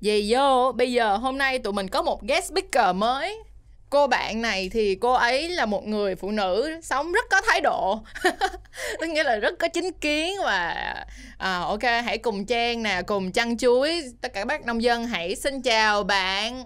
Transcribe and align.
Vậy 0.00 0.26
vô, 0.28 0.72
bây 0.72 0.92
giờ 0.92 1.16
hôm 1.16 1.38
nay 1.38 1.58
tụi 1.58 1.72
mình 1.72 1.88
có 1.88 2.02
một 2.02 2.22
guest 2.22 2.50
speaker 2.50 2.96
mới. 2.96 3.38
Cô 3.90 4.06
bạn 4.06 4.42
này 4.42 4.70
thì 4.72 4.94
cô 4.94 5.12
ấy 5.12 5.48
là 5.48 5.66
một 5.66 5.86
người 5.86 6.16
phụ 6.16 6.30
nữ 6.30 6.80
sống 6.82 7.12
rất 7.12 7.24
có 7.30 7.40
thái 7.46 7.60
độ. 7.60 8.00
Tức 9.00 9.06
nghĩa 9.06 9.24
là 9.24 9.36
rất 9.36 9.58
có 9.58 9.68
chính 9.68 9.92
kiến 9.92 10.36
và 10.44 10.94
à, 11.38 11.58
ok 11.58 11.82
hãy 11.82 12.18
cùng 12.18 12.46
Trang 12.46 12.82
nè, 12.82 13.02
cùng 13.06 13.32
chăn 13.32 13.56
chuối. 13.56 14.02
Tất 14.20 14.32
cả 14.34 14.40
các 14.40 14.44
bác 14.44 14.66
nông 14.66 14.82
dân 14.82 15.06
hãy 15.06 15.36
xin 15.36 15.62
chào 15.62 16.04
bạn. 16.04 16.64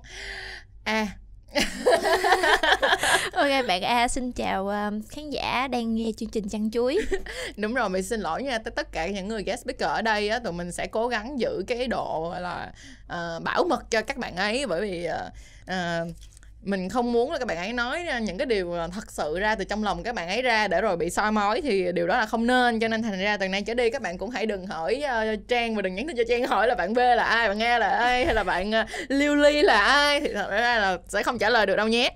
À 0.85 1.07
ok 3.33 3.67
bạn 3.69 3.83
A 3.83 4.09
xin 4.09 4.33
chào 4.33 4.69
um, 4.69 5.03
khán 5.09 5.31
giả 5.31 5.69
đang 5.69 5.95
nghe 5.95 6.11
chương 6.17 6.29
trình 6.29 6.49
chăn 6.49 6.71
chuối. 6.71 6.99
Đúng 7.57 7.75
rồi 7.75 7.89
mình 7.89 8.03
xin 8.03 8.21
lỗi 8.21 8.43
nha 8.43 8.59
tất 8.59 8.93
cả 8.93 9.07
những 9.07 9.29
người 9.29 9.43
guest 9.43 9.63
speaker 9.63 9.89
ở 9.89 10.03
đây 10.03 10.29
á 10.29 10.39
tụi 10.39 10.53
mình 10.53 10.73
sẽ 10.73 10.87
cố 10.87 11.09
gắng 11.09 11.41
giữ 11.41 11.65
cái 11.67 11.87
độ 11.87 12.35
là 12.41 12.73
uh, 13.13 13.43
bảo 13.43 13.65
mật 13.65 13.91
cho 13.91 14.03
các 14.03 14.17
bạn 14.17 14.37
ấy 14.37 14.67
bởi 14.67 14.81
vì 14.81 15.09
uh, 15.09 15.33
uh, 15.71 16.15
mình 16.63 16.89
không 16.89 17.13
muốn 17.13 17.33
là 17.33 17.39
các 17.39 17.49
bạn 17.49 17.57
ấy 17.57 17.73
nói 17.73 18.07
những 18.23 18.39
cái 18.39 18.47
điều 18.47 18.75
thật 18.95 19.13
sự 19.13 19.39
ra 19.39 19.55
từ 19.55 19.65
trong 19.65 19.85
lòng 19.85 20.03
các 20.03 20.15
bạn 20.15 20.29
ấy 20.29 20.43
ra 20.43 20.69
để 20.69 20.81
rồi 20.81 20.97
bị 20.97 21.11
soi 21.11 21.33
mói 21.33 21.61
thì 21.61 21.93
điều 21.93 22.07
đó 22.07 22.19
là 22.19 22.27
không 22.27 22.47
nên. 22.47 22.81
Cho 22.81 22.89
nên 22.89 23.03
thành 23.03 23.21
ra 23.21 23.37
từ 23.37 23.49
nay 23.49 23.63
trở 23.63 23.75
đi 23.75 23.91
các 23.91 24.03
bạn 24.03 24.19
cũng 24.19 24.31
hãy 24.31 24.47
đừng 24.47 24.67
hỏi 24.67 25.03
uh, 25.05 25.49
trang 25.49 25.77
và 25.77 25.83
đừng 25.83 25.95
nhắn 25.95 26.07
tin 26.07 26.17
cho 26.17 26.23
trang 26.29 26.47
hỏi 26.47 26.67
là 26.69 26.75
bạn 26.75 26.95
b 26.95 26.99
là 26.99 27.25
ai 27.25 27.49
bạn 27.49 27.59
nghe 27.59 27.79
là 27.79 27.89
ai 27.89 28.25
hay 28.25 28.35
là 28.35 28.45
bạn 28.45 28.73
ờ, 28.73 28.81
uh, 28.81 28.89
liêu 29.09 29.37
ly 29.37 29.63
là 29.63 29.81
ai 29.81 30.21
thì 30.21 30.33
thật 30.35 30.51
ra 30.51 30.79
là 30.79 30.99
sẽ 31.09 31.23
không 31.23 31.39
trả 31.39 31.51
lời 31.51 31.67
được 31.67 31.77
đâu 31.77 31.89
nhé. 31.89 32.13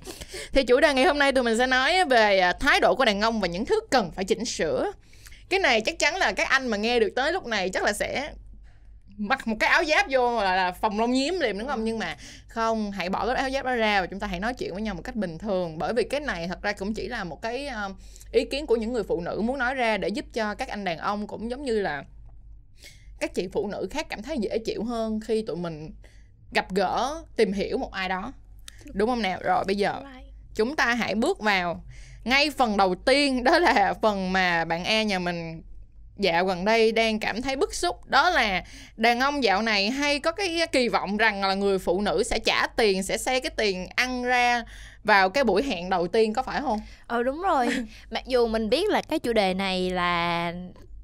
Thì 0.52 0.64
chủ 0.64 0.80
đề 0.80 0.95
ngày 0.95 1.04
hôm 1.04 1.18
nay 1.18 1.32
tụi 1.32 1.45
mình 1.45 1.58
sẽ 1.58 1.66
nói 1.66 2.04
về 2.04 2.38
ờ, 2.38 2.52
thái 2.60 2.80
độ 2.80 2.95
của 2.95 3.04
đàn 3.04 3.20
ông 3.20 3.40
và 3.40 3.48
những 3.48 3.64
thứ 3.64 3.80
cần 3.90 4.10
phải 4.16 4.24
chỉnh 4.24 4.45
sửa. 4.45 4.92
Cái 5.48 5.60
này 5.60 5.80
chắc 5.80 5.98
chắn 5.98 6.16
là 6.16 6.32
các 6.32 6.48
anh 6.48 6.66
mà 6.66 6.76
nghe 6.76 7.00
được 7.00 7.12
tới 7.16 7.32
lúc 7.32 7.46
này 7.46 7.70
chắc 7.70 7.82
là 7.82 7.92
sẽ 7.92 8.30
mặc 9.18 9.46
một 9.46 9.57
cái 9.60 9.70
áo 9.70 9.84
giáp 9.84 10.07
vô 10.10 10.43
là, 10.43 10.57
là 10.57 10.73
phòng 10.73 11.01
lông 11.01 11.12
nhiếm 11.12 11.34
liền 11.40 11.59
đúng 11.59 11.68
không? 11.68 11.79
Ừ. 11.79 11.84
nhưng 11.84 11.98
mà 11.98 12.16
không 12.48 12.90
hãy 12.90 13.09
bỏ 13.09 13.26
cái 13.26 13.37
áo 13.37 13.51
giáp 13.51 13.65
đó 13.65 13.74
ra 13.74 14.01
và 14.01 14.07
chúng 14.07 14.20
ta 14.20 14.26
hãy 14.26 14.40
nói 14.40 14.54
chuyện 14.54 14.73
với 14.73 14.82
nhau 14.82 14.95
một 14.95 15.02
cách 15.04 15.16
bình 15.16 15.38
thường. 15.38 15.79
Bởi 15.79 15.93
vì 15.93 16.04
cái 16.04 16.20
này 16.20 16.48
thật 16.48 16.62
ra 16.62 16.73
cũng 16.73 16.95
chỉ 16.95 17.09
là 17.09 17.24
một 17.24 17.42
cái 17.42 17.66
ờ, 17.66 17.95
ý 18.32 18.45
kiến 18.45 18.66
của 18.66 18.76
những 18.76 18.92
người 18.92 19.02
phụ 19.02 19.20
nữ 19.20 19.40
muốn 19.40 19.59
nói 19.59 19.74
ra 19.74 19.98
để 19.98 20.09
giúp 20.09 20.24
cho 20.32 20.54
các 20.54 20.68
anh 20.68 20.85
đàn 20.85 20.98
ông 20.98 21.26
cũng 21.26 21.51
giống 21.51 21.65
như 21.65 21.80
là 21.80 22.04
các 23.20 23.35
chị 23.35 23.48
phụ 23.52 23.68
nữ 23.68 23.88
khác 23.90 24.07
cảm 24.09 24.23
thấy 24.23 24.38
dễ 24.38 24.59
chịu 24.59 24.85
hơn 24.85 25.20
khi 25.20 25.42
tụi 25.42 25.57
mình 25.57 25.90
gặp 26.52 26.73
gỡ 26.74 27.23
tìm 27.37 27.52
hiểu 27.52 27.79
một 27.79 27.92
ai 27.92 28.09
đó. 28.09 28.32
Đúng 28.92 29.09
không 29.09 29.23
nào? 29.23 29.38
Rồi 29.42 29.65
bây 29.65 29.76
giờ 29.76 30.01
chúng 30.54 30.76
ta 30.76 30.95
hãy 30.95 31.15
bước 31.15 31.40
vào 31.40 31.85
ngay 32.24 32.51
phần 32.51 32.76
đầu 32.76 32.95
tiên 32.95 33.45
đó 33.45 33.59
là 33.59 33.95
phần 34.02 34.32
mà 34.32 34.65
bạn 34.65 34.85
e 34.85 35.04
nhà 35.04 35.18
mình 35.18 35.62
dạo 36.16 36.45
gần 36.45 36.65
đây 36.65 36.93
đang 36.93 37.18
cảm 37.18 37.43
thấy 37.43 37.57
bức 37.57 37.74
xúc 37.74 38.07
đó 38.07 38.30
là 38.30 38.65
đàn 38.96 39.20
ông 39.20 39.45
dạo 39.45 39.62
này 39.62 39.90
hay 39.90 40.20
có 40.20 40.32
cái 40.32 40.66
kỳ 40.73 40.88
vọng 40.88 41.16
rằng 41.16 41.45
là 41.45 41.54
người 41.54 41.79
phụ 41.79 42.01
nữ 42.01 42.23
sẽ 42.23 42.38
trả 42.38 42.66
tiền 42.66 43.02
sẽ 43.02 43.18
xe 43.18 43.40
cái 43.40 43.51
tiền 43.57 43.87
ăn 43.96 44.23
ra 44.23 44.62
vào 45.04 45.30
cái 45.30 45.45
buổi 45.45 45.62
hẹn 45.62 45.90
đầu 45.90 46.09
tiên 46.09 46.32
có 46.32 46.42
phải 46.42 46.60
không? 46.60 46.80
Ờ 47.07 47.23
đúng 47.23 47.42
rồi. 47.42 47.68
Mặc 48.10 48.26
dù 48.26 48.46
mình 48.46 48.70
biết 48.70 48.90
là 48.90 49.02
cái 49.02 49.18
chủ 49.18 49.32
đề 49.32 49.54
này 49.54 49.90
là 49.90 50.52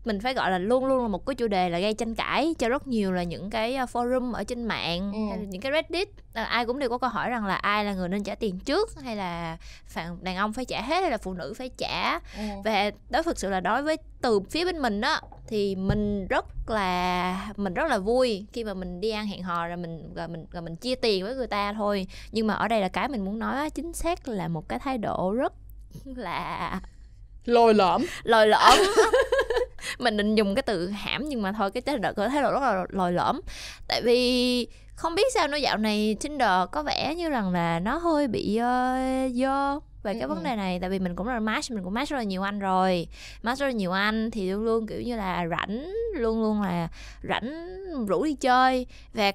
mình 0.05 0.21
phải 0.21 0.35
gọi 0.35 0.51
là 0.51 0.59
luôn 0.59 0.87
luôn 0.87 1.03
là 1.03 1.09
một 1.09 1.27
cái 1.27 1.35
chủ 1.35 1.49
đề 1.49 1.69
là 1.69 1.79
gây 1.79 1.95
tranh 1.95 2.15
cãi 2.15 2.55
cho 2.59 2.69
rất 2.69 2.87
nhiều 2.87 3.13
là 3.13 3.23
những 3.23 3.51
cái 3.51 3.75
ờ, 3.75 3.87
forum 3.93 4.33
ở 4.33 4.45
trên 4.45 4.65
mạng 4.65 5.13
ừ. 5.13 5.19
hay 5.29 5.39
là 5.39 5.45
những 5.45 5.61
cái 5.61 5.73
reddit 5.73 6.09
ờ, 6.35 6.43
ai 6.43 6.67
cũng 6.67 6.79
đều 6.79 6.89
có 6.89 6.99
câu 6.99 7.11
hỏi 7.11 7.31
rằng 7.31 7.47
là 7.47 7.55
ai 7.55 7.85
là 7.85 7.95
người 7.95 8.09
nên 8.09 8.23
trả 8.23 8.35
tiền 8.35 8.59
trước 8.59 9.01
hay 9.03 9.17
là 9.17 9.57
phản 9.87 10.25
đàn 10.25 10.37
ông 10.37 10.53
phải 10.53 10.65
trả 10.65 10.83
hết 10.83 11.01
hay 11.01 11.11
là 11.11 11.19
phụ 11.19 11.33
nữ 11.33 11.55
phải 11.57 11.71
trả 11.79 12.13
ừ. 12.15 12.43
và 12.65 12.91
đó 13.11 13.23
thực 13.23 13.39
sự 13.39 13.51
là 13.51 13.61
đối 13.61 13.83
với 13.83 13.97
từ 14.23 14.41
phía 14.41 14.65
bên 14.65 14.79
mình 14.79 15.01
đó 15.01 15.21
thì 15.47 15.77
mình 15.77 16.27
rất 16.27 16.47
là 16.67 17.53
mình 17.57 17.75
rất 17.75 17.89
là 17.89 17.99
vui 17.99 18.47
khi 18.53 18.65
mà 18.65 18.75
mình 18.75 19.01
đi 19.01 19.11
ăn 19.11 19.27
hẹn 19.27 19.43
hò 19.43 19.69
rồi 19.69 19.77
mình 19.77 20.15
rồi 20.15 20.29
mình 20.29 20.47
rồi 20.51 20.63
mình 20.63 20.77
chia 20.77 20.95
tiền 20.95 21.25
với 21.25 21.35
người 21.35 21.47
ta 21.47 21.73
thôi 21.73 22.07
nhưng 22.33 22.47
mà 22.47 22.55
ở 22.55 22.69
đây 22.69 22.81
là 22.81 22.89
cái 22.89 23.09
mình 23.09 23.25
muốn 23.25 23.39
nói 23.39 23.71
chính 23.71 23.93
xác 23.93 24.29
là 24.29 24.49
một 24.49 24.69
cái 24.69 24.79
thái 24.79 24.99
độ 24.99 25.35
rất 25.37 25.53
là 26.05 26.81
lồi 27.45 27.75
lõm. 27.75 28.07
Lồi 28.23 28.47
lõm. 28.47 28.79
Mình 29.99 30.17
định 30.17 30.35
dùng 30.35 30.55
cái 30.55 30.63
từ 30.63 30.89
hãm 30.89 31.29
nhưng 31.29 31.43
mà 31.43 31.53
thôi 31.53 31.71
cái 31.71 31.81
thái 31.81 31.99
độ 31.99 32.13
có 32.17 32.29
thái 32.29 32.43
độ 32.43 32.53
rất 32.53 32.61
là 32.61 32.85
lồi 32.89 33.13
lõm. 33.13 33.41
Tại 33.89 34.03
vì 34.03 34.69
không 34.95 35.15
biết 35.15 35.33
sao 35.35 35.49
nó 35.49 35.57
dạo 35.57 35.77
này 35.77 36.17
Tinder 36.21 36.51
có 36.73 36.83
vẻ 36.83 37.15
như 37.15 37.29
rằng 37.29 37.53
là 37.53 37.81
nó 37.81 37.97
hơi 37.97 38.29
bị 38.29 38.59
uh, 38.59 39.35
dơ 39.35 39.79
về 40.03 40.15
cái 40.15 40.23
ừ. 40.23 40.29
vấn 40.29 40.45
đề 40.45 40.57
này. 40.57 40.79
Tại 40.81 40.91
vì 40.91 40.99
mình 40.99 41.17
cũng 41.17 41.29
là 41.29 41.41
match 41.41 41.71
mình 41.71 41.85
cũng 41.85 41.95
match 41.95 42.11
rất 42.11 42.17
là 42.17 42.23
nhiều 42.23 42.43
anh 42.43 42.59
rồi. 42.59 43.09
Match 43.43 43.61
rất 43.61 43.67
là 43.67 43.73
nhiều 43.73 43.93
anh 43.93 44.31
thì 44.31 44.51
luôn 44.51 44.65
luôn 44.65 44.87
kiểu 44.87 45.01
như 45.01 45.17
là 45.17 45.47
rảnh 45.51 45.93
luôn 46.15 46.43
luôn 46.43 46.63
là 46.63 46.89
rảnh 47.29 47.77
rủ 48.07 48.25
đi 48.25 48.35
chơi. 48.35 48.87
Và 49.15 49.33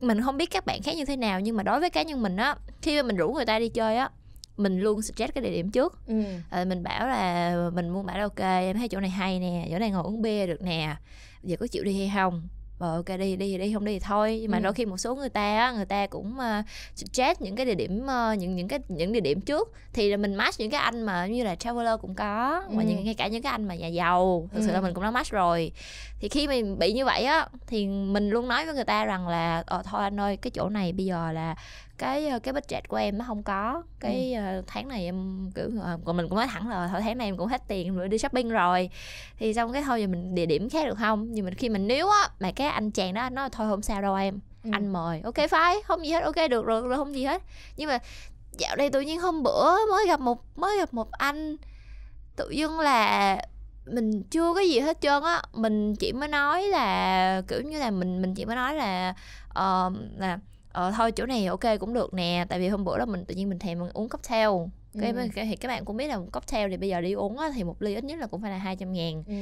mình 0.00 0.22
không 0.22 0.36
biết 0.36 0.50
các 0.50 0.66
bạn 0.66 0.82
khác 0.82 0.96
như 0.96 1.04
thế 1.04 1.16
nào 1.16 1.40
nhưng 1.40 1.56
mà 1.56 1.62
đối 1.62 1.80
với 1.80 1.90
cá 1.90 2.02
nhân 2.02 2.22
mình 2.22 2.36
á 2.36 2.56
khi 2.82 2.96
mà 2.96 3.02
mình 3.02 3.16
rủ 3.16 3.32
người 3.32 3.46
ta 3.46 3.58
đi 3.58 3.68
chơi 3.68 3.96
á 3.96 4.10
mình 4.56 4.80
luôn 4.80 5.02
suggest 5.02 5.34
cái 5.34 5.44
địa 5.44 5.50
điểm 5.50 5.70
trước 5.70 5.98
ừ. 6.06 6.22
à, 6.50 6.64
mình 6.64 6.82
bảo 6.82 7.06
là 7.06 7.54
mình 7.74 7.88
muốn 7.88 8.06
bảo 8.06 8.18
là 8.18 8.22
ok 8.22 8.40
em 8.40 8.76
thấy 8.76 8.88
chỗ 8.88 9.00
này 9.00 9.10
hay 9.10 9.40
nè 9.40 9.68
chỗ 9.70 9.78
này 9.78 9.90
ngồi 9.90 10.02
uống 10.02 10.22
bia 10.22 10.46
được 10.46 10.62
nè 10.62 10.96
giờ 11.42 11.56
có 11.60 11.66
chịu 11.66 11.84
đi 11.84 11.98
hay 11.98 12.12
không 12.14 12.48
ờ 12.80 12.94
ok 12.94 13.18
đi 13.18 13.36
đi 13.36 13.58
đi 13.58 13.72
không 13.74 13.84
đi 13.84 13.92
thì 13.92 13.98
thôi 13.98 14.38
nhưng 14.42 14.50
mà 14.50 14.58
ừ. 14.58 14.62
đôi 14.62 14.72
khi 14.72 14.86
một 14.86 14.96
số 14.96 15.14
người 15.14 15.28
ta 15.28 15.58
á 15.58 15.72
người 15.72 15.84
ta 15.84 16.06
cũng 16.06 16.34
uh, 16.38 16.64
suggest 16.94 17.40
những 17.40 17.56
cái 17.56 17.66
địa 17.66 17.74
điểm 17.74 18.02
uh, 18.02 18.38
những 18.38 18.56
những 18.56 18.68
cái 18.68 18.78
những 18.88 19.12
địa 19.12 19.20
điểm 19.20 19.40
trước 19.40 19.72
thì 19.92 20.10
là 20.10 20.16
mình 20.16 20.34
match 20.34 20.60
những 20.60 20.70
cái 20.70 20.80
anh 20.80 21.02
mà 21.02 21.26
như 21.26 21.44
là 21.44 21.54
traveler 21.54 22.00
cũng 22.00 22.14
có 22.14 22.62
ừ. 22.68 22.76
và 22.76 22.82
những 22.82 23.04
ngay 23.04 23.14
cả 23.14 23.28
những 23.28 23.42
cái 23.42 23.52
anh 23.52 23.68
mà 23.68 23.74
nhà 23.74 23.86
giàu 23.86 24.48
thực 24.52 24.60
ừ. 24.60 24.66
sự 24.66 24.72
là 24.72 24.80
mình 24.80 24.94
cũng 24.94 25.04
đã 25.04 25.10
match 25.10 25.30
rồi 25.30 25.72
thì 26.20 26.28
khi 26.28 26.48
mình 26.48 26.78
bị 26.78 26.92
như 26.92 27.04
vậy 27.04 27.24
á 27.24 27.48
thì 27.66 27.86
mình 27.86 28.30
luôn 28.30 28.48
nói 28.48 28.64
với 28.64 28.74
người 28.74 28.84
ta 28.84 29.04
rằng 29.04 29.28
là 29.28 29.62
ờ 29.66 29.82
thôi 29.84 30.02
anh 30.02 30.20
ơi 30.20 30.36
cái 30.36 30.50
chỗ 30.50 30.68
này 30.68 30.92
bây 30.92 31.06
giờ 31.06 31.32
là 31.32 31.54
cái 32.00 32.28
ờ, 32.28 32.38
cái 32.38 32.52
budget 32.52 32.88
của 32.88 32.96
em 32.96 33.18
nó 33.18 33.24
không 33.28 33.42
có. 33.42 33.82
Cái 34.00 34.34
ừ. 34.34 34.62
tháng 34.66 34.88
này 34.88 35.04
em 35.04 35.50
kiểu 35.54 35.70
còn 36.04 36.16
mình 36.16 36.28
cũng 36.28 36.38
nói 36.38 36.46
thẳng 36.46 36.68
là 36.68 36.88
thôi 36.92 37.00
tháng 37.00 37.18
này 37.18 37.28
em 37.28 37.36
cũng 37.36 37.48
hết 37.48 37.62
tiền 37.68 37.96
rồi 37.96 38.08
đi 38.08 38.18
shopping 38.18 38.48
rồi. 38.48 38.90
Thì 39.38 39.54
xong 39.54 39.72
cái 39.72 39.82
thôi 39.82 40.00
giờ 40.00 40.06
mình 40.06 40.34
địa 40.34 40.46
điểm 40.46 40.70
khác 40.70 40.86
được 40.86 40.98
không? 40.98 41.26
Nhưng 41.32 41.44
mà 41.44 41.50
khi 41.56 41.68
mình 41.68 41.86
nếu 41.86 42.08
á 42.08 42.28
mà 42.40 42.52
cái 42.52 42.66
anh 42.66 42.90
chàng 42.90 43.14
đó 43.14 43.30
nói 43.30 43.48
thôi 43.52 43.68
không 43.70 43.82
sao 43.82 44.02
đâu 44.02 44.14
em. 44.14 44.40
Ừ. 44.64 44.70
anh 44.72 44.92
mời 44.92 45.20
ok 45.20 45.34
phải 45.50 45.76
không 45.84 46.06
gì 46.06 46.12
hết 46.12 46.22
ok 46.22 46.50
được 46.50 46.64
rồi, 46.64 46.80
rồi 46.80 46.96
không 46.96 47.14
gì 47.14 47.24
hết. 47.24 47.42
Nhưng 47.76 47.88
mà 47.88 47.98
dạo 48.58 48.76
đây 48.76 48.90
tự 48.90 49.00
nhiên 49.00 49.20
hôm 49.20 49.42
bữa 49.42 49.76
mới 49.90 50.06
gặp 50.06 50.20
một 50.20 50.58
mới 50.58 50.78
gặp 50.78 50.94
một 50.94 51.12
anh 51.12 51.56
tự 52.36 52.50
dưng 52.50 52.80
là 52.80 53.36
mình 53.86 54.22
chưa 54.22 54.54
có 54.54 54.60
gì 54.60 54.80
hết 54.80 55.00
trơn 55.00 55.22
á. 55.22 55.42
Mình 55.52 55.96
chỉ 55.96 56.12
mới 56.12 56.28
nói 56.28 56.62
là 56.62 57.42
kiểu 57.48 57.60
như 57.62 57.78
là 57.78 57.90
mình 57.90 58.22
mình 58.22 58.34
chỉ 58.34 58.44
mới 58.44 58.56
nói 58.56 58.74
là 58.74 59.14
uh, 59.50 59.92
là 60.16 60.38
ờ 60.72 60.92
thôi 60.96 61.12
chỗ 61.12 61.26
này 61.26 61.46
ok 61.46 61.60
cũng 61.80 61.94
được 61.94 62.14
nè 62.14 62.46
tại 62.48 62.58
vì 62.58 62.68
hôm 62.68 62.84
bữa 62.84 62.98
đó 62.98 63.06
mình 63.06 63.24
tự 63.24 63.34
nhiên 63.34 63.48
mình 63.48 63.58
thèm 63.58 63.78
mình 63.78 63.90
uống 63.92 64.08
cocktail. 64.08 64.48
Cái, 65.00 65.12
ừ. 65.12 65.28
thì 65.34 65.56
các 65.56 65.68
bạn 65.68 65.84
cũng 65.84 65.96
biết 65.96 66.06
là 66.06 66.18
cocktail 66.32 66.70
thì 66.70 66.76
bây 66.76 66.88
giờ 66.88 67.00
đi 67.00 67.12
uống 67.12 67.38
á, 67.38 67.50
thì 67.54 67.64
một 67.64 67.82
ly 67.82 67.94
ít 67.94 68.04
nhất 68.04 68.18
là 68.18 68.26
cũng 68.26 68.42
phải 68.42 68.50
là 68.50 68.56
200 68.56 68.92
ngàn. 68.92 69.22
Ừ. 69.26 69.34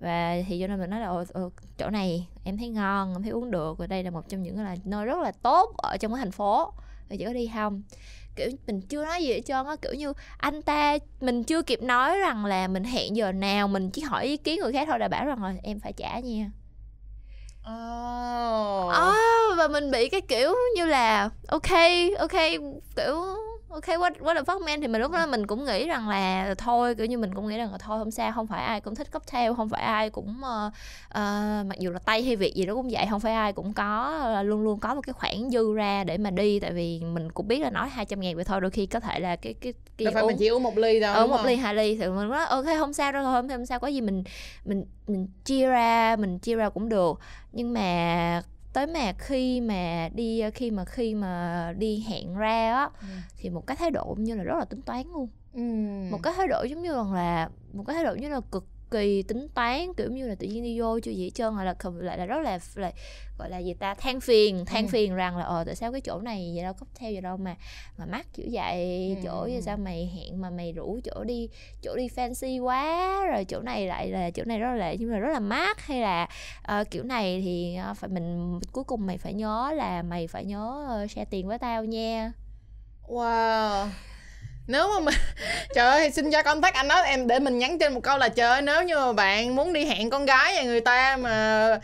và 0.00 0.36
thì 0.48 0.60
cho 0.60 0.66
nên 0.66 0.80
mình 0.80 0.90
nói 0.90 1.00
là 1.00 1.06
ồ, 1.06 1.24
ồ, 1.32 1.50
chỗ 1.78 1.90
này 1.90 2.28
em 2.44 2.58
thấy 2.58 2.68
ngon 2.68 3.12
em 3.12 3.22
thấy 3.22 3.30
uống 3.30 3.50
được 3.50 3.78
và 3.78 3.86
đây 3.86 4.02
là 4.02 4.10
một 4.10 4.28
trong 4.28 4.42
những 4.42 4.60
là 4.64 4.76
nơi 4.84 5.06
rất 5.06 5.18
là 5.18 5.32
tốt 5.32 5.74
ở 5.76 5.96
trong 5.96 6.12
cái 6.12 6.18
thành 6.18 6.32
phố. 6.32 6.72
Thì 7.08 7.16
chỉ 7.16 7.24
có 7.24 7.32
đi 7.32 7.50
không? 7.54 7.82
Kiểu 8.36 8.50
mình 8.66 8.80
chưa 8.80 9.04
nói 9.04 9.22
gì 9.22 9.32
hết 9.32 9.40
trơn 9.40 9.66
á 9.66 9.76
kiểu 9.82 9.94
như 9.94 10.12
anh 10.36 10.62
ta 10.62 10.98
mình 11.20 11.44
chưa 11.44 11.62
kịp 11.62 11.82
nói 11.82 12.18
rằng 12.18 12.44
là 12.44 12.68
mình 12.68 12.84
hẹn 12.84 13.16
giờ 13.16 13.32
nào 13.32 13.68
mình 13.68 13.90
chỉ 13.90 14.02
hỏi 14.02 14.24
ý 14.24 14.36
kiến 14.36 14.60
người 14.60 14.72
khác 14.72 14.88
thôi 14.90 14.98
đã 14.98 15.08
bảo 15.08 15.26
rằng 15.26 15.42
là 15.42 15.54
em 15.62 15.80
phải 15.80 15.92
trả 15.92 16.18
nha 16.18 16.50
Oh. 17.70 18.92
Oh, 18.92 19.58
và 19.58 19.68
mình 19.68 19.90
bị 19.90 20.08
cái 20.08 20.20
kiểu 20.20 20.54
như 20.76 20.86
là 20.86 21.30
ok 21.48 21.70
ok 22.18 22.32
kiểu 22.96 23.24
ok 23.74 23.86
what 23.86 24.12
what 24.20 24.34
the 24.34 24.42
fuck 24.42 24.64
man 24.64 24.80
thì 24.80 24.88
mình 24.88 25.00
lúc 25.00 25.12
đó 25.12 25.26
mình 25.26 25.46
cũng 25.46 25.64
nghĩ 25.64 25.86
rằng 25.86 26.08
là 26.08 26.54
thôi 26.58 26.94
kiểu 26.94 27.06
như 27.06 27.18
mình 27.18 27.34
cũng 27.34 27.48
nghĩ 27.48 27.56
rằng 27.56 27.72
là 27.72 27.78
thôi 27.78 27.98
không 27.98 28.10
sao 28.10 28.32
không 28.32 28.46
phải 28.46 28.64
ai 28.64 28.80
cũng 28.80 28.94
thích 28.94 29.12
cocktail 29.12 29.52
không 29.56 29.68
phải 29.68 29.82
ai 29.82 30.10
cũng 30.10 30.28
uh, 30.28 30.72
uh, 31.08 31.66
mặc 31.66 31.78
dù 31.78 31.90
là 31.90 31.98
tay 31.98 32.22
hay 32.22 32.36
việc 32.36 32.54
gì 32.54 32.66
đó 32.66 32.74
cũng 32.74 32.88
vậy 32.90 33.06
không 33.10 33.20
phải 33.20 33.32
ai 33.32 33.52
cũng 33.52 33.72
có 33.72 34.22
uh, 34.40 34.46
luôn 34.46 34.62
luôn 34.62 34.80
có 34.80 34.94
một 34.94 35.00
cái 35.06 35.12
khoản 35.12 35.50
dư 35.50 35.74
ra 35.74 36.04
để 36.04 36.18
mà 36.18 36.30
đi. 36.30 36.60
Tại 36.60 36.72
vì 36.72 37.00
mình 37.00 37.32
cũng 37.32 37.48
biết 37.48 37.58
là 37.58 37.70
nói 37.70 37.88
200 37.88 38.20
ngàn 38.20 38.34
vậy 38.34 38.44
thôi 38.44 38.60
đôi 38.60 38.70
khi 38.70 38.86
có 38.86 39.00
thể 39.00 39.20
là 39.20 39.36
cái 39.36 39.54
cái 39.54 39.72
cái 39.96 40.08
phải 40.12 40.22
uống, 40.22 40.26
mình 40.26 40.36
chỉ 40.36 40.48
uống 40.48 40.62
một 40.62 40.78
ly 40.78 41.00
đâu 41.00 41.14
ở 41.14 41.26
một 41.26 41.36
không? 41.36 41.46
ly 41.46 41.56
hai 41.56 41.74
ly 41.74 41.96
thì 41.96 42.06
mình 42.06 42.28
nói 42.28 42.44
ok 42.44 42.66
không 42.78 42.92
sao 42.92 43.12
đâu 43.12 43.24
thôi 43.24 43.42
không 43.48 43.66
sao 43.66 43.80
có 43.80 43.88
gì 43.88 44.00
mình 44.00 44.24
mình 44.64 44.84
mình 45.06 45.28
chia 45.44 45.66
ra 45.66 46.16
mình 46.16 46.38
chia 46.38 46.54
ra 46.54 46.68
cũng 46.68 46.88
được. 46.88 47.20
Nhưng 47.52 47.72
mà 47.72 48.42
tới 48.74 48.86
mà 48.86 49.12
khi 49.18 49.60
mà 49.60 50.08
đi 50.14 50.42
khi 50.54 50.70
mà 50.70 50.84
khi 50.84 51.14
mà 51.14 51.72
đi 51.78 52.04
hẹn 52.08 52.34
ra 52.34 52.74
á 52.74 52.90
ừ. 53.00 53.06
thì 53.36 53.50
một 53.50 53.66
cái 53.66 53.76
thái 53.76 53.90
độ 53.90 54.16
như 54.18 54.34
là 54.34 54.42
rất 54.42 54.54
là 54.58 54.64
tính 54.64 54.82
toán 54.82 55.06
luôn 55.06 55.28
ừ. 55.52 55.60
một 56.10 56.18
cái 56.22 56.32
thái 56.36 56.48
độ 56.48 56.62
giống 56.62 56.82
như 56.82 56.94
là 56.94 57.48
một 57.72 57.84
cái 57.86 57.94
thái 57.94 58.04
độ 58.04 58.14
như 58.14 58.28
là 58.28 58.40
cực 58.52 58.66
kỳ 58.94 59.22
tính 59.22 59.48
toán 59.54 59.94
kiểu 59.96 60.10
như 60.10 60.28
là 60.28 60.34
tự 60.34 60.46
nhiên 60.46 60.62
đi 60.62 60.80
vô 60.80 61.00
chưa 61.00 61.10
gì 61.10 61.24
hết 61.24 61.30
trơn 61.34 61.54
hoặc 61.54 61.64
là 61.64 61.74
lại 62.00 62.18
là 62.18 62.26
rất 62.26 62.42
là, 62.42 62.58
là 62.74 62.92
gọi 63.38 63.50
là 63.50 63.58
gì 63.58 63.74
ta 63.74 63.94
than 63.94 64.20
phiền 64.20 64.64
than 64.64 64.86
ừ. 64.86 64.88
phiền 64.92 65.14
rằng 65.14 65.36
là 65.36 65.44
ờ 65.44 65.64
tại 65.64 65.74
sao 65.74 65.92
cái 65.92 66.00
chỗ 66.00 66.20
này 66.20 66.52
vậy 66.54 66.64
đâu 66.64 66.72
có 66.80 66.86
theo 66.94 67.12
vậy 67.12 67.20
đâu 67.20 67.36
mà 67.36 67.56
mà 67.98 68.06
mắc 68.06 68.26
kiểu 68.34 68.46
vậy 68.52 69.08
ừ. 69.16 69.22
chỗ 69.24 69.42
vậy 69.42 69.62
sao 69.62 69.76
mày 69.76 70.12
hẹn 70.16 70.40
mà 70.40 70.50
mày 70.50 70.72
rủ 70.72 71.00
chỗ 71.04 71.24
đi 71.24 71.48
chỗ 71.82 71.96
đi 71.96 72.08
fancy 72.08 72.62
quá 72.62 73.20
rồi 73.32 73.44
chỗ 73.44 73.60
này 73.60 73.86
lại 73.86 74.08
là 74.08 74.30
chỗ 74.30 74.44
này 74.44 74.58
rất 74.58 74.74
là 74.74 74.94
nhưng 74.98 75.10
mà 75.10 75.18
rất 75.18 75.32
là 75.32 75.40
mát 75.40 75.80
hay 75.80 76.00
là 76.00 76.28
uh, 76.80 76.90
kiểu 76.90 77.02
này 77.02 77.40
thì 77.44 77.78
uh, 77.90 77.96
phải 77.96 78.10
mình 78.10 78.60
cuối 78.72 78.84
cùng 78.84 79.06
mày 79.06 79.18
phải 79.18 79.34
nhớ 79.34 79.72
là 79.76 80.02
mày 80.02 80.26
phải 80.26 80.44
nhớ 80.44 81.00
uh, 81.04 81.10
share 81.10 81.24
tiền 81.30 81.48
với 81.48 81.58
tao 81.58 81.84
nha 81.84 82.32
wow 83.08 83.88
nếu 84.66 84.88
mà 84.88 85.00
mình 85.00 85.14
trời 85.74 85.86
ơi 85.86 86.10
xin 86.10 86.30
cho 86.30 86.42
contact 86.42 86.74
anh 86.74 86.88
đó 86.88 87.00
em 87.00 87.26
để 87.26 87.38
mình 87.38 87.58
nhắn 87.58 87.78
trên 87.78 87.94
một 87.94 88.00
câu 88.02 88.18
là 88.18 88.28
trời 88.28 88.50
ơi 88.50 88.62
nếu 88.62 88.82
như 88.82 88.96
mà 88.96 89.12
bạn 89.12 89.56
muốn 89.56 89.72
đi 89.72 89.84
hẹn 89.84 90.10
con 90.10 90.24
gái 90.24 90.54
nhà 90.54 90.62
người 90.62 90.80
ta 90.80 91.16
mà 91.16 91.78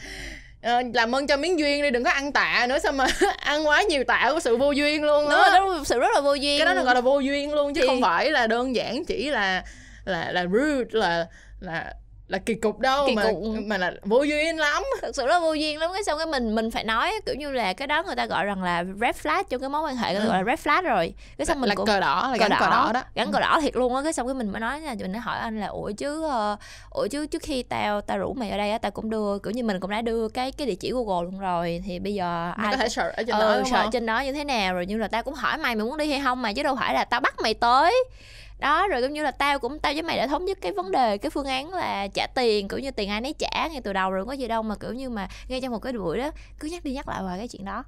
uh, 0.67 0.95
làm 0.95 1.15
ơn 1.15 1.27
cho 1.27 1.37
miếng 1.37 1.59
duyên 1.59 1.83
đi 1.83 1.91
đừng 1.91 2.05
có 2.05 2.11
ăn 2.11 2.33
tạ 2.33 2.67
nữa 2.69 2.79
sao 2.79 2.93
mà 2.93 3.07
ăn 3.39 3.67
quá 3.67 3.83
nhiều 3.83 4.05
tạ 4.05 4.27
có 4.33 4.41
sự 4.41 4.57
vô 4.57 4.71
duyên 4.71 5.05
luôn 5.05 5.29
đó, 5.29 5.49
đó 5.51 5.83
sự 5.85 5.99
rất 5.99 6.15
là 6.15 6.21
vô 6.21 6.35
duyên. 6.35 6.59
Cái 6.59 6.67
đó 6.67 6.73
là 6.75 6.83
gọi 6.83 6.95
là 6.95 7.01
vô 7.01 7.19
duyên 7.19 7.55
luôn 7.55 7.75
chứ 7.75 7.81
thì... 7.81 7.87
không 7.87 8.03
phải 8.03 8.31
là 8.31 8.47
đơn 8.47 8.75
giản 8.77 9.05
chỉ 9.05 9.31
là 9.31 9.63
là 10.05 10.33
là 10.33 10.47
rude 10.53 10.85
là 10.91 11.27
là 11.61 11.95
là 12.31 12.39
kỳ 12.39 12.55
cục 12.55 12.79
đâu 12.79 13.07
kỳ 13.07 13.15
mà 13.15 13.23
cục. 13.23 13.43
mà 13.67 13.79
là 13.79 13.93
vô 14.03 14.23
duyên 14.23 14.59
lắm. 14.59 14.83
Thật 15.01 15.17
sự 15.17 15.27
là 15.27 15.39
vô 15.39 15.53
duyên 15.53 15.79
lắm. 15.79 15.91
Cái 15.95 16.05
xong 16.05 16.19
cái 16.19 16.27
mình 16.27 16.55
mình 16.55 16.71
phải 16.71 16.85
nói 16.85 17.13
kiểu 17.27 17.35
như 17.35 17.51
là 17.51 17.73
cái 17.73 17.87
đó 17.87 18.03
người 18.03 18.17
ta 18.17 18.27
gọi 18.27 18.45
rằng 18.45 18.63
là 18.63 18.85
red 19.01 19.17
flag 19.23 19.43
trong 19.51 19.61
cái 19.61 19.71
mối 19.71 19.83
quan 19.83 19.97
hệ 19.97 20.15
ừ. 20.15 20.27
gọi 20.27 20.39
là 20.39 20.45
red 20.45 20.67
flag 20.67 20.83
rồi. 20.83 21.15
Cái 21.39 21.47
xong 21.47 21.61
mình 21.61 21.69
là 21.69 21.75
cũng, 21.75 21.87
cờ 21.87 22.01
đỏ 22.01 22.29
là 22.33 22.39
cờ 22.39 22.41
gắn 22.41 22.51
đỏ, 22.51 22.57
cờ 22.61 22.67
đỏ 22.71 22.91
đó. 22.95 23.03
gắn 23.15 23.27
ừ. 23.27 23.33
cờ 23.33 23.41
đỏ 23.41 23.59
thiệt 23.63 23.77
luôn 23.77 23.95
á. 23.95 24.03
Cái 24.03 24.13
xong 24.13 24.27
cái 24.27 24.35
mình 24.35 24.53
mới 24.53 24.61
nói 24.61 24.81
nha 24.81 24.95
mình 25.01 25.15
hỏi 25.15 25.39
anh 25.39 25.61
là 25.61 25.67
ủa 25.67 25.91
chứ 25.91 26.27
uh, 26.27 26.59
ủa 26.91 27.07
chứ 27.07 27.27
trước 27.27 27.43
khi 27.43 27.63
tao 27.63 28.01
tao 28.01 28.19
rủ 28.19 28.35
mày 28.35 28.51
ở 28.51 28.57
đây 28.57 28.71
á 28.71 28.79
tao 28.79 28.91
cũng 28.91 29.11
đưa 29.11 29.39
kiểu 29.39 29.51
như 29.51 29.65
mình 29.65 29.81
cũng 29.81 29.91
đã 29.91 30.03
đưa 30.03 30.29
cái 30.29 30.53
cái 30.53 30.67
địa 30.67 30.75
chỉ 30.75 30.91
google 30.93 31.25
luôn 31.25 31.41
rồi 31.41 31.83
thì 31.87 31.99
bây 31.99 32.15
giờ 32.15 32.53
mày 32.57 32.67
ai 32.67 32.73
có 32.73 32.77
thể 32.77 32.89
search 32.89 33.17
ở 33.17 33.23
trên 33.23 33.37
ừ, 33.37 33.41
đó 33.41 33.63
search 33.71 33.93
trên 33.93 34.07
đó 34.07 34.21
như 34.21 34.33
thế 34.33 34.45
nào? 34.45 34.75
Rồi 34.75 34.87
như 34.87 34.97
là 34.97 35.09
tao 35.09 35.23
cũng 35.23 35.35
hỏi 35.35 35.59
mày 35.59 35.71
mày 35.77 35.87
muốn 35.87 35.97
đi 35.97 36.11
hay 36.11 36.21
không 36.21 36.43
mà 36.43 36.53
chứ 36.53 36.63
đâu 36.63 36.77
phải 36.77 36.95
là 36.95 37.05
tao 37.05 37.21
bắt 37.21 37.35
mày 37.43 37.55
tới 37.55 38.05
đó 38.61 38.89
rồi 38.89 39.03
cũng 39.03 39.13
như 39.13 39.23
là 39.23 39.31
tao 39.31 39.59
cũng 39.59 39.79
tao 39.79 39.93
với 39.93 40.03
mày 40.03 40.17
đã 40.17 40.27
thống 40.27 40.45
nhất 40.45 40.59
cái 40.61 40.73
vấn 40.73 40.91
đề 40.91 41.19
cái 41.19 41.31
phương 41.31 41.47
án 41.47 41.75
là 41.75 42.09
trả 42.15 42.27
tiền 42.35 42.69
kiểu 42.69 42.79
như 42.79 42.91
tiền 42.91 43.09
ai 43.09 43.21
nấy 43.21 43.35
trả 43.39 43.69
ngay 43.69 43.81
từ 43.85 43.93
đầu 43.93 44.11
rồi 44.11 44.27
có 44.27 44.33
gì 44.33 44.49
đâu 44.49 44.63
mà 44.63 44.75
kiểu 44.81 44.93
như 44.93 45.11
mà 45.11 45.29
ngay 45.49 45.61
trong 45.61 45.73
một 45.73 45.79
cái 45.79 45.93
buổi 45.93 46.19
đó 46.19 46.31
cứ 46.59 46.69
nhắc 46.69 46.85
đi 46.85 46.93
nhắc 46.93 47.09
lại 47.09 47.23
vào 47.23 47.39
cái 47.39 47.49
chuyện 47.49 47.65
đó. 47.65 47.85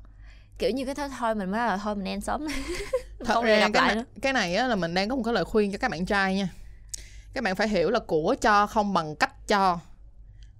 Kiểu 0.59 0.71
như 0.71 0.85
cái 0.85 0.95
thôi 0.95 1.09
thôi 1.19 1.35
mình 1.35 1.51
mới 1.51 1.61
là 1.61 1.77
thôi 1.77 1.95
mình 1.95 2.05
nên 2.05 2.21
sớm 2.21 2.47
không 3.27 3.45
ra 3.45 3.69
cái, 3.73 3.95
này, 3.95 4.05
cái 4.23 4.33
này 4.33 4.57
á 4.57 4.67
là 4.67 4.77
mình 4.77 4.95
đang 4.95 5.09
có 5.09 5.17
một 5.17 5.23
cái 5.25 5.35
lời 5.35 5.45
khuyên 5.45 5.73
cho 5.73 5.79
các 5.79 5.91
bạn 5.91 6.07
trai 6.07 6.35
nha. 6.35 6.49
Các 7.35 7.45
bạn 7.45 7.57
phải 7.57 7.69
hiểu 7.69 7.91
là 7.91 7.99
của 7.99 8.35
cho 8.41 8.67
không 8.67 8.93
bằng 8.93 9.17
cách 9.17 9.49
cho. 9.49 9.79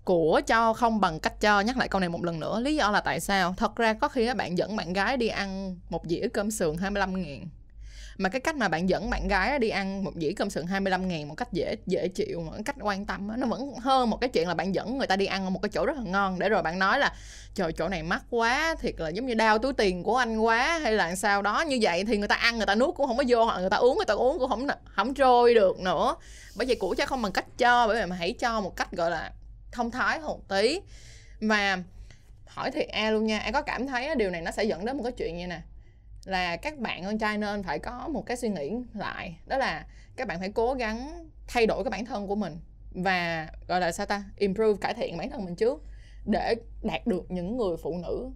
Của 0.05 0.41
cho 0.47 0.73
không 0.73 1.01
bằng 1.01 1.21
cách 1.21 1.41
cho. 1.41 1.61
Nhắc 1.61 1.77
lại 1.77 1.89
câu 1.89 2.01
này 2.01 2.09
một 2.09 2.25
lần 2.25 2.41
nữa 2.41 2.61
lý 2.61 2.77
do 2.77 2.91
là 2.91 3.01
tại 3.01 3.21
sao? 3.21 3.55
Thật 3.57 3.77
ra 3.77 3.95
có 3.95 4.09
khi 4.09 4.27
các 4.27 4.37
bạn 4.37 4.59
dẫn 4.59 4.77
bạn 4.77 4.93
gái 4.93 5.17
đi 5.17 5.29
ăn 5.29 5.77
một 5.91 6.07
dĩa 6.07 6.29
cơm 6.33 6.51
sườn 6.51 6.77
25 6.77 7.23
ngàn 7.23 7.47
mà 8.23 8.29
cái 8.29 8.41
cách 8.41 8.57
mà 8.57 8.69
bạn 8.69 8.89
dẫn 8.89 9.11
bạn 9.11 9.29
gái 9.29 9.59
đi 9.59 9.69
ăn 9.69 10.05
một 10.05 10.13
dĩa 10.17 10.33
cơm 10.33 10.51
sườn 10.51 10.67
25 10.67 11.09
ngàn 11.09 11.29
một 11.29 11.35
cách 11.35 11.53
dễ 11.53 11.77
dễ 11.87 12.09
chịu, 12.09 12.41
một 12.41 12.53
cách 12.65 12.77
quan 12.81 13.07
tâm 13.07 13.29
nó 13.37 13.47
vẫn 13.47 13.75
hơn 13.75 14.11
một 14.11 14.21
cái 14.21 14.31
chuyện 14.31 14.49
là 14.49 14.55
bạn 14.55 14.75
dẫn 14.75 14.99
người 14.99 15.07
ta 15.07 15.17
đi 15.17 15.27
ăn 15.27 15.45
ở 15.45 15.51
một 15.51 15.63
cái 15.63 15.71
chỗ 15.73 15.87
rất 15.87 15.97
là 15.97 16.03
ngon. 16.03 16.39
Để 16.39 16.49
rồi 16.49 16.63
bạn 16.63 16.79
nói 16.79 16.99
là, 16.99 17.15
trời, 17.55 17.73
chỗ 17.73 17.89
này 17.89 18.03
mắc 18.03 18.23
quá, 18.31 18.75
thiệt 18.81 18.95
là 18.99 19.09
giống 19.09 19.27
như 19.27 19.35
đau 19.35 19.59
túi 19.59 19.73
tiền 19.73 20.03
của 20.03 20.17
anh 20.17 20.39
quá 20.39 20.79
hay 20.79 20.93
là 20.93 21.15
sao 21.15 21.43
đó. 21.43 21.61
Như 21.61 21.79
vậy 21.83 22.05
thì 22.05 22.17
người 22.19 22.29
ta 22.29 22.35
ăn, 22.35 22.57
người 22.57 22.67
ta 22.67 22.75
nuốt 22.75 22.95
cũng 22.95 23.07
không 23.07 23.17
có 23.17 23.25
vô 23.29 23.45
hoặc 23.45 23.61
người 23.61 23.71
ta 23.71 23.77
uống, 23.77 23.97
người 23.97 24.07
ta 24.07 24.15
uống 24.15 24.39
cũng 24.39 24.49
không 24.49 24.67
không 24.85 25.15
trôi 25.15 25.55
được 25.55 25.81
nữa. 25.81 26.17
Bởi 26.57 26.67
vậy 26.67 26.77
cũ 26.81 26.95
chắc 26.99 27.09
không 27.09 27.23
bằng 27.23 27.33
cách 27.33 27.47
cho, 27.59 27.87
bởi 27.87 28.01
vì 28.01 28.07
mà 28.07 28.17
hãy 28.17 28.33
cho 28.33 28.61
một 28.61 28.77
cách, 28.77 28.93
gọi 28.93 29.11
là, 29.11 29.33
thông 29.73 29.91
thái 29.91 30.21
một 30.21 30.49
tí. 30.49 30.81
Và 31.41 31.79
hỏi 32.47 32.71
thiệt 32.71 32.89
a 32.89 33.11
luôn 33.11 33.27
nha 33.27 33.39
em 33.39 33.53
có 33.53 33.63
cảm 33.63 33.87
thấy 33.87 34.15
điều 34.15 34.31
này 34.31 34.43
nó 34.43 34.51
sẽ 34.51 34.65
dẫn 34.65 34.85
đến 34.85 34.97
một 34.97 35.03
cái 35.03 35.13
chuyện 35.13 35.37
như 35.37 35.47
nè 35.47 35.61
là 36.25 36.57
các 36.57 36.79
bạn 36.79 37.05
con 37.05 37.19
trai 37.19 37.39
nên 37.39 37.63
phải 37.63 37.79
có 37.79 38.09
một 38.09 38.27
cái 38.27 38.37
suy 38.37 38.49
nghĩ 38.49 38.73
lại 38.95 39.37
đó 39.47 39.57
là 39.57 39.87
các 40.17 40.29
bạn 40.29 40.39
phải 40.39 40.53
cố 40.55 40.75
gắng 40.75 41.29
thay 41.49 41.67
đổi 41.67 41.85
cái 41.85 41.91
bản 41.91 42.05
thân 42.05 42.27
của 42.27 42.35
mình 42.35 42.59
và 42.91 43.49
gọi 43.69 43.81
là 43.81 43.93
sao 43.93 44.07
ta 44.07 44.25
improve 44.37 44.79
cải 44.81 44.95
thiện 44.95 45.17
bản 45.17 45.31
thân 45.31 45.45
mình 45.45 45.57
trước 45.57 45.83
để 46.25 46.55
đạt 46.83 47.07
được 47.07 47.31
những 47.31 47.57
người 47.57 47.77
phụ 47.83 47.99
nữ 47.99 48.31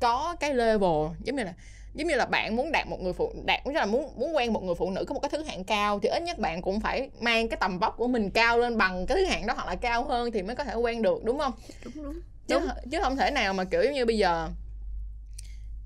có 0.00 0.36
cái 0.40 0.54
level 0.54 1.06
giống 1.24 1.36
như 1.36 1.44
là 1.44 1.54
giống 1.94 2.08
như 2.08 2.14
là 2.14 2.26
bạn 2.26 2.56
muốn 2.56 2.72
đạt 2.72 2.88
một 2.88 3.00
người 3.00 3.12
phụ 3.12 3.32
đạt 3.44 3.66
như 3.66 3.72
là 3.72 3.86
muốn 3.86 4.12
muốn 4.16 4.36
quen 4.36 4.52
một 4.52 4.62
người 4.62 4.74
phụ 4.74 4.90
nữ 4.90 5.04
có 5.04 5.14
một 5.14 5.20
cái 5.20 5.28
thứ 5.28 5.42
hạng 5.42 5.64
cao 5.64 6.00
thì 6.02 6.08
ít 6.08 6.22
nhất 6.22 6.38
bạn 6.38 6.62
cũng 6.62 6.80
phải 6.80 7.10
mang 7.20 7.48
cái 7.48 7.56
tầm 7.60 7.78
vóc 7.78 7.94
của 7.96 8.06
mình 8.06 8.30
cao 8.30 8.58
lên 8.58 8.78
bằng 8.78 9.06
cái 9.06 9.16
thứ 9.16 9.24
hạng 9.24 9.46
đó 9.46 9.54
hoặc 9.54 9.66
là 9.66 9.74
cao 9.74 10.04
hơn 10.04 10.32
thì 10.32 10.42
mới 10.42 10.56
có 10.56 10.64
thể 10.64 10.74
quen 10.74 11.02
được 11.02 11.24
đúng 11.24 11.38
không 11.38 11.52
đúng 11.84 12.04
đúng 12.04 12.20
chứ 12.46 12.58
đúng. 12.60 12.90
chứ 12.90 12.98
không 13.02 13.16
thể 13.16 13.30
nào 13.30 13.54
mà 13.54 13.64
kiểu 13.64 13.82
như 13.92 14.06
bây 14.06 14.18
giờ 14.18 14.48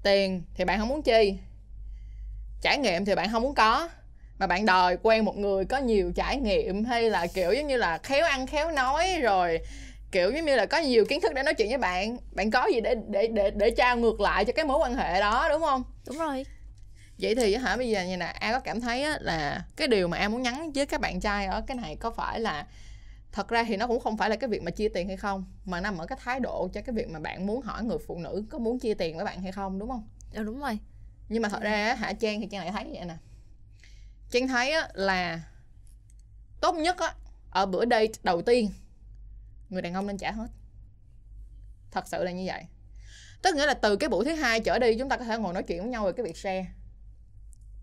tiền 0.07 0.43
thì 0.55 0.65
bạn 0.65 0.79
không 0.79 0.89
muốn 0.89 1.03
chi. 1.03 1.35
Trải 2.63 2.79
nghiệm 2.79 3.05
thì 3.05 3.15
bạn 3.15 3.29
không 3.33 3.43
muốn 3.43 3.55
có. 3.55 3.89
Mà 4.39 4.47
bạn 4.47 4.67
đòi 4.67 4.97
quen 5.03 5.25
một 5.25 5.37
người 5.37 5.65
có 5.65 5.79
nhiều 5.79 6.13
trải 6.15 6.37
nghiệm 6.37 6.85
hay 6.85 7.11
là 7.11 7.27
kiểu 7.27 7.53
giống 7.53 7.67
như 7.67 7.77
là 7.77 7.99
khéo 7.99 8.27
ăn 8.27 8.47
khéo 8.47 8.71
nói 8.71 9.21
rồi 9.23 9.59
kiểu 10.13 10.31
giống 10.31 10.45
như 10.45 10.57
là 10.57 10.67
có 10.67 10.79
nhiều 10.79 11.05
kiến 11.05 11.21
thức 11.21 11.35
để 11.35 11.43
nói 11.43 11.55
chuyện 11.55 11.69
với 11.69 11.79
bạn 11.79 12.19
bạn 12.33 12.51
có 12.51 12.67
gì 12.75 12.81
để 12.81 12.95
để 13.09 13.27
để 13.27 13.51
để 13.51 13.71
trao 13.71 13.97
ngược 13.97 14.21
lại 14.21 14.45
cho 14.45 14.53
cái 14.53 14.65
mối 14.65 14.79
quan 14.79 14.95
hệ 14.95 15.21
đó 15.21 15.49
đúng 15.51 15.63
không? 15.63 15.85
Đúng 16.07 16.19
rồi. 16.19 16.47
Vậy 17.19 17.35
thì 17.35 17.55
hả 17.55 17.77
bây 17.77 17.89
giờ 17.89 18.05
như 18.05 18.17
nè 18.17 18.27
a 18.27 18.53
có 18.53 18.61
cảm 18.61 18.81
thấy 18.81 19.07
là 19.21 19.65
cái 19.77 19.89
điều 19.89 20.09
mà 20.09 20.17
em 20.17 20.33
muốn 20.33 20.43
nhắn 20.43 20.73
với 20.75 20.87
các 20.87 21.01
bạn 21.01 21.21
trai 21.21 21.47
ở 21.47 21.61
cái 21.61 21.77
này 21.77 21.97
có 22.01 22.11
phải 22.11 22.41
là 22.41 22.67
thật 23.37 23.49
ra 23.49 23.65
thì 23.65 23.77
nó 23.77 23.87
cũng 23.87 24.01
không 24.01 24.17
phải 24.17 24.31
là 24.31 24.37
cái 24.37 24.51
việc 24.51 24.63
mà 24.63 24.71
chia 24.71 24.89
tiền 24.89 25.09
hay 25.09 25.17
không 25.17 25.45
mà 25.65 25.81
nằm 25.81 25.99
ở 25.99 26.07
cái 26.07 26.19
thái 26.23 26.41
độ 26.41 26.69
cho 26.73 26.83
cái 26.83 26.95
việc 26.95 27.09
mà 27.09 27.21
bạn 27.21 27.47
muốn 27.47 27.63
hỏi 27.63 27.85
người 27.85 27.99
phụ 28.07 28.19
nữ 28.19 28.45
có 28.51 28.59
muốn 28.59 28.79
chia 28.79 28.95
tiền 28.95 29.17
với 29.17 29.25
bạn 29.25 29.43
hay 29.43 29.53
không 29.53 29.79
đúng 29.79 29.89
không? 29.89 30.09
Ừ, 30.33 30.43
đúng 30.43 30.61
rồi. 30.61 30.79
Nhưng 31.29 31.43
mà 31.43 31.49
thật 31.49 31.63
ra 31.63 31.95
hả 31.95 32.13
trang 32.13 32.41
thì 32.41 32.47
trang 32.47 32.63
lại 32.63 32.73
thấy 32.73 32.93
vậy 32.93 33.05
nè. 33.05 33.17
Trang 34.31 34.49
thấy 34.49 34.73
á, 34.73 34.89
là 34.95 35.41
tốt 36.61 36.73
nhất 36.75 36.99
á 36.99 37.15
ở 37.51 37.67
bữa 37.67 37.85
date 37.91 38.13
đầu 38.23 38.43
tiên 38.43 38.71
người 39.69 39.83
đàn 39.83 39.95
ông 39.95 40.07
nên 40.07 40.19
trả 40.19 40.33
hết. 40.33 40.49
Thật 41.91 42.09
sự 42.09 42.25
là 42.25 42.31
như 42.31 42.45
vậy. 42.47 42.65
Tức 43.43 43.55
nghĩa 43.55 43.67
là 43.67 43.75
từ 43.75 43.97
cái 43.97 44.09
buổi 44.09 44.25
thứ 44.25 44.35
hai 44.35 44.61
trở 44.61 44.79
đi 44.79 44.99
chúng 44.99 45.09
ta 45.09 45.17
có 45.17 45.25
thể 45.25 45.39
ngồi 45.39 45.55
nói 45.55 45.63
chuyện 45.63 45.81
với 45.83 45.91
nhau 45.91 46.05
về 46.05 46.13
cái 46.13 46.27
việc 46.27 46.37
share. 46.37 46.67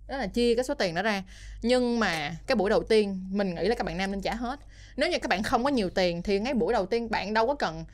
Đó 0.08 0.18
là 0.18 0.28
chia 0.28 0.56
cái 0.56 0.64
số 0.64 0.74
tiền 0.74 0.96
đó 0.96 1.02
ra. 1.02 1.24
Nhưng 1.62 2.00
mà 2.00 2.36
cái 2.48 2.56
buổi 2.56 2.70
đầu 2.70 2.84
tiên 2.84 3.28
mình 3.32 3.56
nghĩ 3.56 3.68
là 3.68 3.76
các 3.76 3.84
bạn 3.84 3.98
nam 3.98 4.12
nên 4.12 4.22
trả 4.22 4.36
hết 4.36 4.60
nếu 4.96 5.10
như 5.10 5.20
các 5.20 5.30
bạn 5.30 5.44
không 5.44 5.64
có 5.64 5.70
nhiều 5.70 5.90
tiền 5.90 6.22
thì 6.22 6.40
ngay 6.40 6.54
buổi 6.54 6.74
đầu 6.74 6.86
tiên 6.86 7.10
bạn 7.12 7.34
đâu 7.34 7.48
có 7.48 7.56
cần 7.56 7.86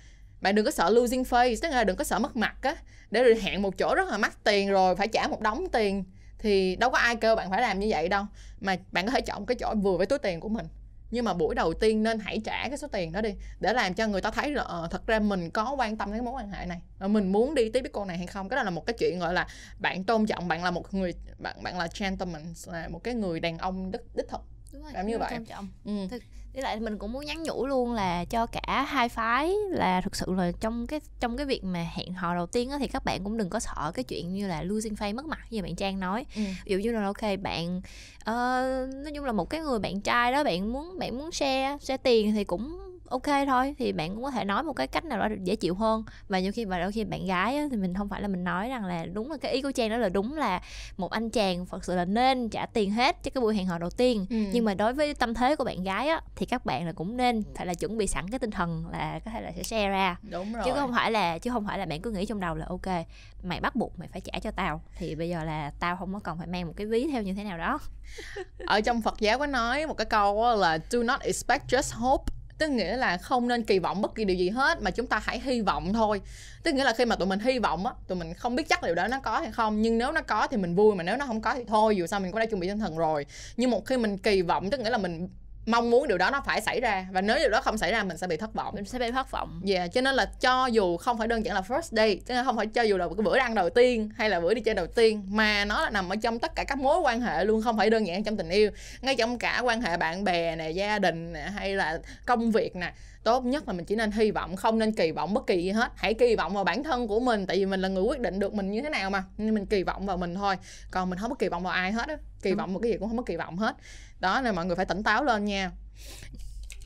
bạn 0.42 0.56
đừng 0.56 0.66
có 0.66 0.72
sợ 0.72 0.90
losing 0.90 1.24
face 1.24 1.56
tức 1.62 1.70
là 1.70 1.84
đừng 1.84 1.96
có 1.96 2.04
sợ 2.04 2.20
mất 2.20 2.36
mặt 2.36 2.56
á. 2.62 2.76
Để 3.12 3.24
rồi 3.24 3.40
hẹn 3.42 3.62
một 3.62 3.78
chỗ 3.78 3.96
rất 3.96 4.10
là 4.10 4.18
mắc 4.18 4.44
tiền 4.44 4.70
rồi 4.70 4.96
phải 4.96 5.08
trả 5.08 5.28
một 5.28 5.42
đống 5.42 5.68
tiền 5.72 6.04
thì 6.40 6.76
đâu 6.76 6.90
có 6.90 6.98
ai 6.98 7.16
kêu 7.16 7.36
bạn 7.36 7.50
phải 7.50 7.62
làm 7.62 7.80
như 7.80 7.88
vậy 7.90 8.10
đâu. 8.10 8.24
Mà 8.60 8.76
bạn 8.92 9.06
có 9.06 9.12
thể 9.12 9.22
chọn 9.22 9.46
cái 9.46 9.56
chỗ 9.60 9.76
vừa 9.76 9.98
với 9.98 10.06
túi 10.06 10.20
tiền 10.20 10.40
của 10.40 10.50
mình. 10.50 10.68
Nhưng 11.12 11.26
mà 11.26 11.34
buổi 11.34 11.56
đầu 11.56 11.74
tiên 11.74 12.04
nên 12.04 12.20
hãy 12.20 12.42
trả 12.46 12.68
cái 12.70 12.78
số 12.78 12.88
tiền 12.88 13.12
đó 13.12 13.22
đi 13.22 13.34
để 13.60 13.74
làm 13.74 13.94
cho 13.94 14.08
người 14.08 14.22
ta 14.22 14.32
thấy 14.32 14.52
là 14.52 14.64
uh, 14.64 14.92
thật 14.92 15.08
ra 15.08 15.20
mình 15.20 15.50
có 15.52 15.76
quan 15.78 15.98
tâm 15.98 16.14
đến 16.14 16.26
mối 16.26 16.34
quan 16.34 16.52
hệ 16.52 16.66
này. 16.66 16.82
Và 17.00 17.08
mình 17.08 17.32
muốn 17.32 17.56
đi 17.56 17.70
tiếp 17.70 17.82
với 17.82 17.90
cô 17.94 18.06
này 18.06 18.18
hay 18.18 18.28
không? 18.28 18.50
Cái 18.50 18.58
đó 18.58 18.64
là 18.64 18.70
một 18.70 18.86
cái 18.86 18.94
chuyện 19.00 19.20
gọi 19.20 19.34
là 19.34 19.48
bạn 19.80 20.04
tôn 20.04 20.26
trọng 20.26 20.48
bạn 20.48 20.64
là 20.64 20.72
một 20.72 20.94
người 20.94 21.14
bạn 21.40 21.64
bạn 21.64 21.78
là 21.78 21.88
gentleman 22.00 22.54
là 22.66 22.88
một 22.88 23.04
cái 23.04 23.14
người 23.14 23.40
đàn 23.40 23.58
ông 23.58 23.92
đích 23.92 24.02
đích 24.16 24.28
thực. 24.30 24.42
Đúng 24.74 24.84
rồi, 24.84 25.04
như 25.04 25.18
vậy. 25.18 25.32
tôn 25.32 25.46
trọng. 25.46 25.68
Ừ. 25.86 25.92
Thực, 26.12 26.24
với 26.54 26.64
lại 26.64 26.80
mình 26.80 26.98
cũng 26.98 27.12
muốn 27.12 27.26
nhắn 27.26 27.44
nhủ 27.44 27.68
luôn 27.68 27.94
là 27.94 28.26
cho 28.26 28.46
cả 28.46 28.84
hai 28.88 29.10
phái 29.10 29.54
là 29.70 30.02
thực 30.02 30.16
sự 30.16 30.34
là 30.34 30.52
trong 30.60 30.88
cái 30.88 31.00
trong 31.20 31.38
cái 31.38 31.46
việc 31.46 31.64
mà 31.64 31.88
hẹn 31.94 32.14
hò 32.14 32.36
đầu 32.36 32.46
tiên 32.46 32.70
á, 32.70 32.78
thì 32.80 32.88
các 32.88 33.06
bạn 33.06 33.24
cũng 33.24 33.38
đừng 33.38 33.50
có 33.50 33.60
sợ 33.60 33.92
cái 33.94 34.04
chuyện 34.04 34.34
như 34.34 34.48
là 34.48 34.64
losing 34.64 34.94
face 34.94 35.16
mất 35.16 35.26
mặt 35.26 35.40
như 35.50 35.62
bạn 35.62 35.76
trang 35.76 36.00
nói 36.00 36.26
ừ. 36.36 36.42
ví 36.66 36.72
dụ 36.72 36.78
như 36.78 36.92
là 36.92 37.06
ok 37.06 37.42
bạn 37.42 37.78
uh, 38.22 38.94
nói 38.94 39.12
chung 39.16 39.26
là 39.26 39.32
một 39.32 39.50
cái 39.50 39.62
người 39.62 39.80
bạn 39.80 40.02
trai 40.02 40.32
đó 40.32 40.44
bạn 40.44 40.74
muốn 40.74 41.00
bạn 41.00 41.18
muốn 41.18 41.32
share 41.32 41.78
share 41.82 41.98
tiền 41.98 42.34
thì 42.34 42.44
cũng 42.44 42.89
ok 43.10 43.48
thôi 43.48 43.76
thì 43.78 43.92
bạn 43.92 44.16
cũng 44.16 44.24
có 44.24 44.32
thể 44.32 44.46
nói 44.46 44.64
một 44.64 44.74
cái 44.74 44.88
cách 44.88 45.06
nào 45.06 45.20
đó 45.20 45.36
dễ 45.44 45.56
chịu 45.56 45.76
hơn. 45.76 46.04
Và 46.28 46.40
nhiều 46.40 46.52
khi 46.52 46.66
và 46.66 46.80
đôi 46.80 46.92
khi 46.92 47.04
bạn 47.04 47.26
gái 47.26 47.56
á, 47.56 47.68
thì 47.72 47.78
mình 47.78 47.94
không 47.94 48.10
phải 48.10 48.22
là 48.22 48.28
mình 48.28 48.44
nói 48.44 48.70
rằng 48.70 48.86
là 48.86 49.06
đúng 49.06 49.32
là 49.32 49.38
cái 49.38 49.54
ý 49.54 49.62
của 49.62 49.72
trang 49.72 49.90
đó 49.90 49.98
là 49.98 50.10
đúng 50.10 50.38
là 50.38 50.62
một 50.98 51.12
anh 51.12 51.30
chàng 51.30 51.66
thật 51.66 51.86
sự 51.86 51.96
là 51.96 52.06
nên 52.06 52.50
trả 52.50 52.66
tiền 52.66 52.92
hết 52.92 53.24
cho 53.24 53.32
cái 53.34 53.42
buổi 53.42 53.56
hẹn 53.56 53.68
hò 53.68 53.78
đầu 53.78 53.90
tiên. 53.90 54.26
Ừ. 54.30 54.36
nhưng 54.54 54.66
mà 54.66 54.74
đối 54.74 54.94
với 54.94 55.14
tâm 55.14 55.34
thế 55.34 55.56
của 55.56 55.64
bạn 55.64 55.84
gái 55.84 56.08
á 56.08 56.22
thì 56.36 56.46
các 56.46 56.66
bạn 56.66 56.86
là 56.86 56.92
cũng 56.92 57.18
nên 57.18 57.44
phải 57.56 57.66
là 57.66 57.74
chuẩn 57.74 57.98
bị 57.98 58.08
sẵn 58.08 58.30
cái 58.30 58.40
tinh 58.40 58.52
thần 58.52 58.86
là 58.92 59.20
có 59.26 59.32
thể 59.32 59.42
là 59.42 59.52
sẽ 59.56 59.64
share 59.64 59.90
ra. 59.90 60.18
Đúng 60.22 60.54
rồi. 60.54 60.64
chứ 60.66 60.72
không 60.76 60.92
phải 60.92 61.12
là 61.12 61.38
chứ 61.38 61.52
không 61.52 61.66
phải 61.68 61.80
là 61.80 61.86
bạn 61.86 62.02
cứ 62.02 62.12
nghĩ 62.12 62.26
trong 62.26 62.40
đầu 62.40 62.56
là 62.56 62.66
ok 62.70 63.06
mày 63.44 63.60
bắt 63.60 63.76
buộc 63.76 64.00
mày 64.00 64.08
phải 64.08 64.22
trả 64.22 64.40
cho 64.40 64.52
tao. 64.52 64.82
Thì 64.98 65.16
bây 65.16 65.30
giờ 65.30 65.44
là 65.44 65.72
tao 65.80 65.98
không 65.98 66.14
có 66.14 66.20
cần 66.20 66.38
phải 66.38 66.48
mang 66.48 66.68
một 66.68 66.74
cái 66.76 66.88
ví 66.88 67.08
theo 67.12 67.22
như 67.22 67.34
thế 67.34 67.44
nào 67.44 67.58
đó. 67.58 67.80
Ở 68.66 68.82
trong 68.82 69.02
Phật 69.02 69.20
giáo 69.20 69.40
có 69.40 69.46
nói 69.46 69.86
một 69.88 69.98
cái 69.98 70.06
câu 70.06 70.56
là 70.56 70.80
do 70.90 71.04
not 71.04 71.20
expect 71.22 71.68
just 71.68 72.00
hope 72.00 72.34
tức 72.60 72.70
nghĩa 72.70 72.98
là 72.98 73.18
không 73.18 73.48
nên 73.48 73.64
kỳ 73.64 73.80
vọng 73.80 74.02
bất 74.02 74.16
kỳ 74.16 74.26
điều 74.26 74.38
gì 74.38 74.50
hết, 74.50 74.82
mà 74.82 74.92
chúng 74.92 75.08
ta 75.08 75.22
hãy 75.24 75.40
hy 75.40 75.62
vọng 75.62 75.94
thôi. 75.94 76.22
Tức 76.64 76.74
nghĩa 76.74 76.84
là 76.84 76.94
khi 76.94 77.06
mà 77.06 77.16
tụi 77.16 77.28
mình 77.28 77.40
hy 77.40 77.60
vọng 77.60 77.86
á, 77.86 77.94
tụi 78.08 78.18
mình 78.18 78.34
không 78.34 78.56
biết 78.56 78.70
chắc 78.70 78.84
liệu 78.84 78.96
đó 78.96 79.08
nó 79.08 79.20
có 79.20 79.40
hay 79.40 79.52
không, 79.52 79.82
nhưng 79.82 79.98
nếu 79.98 80.12
nó 80.12 80.22
có 80.22 80.48
thì 80.52 80.58
mình 80.58 80.76
vui, 80.76 80.96
mà 80.96 81.04
nếu 81.04 81.18
nó 81.18 81.26
không 81.26 81.42
có 81.42 81.54
thì 81.56 81.64
thôi, 81.68 81.96
dù 81.96 82.08
sao 82.08 82.20
mình 82.20 82.32
cũng 82.32 82.40
đã 82.40 82.46
chuẩn 82.46 82.60
bị 82.60 82.68
tinh 82.68 82.80
thần 82.80 82.98
rồi. 82.98 83.26
Nhưng 83.58 83.70
một 83.70 83.86
khi 83.86 83.98
mình 83.98 84.18
kỳ 84.18 84.42
vọng, 84.42 84.70
tức 84.70 84.80
nghĩa 84.80 84.90
là 84.90 84.98
mình 84.98 85.30
mong 85.66 85.90
muốn 85.90 86.08
điều 86.08 86.18
đó 86.18 86.30
nó 86.32 86.42
phải 86.46 86.62
xảy 86.62 86.80
ra 86.82 87.06
và 87.12 87.22
nếu 87.22 87.38
điều 87.38 87.50
đó 87.50 87.62
không 87.62 87.78
xảy 87.78 87.92
ra 87.92 88.04
mình 88.04 88.18
sẽ 88.18 88.28
bị 88.28 88.38
thất 88.38 88.54
vọng 88.54 88.76
mình 88.76 88.86
sẽ 88.86 89.00
bị 89.00 89.12
thất 89.12 89.32
vọng 89.32 89.62
Dạ, 89.64 89.80
yeah, 89.80 89.92
cho 89.94 90.02
nên 90.02 90.16
là 90.16 90.26
cho 90.26 90.66
dù 90.66 90.98
không 90.98 91.18
phải 91.18 91.28
đơn 91.28 91.46
giản 91.46 91.56
là 91.56 91.62
first 91.62 91.82
day, 91.82 92.22
chứ 92.26 92.34
không 92.46 92.58
phải 92.58 92.68
cho 92.68 92.82
dù 92.82 92.98
là 92.98 93.08
cái 93.08 93.24
bữa 93.24 93.38
ăn 93.38 93.56
đầu 93.56 93.70
tiên 93.70 94.10
hay 94.16 94.30
là 94.30 94.40
bữa 94.40 94.54
đi 94.54 94.62
chơi 94.62 94.76
đầu 94.76 94.88
tiên 94.88 95.24
mà 95.30 95.66
nó 95.66 95.82
là 95.82 95.90
nằm 95.90 96.10
ở 96.10 96.16
trong 96.16 96.40
tất 96.40 96.56
cả 96.56 96.64
các 96.64 96.78
mối 96.78 97.00
quan 97.00 97.22
hệ 97.22 97.46
luôn, 97.46 97.62
không 97.62 97.78
phải 97.78 97.90
đơn 97.90 98.08
giản 98.08 98.24
trong 98.24 98.38
tình 98.38 98.50
yêu, 98.50 98.72
ngay 99.02 99.16
trong 99.16 99.38
cả 99.38 99.62
quan 99.64 99.82
hệ 99.82 99.98
bạn 99.98 100.24
bè 100.24 100.56
nè, 100.56 100.70
gia 100.70 101.00
đình 101.00 101.34
nè 101.34 101.42
hay 101.42 101.76
là 101.76 102.00
công 102.26 102.52
việc 102.52 102.76
nè. 102.76 102.94
Tốt 103.24 103.46
nhất 103.46 103.68
là 103.68 103.74
mình 103.74 103.86
chỉ 103.86 103.96
nên 103.96 104.12
hy 104.12 104.32
vọng, 104.32 104.56
không 104.56 104.80
nên 104.80 104.92
kỳ 104.92 105.12
vọng 105.12 105.34
bất 105.34 105.48
kỳ 105.48 105.64
gì 105.64 105.72
hết. 105.72 105.92
Hãy 105.96 106.14
kỳ 106.14 106.36
vọng 106.36 106.54
vào 106.54 106.64
bản 106.64 106.84
thân 106.84 107.08
của 107.08 107.20
mình 107.20 107.48
tại 107.48 107.58
vì 107.58 107.66
mình 107.66 107.82
là 107.82 107.88
người 107.88 108.04
quyết 108.04 108.20
định 108.20 108.40
được 108.40 108.54
mình 108.54 108.72
như 108.72 108.82
thế 108.82 108.90
nào 108.90 109.10
mà. 109.10 109.24
Nên 109.38 109.54
mình 109.54 109.66
kỳ 109.66 109.84
vọng 109.84 110.06
vào 110.06 110.18
mình 110.18 110.36
thôi. 110.36 110.56
Còn 110.92 111.10
mình 111.10 111.20
không 111.20 111.30
có 111.30 111.36
kỳ 111.36 111.50
vọng 111.50 111.64
vào 111.64 111.74
ai 111.74 111.92
hết 111.92 112.08
á. 112.08 112.18
Kỳ 112.42 112.54
vọng 112.54 112.74
một 112.74 112.80
cái 112.80 112.92
gì 112.92 112.98
cũng 112.98 113.08
không 113.08 113.18
có 113.18 113.24
kỳ 113.24 113.36
vọng 113.36 113.58
hết. 113.58 113.76
Đó 114.20 114.42
nên 114.44 114.56
mọi 114.56 114.66
người 114.66 114.76
phải 114.76 114.86
tỉnh 114.86 115.04
táo 115.04 115.24
lên 115.24 115.46
nha. 115.46 115.72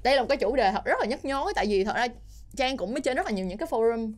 Đây 0.03 0.15
là 0.15 0.21
một 0.21 0.27
cái 0.29 0.37
chủ 0.37 0.55
đề 0.55 0.71
thật 0.71 0.85
rất 0.85 0.99
là 0.99 1.05
nhức 1.05 1.25
nhối 1.25 1.53
tại 1.55 1.65
vì 1.65 1.83
thật 1.83 1.95
ra 1.95 2.07
trang 2.57 2.77
cũng 2.77 2.93
mới 2.93 3.01
trên 3.01 3.17
rất 3.17 3.25
là 3.25 3.31
nhiều 3.31 3.45
những 3.45 3.57
cái 3.57 3.67
forum 3.71 4.13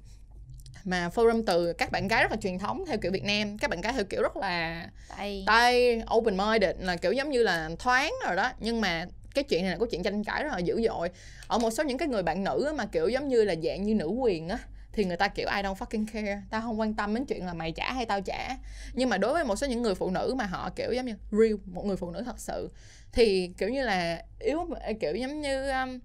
mà 0.83 1.09
forum 1.15 1.43
từ 1.45 1.73
các 1.73 1.91
bạn 1.91 2.07
gái 2.07 2.23
rất 2.23 2.31
là 2.31 2.37
truyền 2.37 2.59
thống 2.59 2.83
theo 2.87 2.97
kiểu 2.97 3.11
Việt 3.11 3.23
Nam 3.23 3.57
các 3.57 3.69
bạn 3.69 3.81
gái 3.81 3.93
theo 3.93 4.03
kiểu 4.03 4.21
rất 4.21 4.37
là 4.37 4.87
tay. 5.17 5.43
tay 5.47 6.01
open 6.15 6.37
minded 6.37 6.75
là 6.79 6.95
kiểu 6.95 7.11
giống 7.11 7.29
như 7.29 7.43
là 7.43 7.69
thoáng 7.79 8.13
rồi 8.25 8.35
đó. 8.35 8.51
Nhưng 8.59 8.81
mà 8.81 9.05
cái 9.35 9.43
chuyện 9.43 9.63
này 9.63 9.71
là 9.71 9.77
có 9.77 9.85
chuyện 9.91 10.03
tranh 10.03 10.23
cãi 10.23 10.43
rất 10.43 10.49
là 10.53 10.59
dữ 10.59 10.81
dội. 10.87 11.09
Ở 11.47 11.57
một 11.57 11.71
số 11.71 11.83
những 11.83 11.97
cái 11.97 12.07
người 12.07 12.23
bạn 12.23 12.43
nữ 12.43 12.73
mà 12.75 12.85
kiểu 12.85 13.07
giống 13.07 13.27
như 13.27 13.43
là 13.43 13.55
dạng 13.63 13.83
như 13.83 13.95
nữ 13.95 14.07
quyền 14.07 14.49
á 14.49 14.57
thì 14.95 15.05
người 15.05 15.17
ta 15.17 15.27
kiểu 15.27 15.47
I 15.55 15.61
don't 15.61 15.75
fucking 15.75 16.05
care 16.13 16.41
tao 16.49 16.61
không 16.61 16.79
quan 16.79 16.93
tâm 16.93 17.15
đến 17.15 17.25
chuyện 17.25 17.45
là 17.45 17.53
mày 17.53 17.71
trả 17.71 17.93
hay 17.93 18.05
tao 18.05 18.21
trả. 18.21 18.57
Nhưng 18.93 19.09
mà 19.09 19.17
đối 19.17 19.33
với 19.33 19.43
một 19.43 19.55
số 19.55 19.67
những 19.67 19.81
người 19.81 19.95
phụ 19.95 20.09
nữ 20.09 20.33
mà 20.37 20.45
họ 20.45 20.69
kiểu 20.75 20.91
giống 20.93 21.05
như 21.05 21.15
real 21.31 21.53
một 21.65 21.85
người 21.85 21.97
phụ 21.97 22.11
nữ 22.11 22.21
thật 22.25 22.39
sự 22.39 22.69
thì 23.11 23.53
kiểu 23.57 23.69
như 23.69 23.83
là 23.83 24.23
yếu 24.39 24.59
kiểu 24.99 25.15
giống 25.15 25.41
như 25.41 25.69
um, 25.69 25.99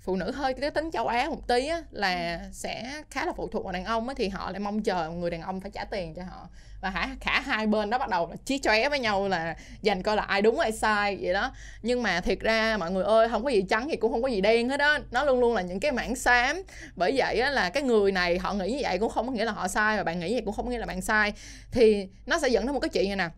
phụ 0.00 0.16
nữ 0.16 0.30
hơi 0.30 0.54
cái 0.54 0.70
tính 0.70 0.90
châu 0.92 1.06
Á 1.06 1.28
một 1.28 1.48
tí 1.48 1.66
á, 1.66 1.82
là 1.90 2.40
sẽ 2.52 3.02
khá 3.10 3.26
là 3.26 3.32
phụ 3.36 3.48
thuộc 3.48 3.64
vào 3.64 3.72
đàn 3.72 3.84
ông 3.84 4.08
á, 4.08 4.14
thì 4.16 4.28
họ 4.28 4.50
lại 4.50 4.60
mong 4.60 4.82
chờ 4.82 5.10
người 5.10 5.30
đàn 5.30 5.42
ông 5.42 5.60
phải 5.60 5.70
trả 5.70 5.84
tiền 5.84 6.14
cho 6.14 6.22
họ. 6.22 6.48
Và 6.80 6.90
hả 6.90 7.08
cả 7.20 7.40
hai 7.40 7.66
bên 7.66 7.90
đó 7.90 7.98
bắt 7.98 8.08
đầu 8.08 8.30
là 8.30 8.36
chí 8.44 8.58
chóe 8.58 8.88
với 8.88 8.98
nhau 8.98 9.28
là 9.28 9.56
dành 9.82 10.02
coi 10.02 10.16
là 10.16 10.22
ai 10.22 10.42
đúng 10.42 10.58
ai 10.58 10.72
sai 10.72 11.18
vậy 11.20 11.32
đó. 11.32 11.52
Nhưng 11.82 12.02
mà 12.02 12.20
thiệt 12.20 12.40
ra 12.40 12.76
mọi 12.76 12.90
người 12.90 13.04
ơi 13.04 13.28
không 13.28 13.44
có 13.44 13.50
gì 13.50 13.62
trắng 13.68 13.88
thì 13.90 13.96
cũng 13.96 14.12
không 14.12 14.22
có 14.22 14.28
gì 14.28 14.40
đen 14.40 14.68
hết 14.68 14.80
á. 14.80 14.98
Nó 15.10 15.24
luôn 15.24 15.40
luôn 15.40 15.54
là 15.54 15.62
những 15.62 15.80
cái 15.80 15.92
mảng 15.92 16.16
xám. 16.16 16.62
Bởi 16.96 17.12
vậy 17.16 17.40
á, 17.40 17.50
là 17.50 17.70
cái 17.70 17.82
người 17.82 18.12
này 18.12 18.38
họ 18.38 18.54
nghĩ 18.54 18.72
như 18.72 18.78
vậy 18.82 18.98
cũng 18.98 19.10
không 19.10 19.26
có 19.26 19.32
nghĩa 19.32 19.44
là 19.44 19.52
họ 19.52 19.68
sai 19.68 19.96
và 19.96 20.04
bạn 20.04 20.20
nghĩ 20.20 20.32
vậy 20.32 20.42
cũng 20.44 20.54
không 20.54 20.64
có 20.64 20.70
nghĩa 20.70 20.78
là 20.78 20.86
bạn 20.86 21.00
sai. 21.00 21.32
Thì 21.72 22.08
nó 22.26 22.38
sẽ 22.38 22.48
dẫn 22.48 22.66
đến 22.66 22.74
một 22.74 22.80
cái 22.80 22.88
chuyện 22.88 23.08
như 23.08 23.16
nè. 23.16 23.28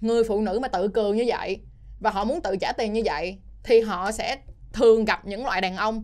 Người 0.00 0.24
phụ 0.24 0.40
nữ 0.40 0.58
mà 0.62 0.68
tự 0.68 0.88
cường 0.88 1.16
như 1.16 1.24
vậy 1.26 1.60
và 2.00 2.10
họ 2.10 2.24
muốn 2.24 2.40
tự 2.40 2.56
trả 2.56 2.72
tiền 2.72 2.92
như 2.92 3.02
vậy 3.04 3.38
thì 3.64 3.80
họ 3.80 4.12
sẽ 4.12 4.36
thường 4.72 5.04
gặp 5.04 5.26
những 5.26 5.44
loại 5.44 5.60
đàn 5.60 5.76
ông 5.76 6.02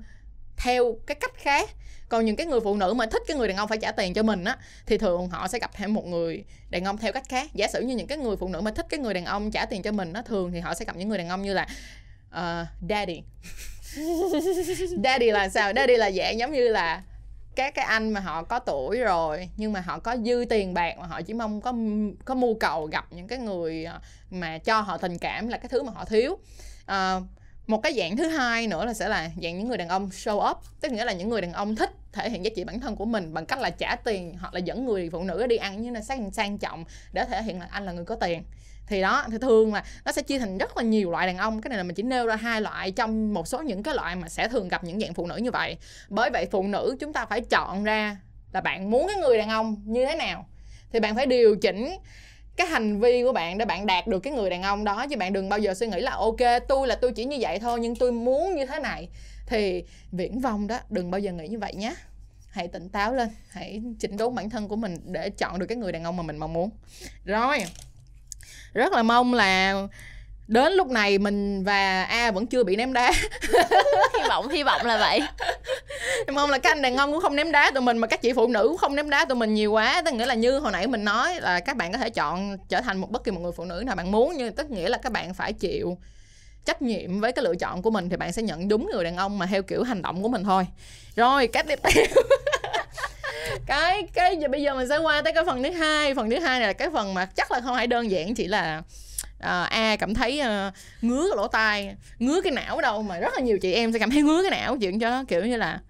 theo 0.56 0.96
cái 1.06 1.14
cách 1.14 1.32
khác. 1.36 1.70
Còn 2.08 2.24
những 2.24 2.36
cái 2.36 2.46
người 2.46 2.60
phụ 2.60 2.76
nữ 2.76 2.94
mà 2.94 3.06
thích 3.06 3.22
cái 3.26 3.36
người 3.36 3.48
đàn 3.48 3.56
ông 3.56 3.68
phải 3.68 3.78
trả 3.78 3.92
tiền 3.92 4.14
cho 4.14 4.22
mình 4.22 4.44
á 4.44 4.56
thì 4.86 4.98
thường 4.98 5.28
họ 5.28 5.48
sẽ 5.48 5.58
gặp 5.58 5.70
thêm 5.74 5.94
một 5.94 6.06
người 6.06 6.44
đàn 6.70 6.84
ông 6.84 6.98
theo 6.98 7.12
cách 7.12 7.28
khác. 7.28 7.50
Giả 7.54 7.68
sử 7.68 7.80
như 7.80 7.96
những 7.96 8.06
cái 8.06 8.18
người 8.18 8.36
phụ 8.36 8.48
nữ 8.48 8.60
mà 8.60 8.70
thích 8.70 8.86
cái 8.88 9.00
người 9.00 9.14
đàn 9.14 9.24
ông 9.24 9.50
trả 9.50 9.66
tiền 9.66 9.82
cho 9.82 9.92
mình 9.92 10.12
á 10.12 10.22
thường 10.22 10.52
thì 10.52 10.60
họ 10.60 10.74
sẽ 10.74 10.84
gặp 10.84 10.96
những 10.96 11.08
người 11.08 11.18
đàn 11.18 11.28
ông 11.28 11.42
như 11.42 11.54
là 11.54 11.68
uh, 12.28 12.66
daddy. 12.88 13.22
Daddy 15.04 15.30
là 15.30 15.48
sao? 15.48 15.72
Daddy 15.76 15.96
là 15.96 16.10
dạng 16.10 16.38
giống 16.38 16.52
như 16.52 16.68
là 16.68 17.02
các 17.58 17.74
cái 17.74 17.84
anh 17.84 18.10
mà 18.10 18.20
họ 18.20 18.42
có 18.42 18.58
tuổi 18.58 18.98
rồi 18.98 19.48
nhưng 19.56 19.72
mà 19.72 19.80
họ 19.80 19.98
có 19.98 20.16
dư 20.16 20.44
tiền 20.50 20.74
bạc 20.74 20.98
mà 20.98 21.06
họ 21.06 21.22
chỉ 21.22 21.34
mong 21.34 21.60
có 21.60 21.72
có 22.24 22.34
mưu 22.34 22.54
cầu 22.60 22.86
gặp 22.86 23.06
những 23.10 23.28
cái 23.28 23.38
người 23.38 23.84
ờ, 23.84 24.00
mà 24.30 24.58
cho 24.58 24.80
họ 24.80 24.98
tình 24.98 25.18
cảm 25.18 25.48
là 25.48 25.56
cái 25.56 25.68
thứ 25.68 25.82
mà 25.82 25.92
họ 25.92 26.04
thiếu. 26.04 26.38
À, 26.86 27.20
một 27.68 27.82
cái 27.82 27.94
dạng 27.94 28.16
thứ 28.16 28.28
hai 28.28 28.66
nữa 28.66 28.84
là 28.84 28.94
sẽ 28.94 29.08
là 29.08 29.30
dạng 29.42 29.58
những 29.58 29.68
người 29.68 29.78
đàn 29.78 29.88
ông 29.88 30.08
show 30.08 30.50
up, 30.50 30.56
tức 30.80 30.92
nghĩa 30.92 31.04
là 31.04 31.12
những 31.12 31.28
người 31.28 31.40
đàn 31.40 31.52
ông 31.52 31.76
thích 31.76 31.90
thể 32.12 32.30
hiện 32.30 32.44
giá 32.44 32.50
trị 32.56 32.64
bản 32.64 32.80
thân 32.80 32.96
của 32.96 33.04
mình 33.04 33.34
bằng 33.34 33.46
cách 33.46 33.60
là 33.60 33.70
trả 33.70 33.96
tiền 33.96 34.36
hoặc 34.40 34.54
là 34.54 34.60
dẫn 34.60 34.84
người 34.84 35.10
phụ 35.10 35.24
nữ 35.24 35.46
đi 35.46 35.56
ăn 35.56 35.82
như 35.82 35.90
là 35.90 36.00
sang 36.00 36.30
sang 36.30 36.58
trọng 36.58 36.84
để 37.12 37.24
thể 37.24 37.42
hiện 37.42 37.60
là 37.60 37.66
anh 37.70 37.86
là 37.86 37.92
người 37.92 38.04
có 38.04 38.14
tiền. 38.14 38.42
Thì 38.86 39.00
đó, 39.00 39.24
thì 39.30 39.38
thường 39.38 39.74
là 39.74 39.84
nó 40.04 40.12
sẽ 40.12 40.22
chia 40.22 40.38
thành 40.38 40.58
rất 40.58 40.76
là 40.76 40.82
nhiều 40.82 41.10
loại 41.10 41.26
đàn 41.26 41.38
ông, 41.38 41.60
cái 41.60 41.68
này 41.68 41.78
là 41.78 41.82
mình 41.82 41.94
chỉ 41.94 42.02
nêu 42.02 42.26
ra 42.26 42.36
hai 42.36 42.60
loại 42.60 42.90
trong 42.90 43.34
một 43.34 43.48
số 43.48 43.62
những 43.62 43.82
cái 43.82 43.94
loại 43.94 44.16
mà 44.16 44.28
sẽ 44.28 44.48
thường 44.48 44.68
gặp 44.68 44.84
những 44.84 45.00
dạng 45.00 45.14
phụ 45.14 45.26
nữ 45.26 45.36
như 45.36 45.50
vậy. 45.50 45.76
Bởi 46.08 46.30
vậy 46.30 46.46
phụ 46.50 46.62
nữ 46.62 46.96
chúng 47.00 47.12
ta 47.12 47.26
phải 47.26 47.40
chọn 47.40 47.84
ra 47.84 48.16
là 48.52 48.60
bạn 48.60 48.90
muốn 48.90 49.06
cái 49.08 49.16
người 49.16 49.38
đàn 49.38 49.48
ông 49.48 49.82
như 49.84 50.06
thế 50.06 50.14
nào. 50.14 50.46
Thì 50.92 51.00
bạn 51.00 51.16
phải 51.16 51.26
điều 51.26 51.56
chỉnh 51.56 51.96
cái 52.58 52.66
hành 52.66 53.00
vi 53.00 53.22
của 53.22 53.32
bạn 53.32 53.58
để 53.58 53.64
bạn 53.64 53.86
đạt 53.86 54.06
được 54.06 54.20
cái 54.20 54.32
người 54.32 54.50
đàn 54.50 54.62
ông 54.62 54.84
đó, 54.84 55.06
chứ 55.10 55.16
bạn 55.16 55.32
đừng 55.32 55.48
bao 55.48 55.58
giờ 55.58 55.74
suy 55.74 55.86
nghĩ 55.86 56.00
là, 56.00 56.10
ok, 56.10 56.36
tôi 56.68 56.88
là 56.88 56.94
tôi 56.94 57.12
chỉ 57.12 57.24
như 57.24 57.36
vậy 57.40 57.58
thôi, 57.58 57.80
nhưng 57.80 57.96
tôi 57.96 58.12
muốn 58.12 58.56
như 58.56 58.66
thế 58.66 58.78
này. 58.78 59.08
Thì 59.46 59.84
viễn 60.12 60.40
vông 60.40 60.66
đó, 60.66 60.78
đừng 60.90 61.10
bao 61.10 61.18
giờ 61.18 61.32
nghĩ 61.32 61.48
như 61.48 61.58
vậy 61.58 61.74
nhé. 61.74 61.94
Hãy 62.50 62.68
tỉnh 62.68 62.88
táo 62.88 63.14
lên, 63.14 63.28
hãy 63.50 63.82
chỉnh 63.98 64.16
đốn 64.16 64.34
bản 64.34 64.50
thân 64.50 64.68
của 64.68 64.76
mình 64.76 64.96
để 65.04 65.30
chọn 65.30 65.58
được 65.58 65.66
cái 65.66 65.76
người 65.76 65.92
đàn 65.92 66.04
ông 66.04 66.16
mà 66.16 66.22
mình 66.22 66.36
mong 66.36 66.52
muốn. 66.52 66.70
Rồi, 67.24 67.64
rất 68.72 68.92
là 68.92 69.02
mong 69.02 69.34
là 69.34 69.74
đến 70.48 70.72
lúc 70.72 70.88
này 70.88 71.18
mình 71.18 71.64
và 71.64 72.02
a 72.02 72.30
vẫn 72.30 72.46
chưa 72.46 72.64
bị 72.64 72.76
ném 72.76 72.92
đá. 72.92 73.12
Hy 74.18 74.28
vọng 74.28 74.48
hy 74.48 74.62
vọng 74.62 74.86
là 74.86 74.96
vậy. 74.98 75.22
Mong 76.32 76.50
là 76.50 76.58
các 76.58 76.70
anh 76.70 76.82
đàn 76.82 76.96
ông 76.96 77.12
cũng 77.12 77.20
không 77.20 77.36
ném 77.36 77.52
đá 77.52 77.70
tụi 77.70 77.82
mình 77.82 77.98
mà 77.98 78.06
các 78.06 78.22
chị 78.22 78.32
phụ 78.32 78.46
nữ 78.46 78.68
cũng 78.68 78.76
không 78.76 78.96
ném 78.96 79.10
đá 79.10 79.24
tụi 79.24 79.36
mình 79.36 79.54
nhiều 79.54 79.72
quá. 79.72 80.02
Tức 80.04 80.14
nghĩa 80.14 80.26
là 80.26 80.34
như 80.34 80.58
hồi 80.58 80.72
nãy 80.72 80.86
mình 80.86 81.04
nói 81.04 81.40
là 81.40 81.60
các 81.60 81.76
bạn 81.76 81.92
có 81.92 81.98
thể 81.98 82.10
chọn 82.10 82.58
trở 82.68 82.80
thành 82.80 82.98
một 82.98 83.10
bất 83.10 83.24
kỳ 83.24 83.30
một 83.30 83.40
người 83.40 83.52
phụ 83.56 83.64
nữ 83.64 83.82
nào 83.86 83.96
bạn 83.96 84.10
muốn 84.12 84.32
nhưng 84.36 84.52
tức 84.52 84.70
nghĩa 84.70 84.88
là 84.88 84.98
các 84.98 85.12
bạn 85.12 85.34
phải 85.34 85.52
chịu 85.52 85.98
trách 86.64 86.82
nhiệm 86.82 87.20
với 87.20 87.32
cái 87.32 87.44
lựa 87.44 87.54
chọn 87.56 87.82
của 87.82 87.90
mình 87.90 88.08
thì 88.08 88.16
bạn 88.16 88.32
sẽ 88.32 88.42
nhận 88.42 88.68
đúng 88.68 88.90
người 88.92 89.04
đàn 89.04 89.16
ông 89.16 89.38
mà 89.38 89.46
theo 89.46 89.62
kiểu 89.62 89.82
hành 89.82 90.02
động 90.02 90.22
của 90.22 90.28
mình 90.28 90.44
thôi. 90.44 90.66
Rồi 91.16 91.46
cách 91.46 91.66
tiếp 91.68 91.80
theo. 91.82 92.04
Cái 93.66 94.02
cái 94.14 94.36
giờ 94.36 94.48
bây 94.48 94.62
giờ 94.62 94.74
mình 94.74 94.88
sẽ 94.88 94.96
qua 94.96 95.22
tới 95.22 95.32
cái 95.32 95.44
phần 95.44 95.62
thứ 95.62 95.70
hai. 95.70 96.14
Phần 96.14 96.30
thứ 96.30 96.38
hai 96.38 96.58
này 96.58 96.68
là 96.68 96.72
cái 96.72 96.88
phần 96.92 97.14
mà 97.14 97.24
chắc 97.24 97.52
là 97.52 97.60
không 97.60 97.76
phải 97.76 97.86
đơn 97.86 98.10
giản 98.10 98.34
chỉ 98.34 98.46
là 98.46 98.82
à, 99.38 99.62
a 99.62 99.96
cảm 99.96 100.14
thấy 100.14 100.40
uh, 100.40 100.74
ngứa 101.04 101.28
cái 101.30 101.36
lỗ 101.36 101.48
tai 101.48 101.96
ngứa 102.18 102.40
cái 102.40 102.52
não 102.52 102.80
đâu 102.80 103.02
mà 103.02 103.18
rất 103.18 103.34
là 103.34 103.40
nhiều 103.40 103.58
chị 103.58 103.72
em 103.72 103.92
sẽ 103.92 103.98
cảm 103.98 104.10
thấy 104.10 104.22
ngứa 104.22 104.42
cái 104.42 104.60
não 104.60 104.76
chuyện 104.80 105.00
cho 105.00 105.10
nó 105.10 105.24
kiểu 105.28 105.44
như 105.44 105.56
là 105.56 105.80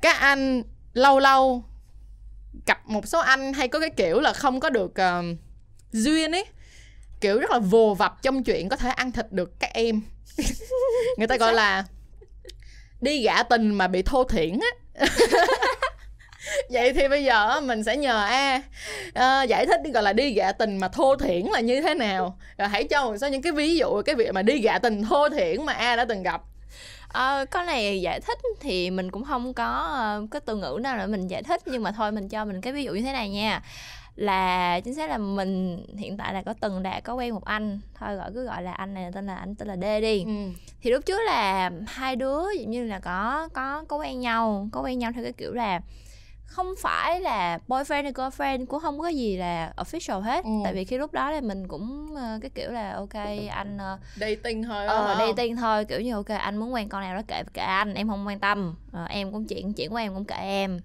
các 0.00 0.16
anh 0.16 0.62
lâu 0.92 1.18
lâu 1.18 1.64
gặp 2.66 2.88
một 2.88 3.08
số 3.08 3.18
anh 3.18 3.52
hay 3.52 3.68
có 3.68 3.80
cái 3.80 3.90
kiểu 3.90 4.20
là 4.20 4.32
không 4.32 4.60
có 4.60 4.70
được 4.70 4.90
uh, 4.90 5.38
duyên 5.92 6.32
ấy 6.32 6.44
kiểu 7.20 7.38
rất 7.38 7.50
là 7.50 7.58
vồ 7.58 7.94
vập 7.94 8.22
trong 8.22 8.44
chuyện 8.44 8.68
có 8.68 8.76
thể 8.76 8.90
ăn 8.90 9.12
thịt 9.12 9.32
được 9.32 9.60
các 9.60 9.70
em. 9.74 10.00
Người 11.16 11.26
ta 11.26 11.36
gọi 11.36 11.54
là 11.54 11.84
đi 13.00 13.22
gạ 13.22 13.42
tình 13.42 13.74
mà 13.74 13.88
bị 13.88 14.02
thô 14.02 14.24
thiển 14.24 14.58
á 14.60 15.06
vậy 16.70 16.92
thì 16.92 17.08
bây 17.08 17.24
giờ 17.24 17.60
mình 17.60 17.84
sẽ 17.84 17.96
nhờ 17.96 18.24
a 18.24 18.62
à, 19.14 19.42
giải 19.42 19.66
thích 19.66 19.80
gọi 19.94 20.02
là 20.02 20.12
đi 20.12 20.32
gạ 20.32 20.52
tình 20.52 20.78
mà 20.78 20.88
thô 20.88 21.16
thiển 21.16 21.46
là 21.46 21.60
như 21.60 21.80
thế 21.80 21.94
nào. 21.94 22.38
Rồi 22.58 22.68
hãy 22.68 22.84
cho 22.84 23.04
một 23.04 23.16
số 23.16 23.28
những 23.28 23.42
cái 23.42 23.52
ví 23.52 23.76
dụ 23.76 24.02
cái 24.02 24.14
việc 24.14 24.32
mà 24.32 24.42
đi 24.42 24.60
gạ 24.60 24.78
tình 24.78 25.02
thô 25.02 25.28
thiển 25.28 25.66
mà 25.66 25.72
a 25.72 25.96
đã 25.96 26.04
từng 26.04 26.22
gặp. 26.22 26.42
À, 27.08 27.44
cái 27.44 27.64
này 27.64 28.00
giải 28.00 28.20
thích 28.20 28.38
thì 28.60 28.90
mình 28.90 29.10
cũng 29.10 29.24
không 29.24 29.54
có 29.54 29.98
uh, 30.22 30.30
cái 30.30 30.40
từ 30.40 30.56
ngữ 30.56 30.78
nào 30.82 30.98
để 30.98 31.06
mình 31.06 31.26
giải 31.26 31.42
thích 31.42 31.60
nhưng 31.66 31.82
mà 31.82 31.92
thôi 31.92 32.12
mình 32.12 32.28
cho 32.28 32.44
mình 32.44 32.60
cái 32.60 32.72
ví 32.72 32.84
dụ 32.84 32.92
như 32.92 33.02
thế 33.02 33.12
này 33.12 33.30
nha. 33.30 33.62
Là 34.16 34.80
chính 34.80 34.94
xác 34.94 35.10
là 35.10 35.18
mình 35.18 35.86
hiện 35.98 36.16
tại 36.16 36.34
là 36.34 36.42
có 36.42 36.54
từng 36.60 36.82
đã 36.82 37.00
có 37.00 37.14
quen 37.14 37.34
một 37.34 37.44
anh 37.44 37.80
thôi 37.98 38.16
gọi 38.16 38.30
cứ 38.34 38.44
gọi 38.44 38.62
là 38.62 38.72
anh 38.72 38.94
này 38.94 39.10
tên 39.14 39.26
là 39.26 39.34
anh 39.34 39.54
tên 39.54 39.68
là 39.68 39.76
D 39.76 40.02
đi. 40.02 40.24
Ừ. 40.24 40.60
thì 40.82 40.90
lúc 40.90 41.06
trước 41.06 41.20
là 41.26 41.70
hai 41.86 42.16
đứa 42.16 42.42
giống 42.58 42.70
như 42.70 42.84
là 42.84 42.98
có 42.98 43.48
có 43.54 43.84
có 43.88 43.96
quen 43.96 44.20
nhau 44.20 44.68
có 44.72 44.80
quen 44.82 44.98
nhau 44.98 45.12
theo 45.14 45.22
cái 45.22 45.32
kiểu 45.32 45.52
là 45.52 45.80
không 46.50 46.74
phải 46.78 47.20
là 47.20 47.58
boyfriend 47.68 48.02
hay 48.02 48.12
girlfriend 48.12 48.66
cũng 48.66 48.80
không 48.80 49.00
có 49.00 49.08
gì 49.08 49.36
là 49.36 49.72
official 49.76 50.20
hết. 50.20 50.44
Ừ. 50.44 50.50
tại 50.64 50.74
vì 50.74 50.84
khi 50.84 50.98
lúc 50.98 51.12
đó 51.12 51.30
là 51.30 51.40
mình 51.40 51.68
cũng 51.68 52.12
uh, 52.12 52.42
cái 52.42 52.50
kiểu 52.54 52.70
là 52.70 52.92
ok 52.92 53.14
anh 53.50 53.76
uh, 53.76 54.00
dating 54.16 54.62
thôi 54.62 54.86
ờ 54.86 55.12
uh, 55.12 55.18
dating 55.18 55.56
thôi 55.56 55.84
kiểu 55.84 56.00
như 56.00 56.14
ok 56.14 56.28
anh 56.28 56.56
muốn 56.56 56.74
quen 56.74 56.88
con 56.88 57.00
nào 57.00 57.16
đó 57.16 57.22
kệ 57.28 57.42
kệ 57.54 57.62
anh 57.62 57.94
em 57.94 58.08
không 58.08 58.26
quan 58.26 58.38
tâm. 58.38 58.74
Uh, 58.88 59.10
em 59.10 59.32
cũng 59.32 59.46
chuyện 59.46 59.72
chuyện 59.72 59.90
của 59.90 59.96
em 59.96 60.14
cũng 60.14 60.24
kệ 60.24 60.36
em. 60.36 60.80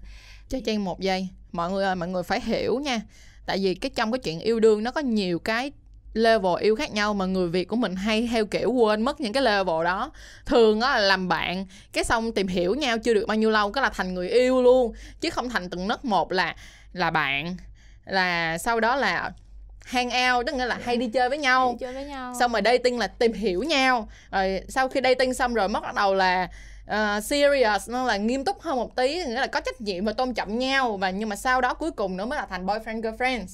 Cho 0.48 0.58
chen 0.64 0.84
một 0.84 1.00
giây 1.00 1.28
mọi 1.52 1.70
người 1.70 1.84
ơi 1.84 1.94
mọi 1.94 2.08
người 2.08 2.22
phải 2.22 2.40
hiểu 2.40 2.78
nha. 2.78 3.00
Tại 3.46 3.58
vì 3.58 3.74
cái 3.74 3.90
trong 3.90 4.12
cái 4.12 4.18
chuyện 4.18 4.40
yêu 4.40 4.60
đương 4.60 4.84
nó 4.84 4.90
có 4.90 5.00
nhiều 5.00 5.38
cái 5.38 5.72
level 6.16 6.52
yêu 6.60 6.76
khác 6.76 6.92
nhau 6.92 7.14
mà 7.14 7.26
người 7.26 7.48
Việt 7.48 7.64
của 7.64 7.76
mình 7.76 7.96
hay 7.96 8.28
theo 8.32 8.46
kiểu 8.46 8.72
quên 8.72 9.02
mất 9.02 9.20
những 9.20 9.32
cái 9.32 9.42
level 9.42 9.84
đó. 9.84 10.10
Thường 10.46 10.80
á 10.80 10.98
là 10.98 10.98
làm 10.98 11.28
bạn 11.28 11.66
cái 11.92 12.04
xong 12.04 12.32
tìm 12.32 12.46
hiểu 12.46 12.74
nhau 12.74 12.98
chưa 12.98 13.14
được 13.14 13.24
bao 13.28 13.36
nhiêu 13.36 13.50
lâu 13.50 13.72
cái 13.72 13.82
là 13.82 13.88
thành 13.88 14.14
người 14.14 14.28
yêu 14.28 14.62
luôn. 14.62 14.92
Chứ 15.20 15.30
không 15.30 15.48
thành 15.48 15.70
từng 15.70 15.88
nấc 15.88 16.04
một 16.04 16.32
là 16.32 16.56
là 16.92 17.10
bạn 17.10 17.56
là 18.04 18.58
sau 18.58 18.80
đó 18.80 18.96
là 18.96 19.30
hang 19.84 20.10
out 20.36 20.46
tức 20.46 20.54
nghĩa 20.54 20.66
là 20.66 20.78
hay 20.84 20.96
đi 20.96 21.08
chơi 21.08 21.28
với 21.28 21.38
nhau, 21.38 21.76
chơi 21.80 21.92
với 21.92 22.04
nhau. 22.04 22.34
xong 22.40 22.52
rồi 22.52 22.62
dating 22.64 22.98
là 22.98 23.06
tìm 23.06 23.32
hiểu 23.32 23.62
nhau. 23.62 24.08
Rồi 24.30 24.60
sau 24.68 24.88
khi 24.88 25.00
dating 25.04 25.34
xong 25.34 25.54
rồi 25.54 25.68
mất 25.68 25.80
bắt 25.82 25.94
đầu 25.94 26.14
là 26.14 26.48
uh, 26.90 27.24
serious 27.24 27.90
nó 27.90 28.04
là 28.04 28.16
nghiêm 28.16 28.44
túc 28.44 28.60
hơn 28.60 28.76
một 28.76 28.96
tí 28.96 29.14
nghĩa 29.14 29.40
là 29.40 29.46
có 29.46 29.60
trách 29.60 29.80
nhiệm 29.80 30.04
và 30.04 30.12
tôn 30.12 30.34
trọng 30.34 30.58
nhau. 30.58 30.96
Và 30.96 31.10
nhưng 31.10 31.28
mà 31.28 31.36
sau 31.36 31.60
đó 31.60 31.74
cuối 31.74 31.90
cùng 31.90 32.16
nữa 32.16 32.24
mới 32.24 32.38
là 32.38 32.46
thành 32.46 32.66
boyfriend 32.66 33.00
girlfriend 33.00 33.44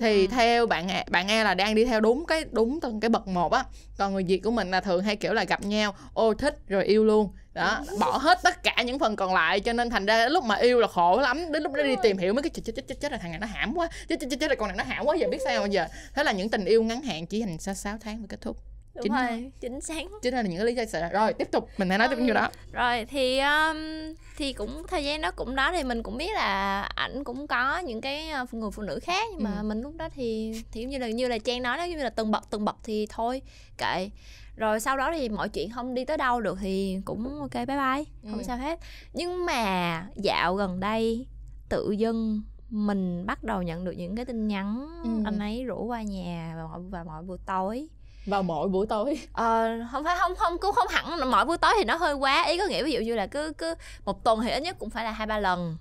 thì 0.00 0.16
rồi. 0.16 0.26
theo 0.30 0.66
bạn 0.66 0.88
A- 0.88 1.04
bạn 1.08 1.28
E 1.28 1.44
là 1.44 1.54
đang 1.54 1.74
đi 1.74 1.84
theo 1.84 2.00
đúng 2.00 2.26
cái 2.26 2.44
đúng 2.50 2.80
từng 2.80 3.00
cái 3.00 3.08
bậc 3.08 3.28
một 3.28 3.52
á. 3.52 3.64
Còn 3.98 4.12
người 4.12 4.24
Việt 4.24 4.38
của 4.38 4.50
mình 4.50 4.70
là 4.70 4.80
thường 4.80 5.02
hay 5.02 5.16
kiểu 5.16 5.32
là 5.32 5.44
gặp 5.44 5.64
nhau 5.64 5.94
ô 6.14 6.34
thích 6.34 6.58
rồi 6.68 6.84
yêu 6.84 7.04
luôn. 7.04 7.32
Đó 7.54 7.84
bỏ 8.00 8.16
hết 8.16 8.38
tất 8.42 8.62
cả 8.62 8.82
những 8.82 8.98
phần 8.98 9.16
còn 9.16 9.34
lại 9.34 9.60
cho 9.60 9.72
nên 9.72 9.90
thành 9.90 10.06
ra 10.06 10.28
lúc 10.28 10.44
mà 10.44 10.54
yêu 10.54 10.80
là 10.80 10.86
khổ 10.86 11.20
lắm. 11.20 11.52
Đến 11.52 11.62
lúc 11.62 11.72
đó 11.72 11.82
đi 11.82 11.94
tìm 12.02 12.18
hiểu 12.18 12.32
mấy 12.34 12.42
cái 12.42 12.50
chết 12.50 12.62
chết 12.64 12.88
chết 12.88 13.00
chết 13.00 13.12
là 13.12 13.18
thằng 13.18 13.30
này 13.30 13.40
nó 13.40 13.46
hãm 13.46 13.74
quá. 13.74 13.88
Chết 14.08 14.16
chết 14.20 14.36
chết 14.40 14.48
là 14.48 14.54
con 14.54 14.68
này 14.68 14.76
nó 14.76 14.84
hãm 14.84 15.06
quá 15.06 15.16
giờ 15.20 15.28
biết 15.30 15.38
sao 15.44 15.60
bây 15.60 15.70
giờ? 15.70 15.86
Thế 16.14 16.24
là 16.24 16.32
những 16.32 16.48
tình 16.48 16.64
yêu 16.64 16.82
ngắn 16.82 17.02
hạn 17.02 17.26
chỉ 17.26 17.40
hành 17.42 17.58
sáu 17.58 17.74
sáu 17.74 17.96
tháng 18.00 18.18
mới 18.18 18.28
kết 18.28 18.40
thúc 18.40 18.56
đúng 18.98 19.02
chính 19.04 19.12
rồi 19.12 19.52
chính 19.60 19.80
xác. 19.80 20.02
Chính 20.22 20.34
là 20.34 20.42
những 20.42 20.56
cái 20.56 20.66
lý 20.66 20.74
do 20.74 20.84
xảy 20.84 21.02
ra 21.02 21.08
rồi 21.08 21.32
tiếp 21.32 21.48
tục 21.52 21.68
mình 21.78 21.88
hãy 21.88 21.98
nói 21.98 22.08
tiếp 22.10 22.16
như 22.18 22.32
đó. 22.32 22.48
Rồi 22.72 23.04
thì 23.04 23.38
um, 23.38 23.76
thì 24.36 24.52
cũng 24.52 24.82
thời 24.88 25.04
gian 25.04 25.20
đó 25.20 25.30
cũng 25.30 25.54
đó 25.54 25.72
thì 25.72 25.84
mình 25.84 26.02
cũng 26.02 26.16
biết 26.16 26.30
là 26.34 26.82
ảnh 26.82 27.24
cũng 27.24 27.46
có 27.46 27.78
những 27.78 28.00
cái 28.00 28.30
uh, 28.42 28.54
người 28.54 28.70
phụ 28.70 28.82
nữ 28.82 28.98
khác 29.02 29.28
nhưng 29.32 29.42
mà 29.44 29.58
Ừ. 29.60 29.62
mình 29.64 29.80
lúc 29.80 29.94
đó 29.96 30.08
thì 30.14 30.52
thì 30.72 30.84
như 30.84 30.98
là 30.98 31.08
như 31.08 31.28
là 31.28 31.38
trang 31.38 31.62
nói 31.62 31.76
đó 31.78 31.84
như 31.84 31.96
là 31.96 32.10
từng 32.10 32.30
bậc 32.30 32.50
từng 32.50 32.64
bậc 32.64 32.76
thì 32.84 33.06
thôi 33.10 33.42
kệ. 33.78 34.10
Rồi 34.56 34.80
sau 34.80 34.96
đó 34.96 35.12
thì 35.14 35.28
mọi 35.28 35.48
chuyện 35.48 35.70
không 35.70 35.94
đi 35.94 36.04
tới 36.04 36.16
đâu 36.16 36.40
được 36.40 36.58
thì 36.60 36.98
cũng 37.04 37.40
ok 37.40 37.54
bye 37.54 37.64
bye. 37.66 38.04
Không 38.22 38.38
Ừ. 38.38 38.42
sao 38.46 38.56
hết. 38.56 38.80
Nhưng 39.12 39.46
mà 39.46 40.02
dạo 40.16 40.54
gần 40.54 40.80
đây 40.80 41.26
tự 41.68 41.90
dưng 41.90 42.42
mình 42.70 43.26
bắt 43.26 43.44
đầu 43.44 43.62
nhận 43.62 43.84
được 43.84 43.92
những 43.92 44.16
cái 44.16 44.24
tin 44.24 44.48
nhắn 44.48 44.88
Ừ. 45.04 45.10
anh 45.24 45.38
ấy 45.38 45.64
rủ 45.64 45.84
qua 45.84 46.02
nhà 46.02 46.54
vào 46.56 46.68
mọi, 46.68 46.80
vào 46.90 47.04
mọi 47.04 47.22
buổi 47.22 47.38
tối 47.46 47.88
vào 48.28 48.42
mỗi 48.42 48.68
buổi 48.68 48.86
tối. 48.86 49.18
Ờ, 49.32 49.68
không 49.92 50.04
phải 50.04 50.16
không 50.18 50.34
không 50.36 50.58
cũng 50.58 50.72
không 50.72 50.88
hẳn 50.90 51.30
mỗi 51.30 51.44
buổi 51.44 51.58
tối 51.58 51.72
thì 51.78 51.84
nó 51.84 51.96
hơi 51.96 52.14
quá. 52.14 52.44
Ý 52.46 52.58
có 52.58 52.66
nghĩa 52.66 52.82
ví 52.84 52.92
dụ 52.92 53.00
như 53.00 53.14
là 53.14 53.26
cứ 53.26 53.52
cứ 53.58 53.74
một 54.04 54.24
tuần 54.24 54.40
thì 54.42 54.50
ít 54.50 54.60
nhất 54.62 54.76
cũng 54.78 54.90
phải 54.90 55.04
là 55.04 55.10
hai 55.10 55.26
ba 55.26 55.38
lần. 55.38 55.76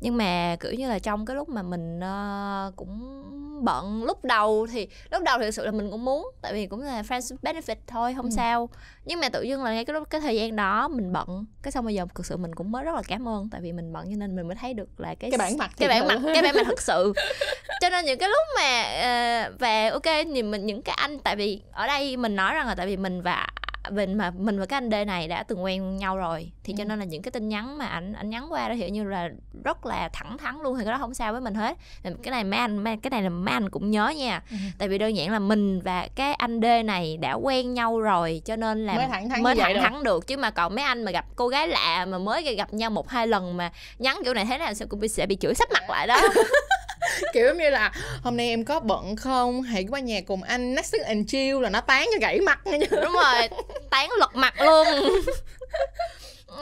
Nhưng 0.00 0.16
mà 0.16 0.56
kiểu 0.60 0.72
như 0.72 0.88
là 0.88 0.98
trong 0.98 1.26
cái 1.26 1.36
lúc 1.36 1.48
mà 1.48 1.62
mình 1.62 2.00
ờ, 2.00 2.72
cũng 2.76 3.22
bận 3.64 4.04
lúc 4.04 4.24
đầu 4.24 4.66
thì 4.72 4.88
lúc 5.10 5.22
đầu 5.22 5.38
thì 5.38 5.44
thực 5.44 5.50
sự 5.50 5.64
là 5.64 5.70
mình 5.70 5.90
cũng 5.90 6.04
muốn 6.04 6.26
tại 6.42 6.52
vì 6.52 6.66
cũng 6.66 6.80
là 6.82 7.02
friends 7.02 7.36
benefit 7.42 7.76
thôi 7.86 8.14
không 8.16 8.24
Ừ. 8.26 8.30
sao. 8.36 8.68
Nhưng 9.04 9.20
mà 9.20 9.28
tự 9.28 9.42
dưng 9.42 9.64
là 9.64 9.70
ngay 9.72 9.84
cái 9.84 9.94
lúc 9.94 10.10
cái 10.10 10.20
thời 10.20 10.36
gian 10.36 10.56
đó 10.56 10.88
mình 10.88 11.12
bận 11.12 11.44
cái 11.62 11.72
xong 11.72 11.84
bây 11.84 11.94
giờ 11.94 12.06
thực 12.14 12.26
sự 12.26 12.36
mình 12.36 12.54
cũng 12.54 12.72
mới 12.72 12.84
rất 12.84 12.94
là 12.94 13.02
cảm 13.08 13.28
ơn 13.28 13.48
tại 13.52 13.60
vì 13.60 13.72
mình 13.72 13.92
bận 13.92 14.04
cho 14.10 14.16
nên 14.16 14.36
mình 14.36 14.48
mới 14.48 14.56
thấy 14.60 14.74
được 14.74 14.88
là 15.00 15.14
cái 15.14 15.30
cái 15.30 15.38
bản 15.38 15.58
mặt 15.58 15.70
cái 15.76 15.88
bản 15.88 16.08
mặt 16.08 16.18
cái 16.34 16.42
bản 16.42 16.54
mặt 16.56 16.62
thực 16.66 16.80
sự. 16.80 17.12
Cho 17.80 17.90
nên 17.90 18.04
những 18.04 18.18
cái 18.18 18.28
lúc 18.28 18.42
mà 18.56 18.82
ờ, 19.02 19.52
và 19.58 19.85
ok 19.96 20.14
thì 20.34 20.42
mình 20.42 20.66
những 20.66 20.82
cái 20.82 20.94
anh 20.98 21.18
tại 21.18 21.36
vì 21.36 21.60
ở 21.72 21.86
đây 21.86 22.16
mình 22.16 22.36
nói 22.36 22.54
rằng 22.54 22.66
là 22.66 22.74
tại 22.74 22.86
vì 22.86 22.96
mình 22.96 23.22
và 23.22 23.46
mình 23.90 24.14
mà 24.18 24.30
mình 24.30 24.58
và 24.58 24.66
cái 24.66 24.76
anh 24.76 24.90
D 24.90 24.94
này 25.06 25.28
đã 25.28 25.42
từng 25.42 25.64
quen 25.64 25.96
nhau 25.96 26.16
rồi 26.16 26.50
thì 26.64 26.74
cho 26.78 26.84
Ừ. 26.84 26.88
nên 26.88 26.98
là 26.98 27.04
những 27.04 27.22
cái 27.22 27.30
tin 27.32 27.48
nhắn 27.48 27.78
mà 27.78 27.86
anh 27.86 28.12
anh 28.12 28.30
nhắn 28.30 28.46
qua 28.52 28.68
đó 28.68 28.74
hiểu 28.74 28.88
như 28.88 29.04
là 29.04 29.28
rất 29.64 29.86
là 29.86 30.08
thẳng 30.12 30.38
thắn 30.38 30.54
luôn 30.62 30.78
thì 30.78 30.84
cái 30.84 30.92
đó 30.92 30.98
không 30.98 31.14
sao 31.14 31.32
với 31.32 31.40
mình 31.40 31.54
hết 31.54 31.76
cái 32.02 32.30
này 32.30 32.44
mấy 32.44 32.60
anh 32.60 32.78
mấy- 32.84 32.96
cái 33.02 33.10
này 33.10 33.22
là 33.22 33.28
mấy 33.28 33.52
anh 33.52 33.68
cũng 33.70 33.90
nhớ 33.90 34.08
nha 34.16 34.42
Ừ. 34.50 34.56
tại 34.78 34.88
vì 34.88 34.98
đơn 34.98 35.16
giản 35.16 35.32
là 35.32 35.38
mình 35.38 35.80
và 35.80 36.08
cái 36.14 36.34
anh 36.34 36.60
D 36.60 36.64
này 36.84 37.16
đã 37.16 37.32
quen 37.32 37.74
nhau 37.74 38.00
rồi 38.00 38.42
cho 38.44 38.56
nên 38.56 38.86
là 38.86 38.94
Mới 38.94 39.06
thẳng 39.10 39.28
thắn 39.28 39.42
mới 39.42 39.56
như 39.56 39.62
vậy 39.62 39.74
thẳng 39.80 40.02
được. 40.02 40.26
chứ 40.26 40.36
mà 40.36 40.50
còn 40.50 40.74
mấy 40.74 40.84
anh 40.84 41.02
mà 41.04 41.10
gặp 41.10 41.24
cô 41.36 41.48
gái 41.48 41.68
lạ 41.68 42.06
mà 42.08 42.18
mới 42.18 42.54
gặp 42.54 42.72
nhau 42.74 42.90
một 42.90 43.08
hai 43.08 43.26
lần 43.26 43.56
mà 43.56 43.70
nhắn 43.98 44.18
kiểu 44.24 44.34
này 44.34 44.44
thế 44.44 44.58
nào 44.58 44.74
sẽ 44.74 44.86
cũng 44.86 45.08
sẽ 45.08 45.26
bị 45.26 45.36
chửi 45.40 45.54
sắp 45.54 45.68
mặt 45.72 45.90
lại 45.90 46.06
đó 46.06 46.20
kiểu 47.32 47.54
như 47.54 47.70
là 47.70 47.92
hôm 48.22 48.36
nay 48.36 48.48
em 48.48 48.64
có 48.64 48.80
bận 48.80 49.16
không? 49.16 49.62
Hãy 49.62 49.86
qua 49.90 50.00
nhà 50.00 50.20
cùng 50.26 50.42
anh. 50.42 50.74
Netflix 50.74 51.04
and 51.04 51.30
chill 51.30 51.60
là 51.60 51.70
nó 51.70 51.80
tán 51.80 52.08
cho 52.12 52.18
gãy 52.20 52.40
mặt 52.40 52.60
nha. 52.66 52.78
Đúng 52.90 53.12
rồi 53.12 53.48
tán 53.90 54.10
lật 54.18 54.36
mặt 54.36 54.54
luôn. 54.60 54.86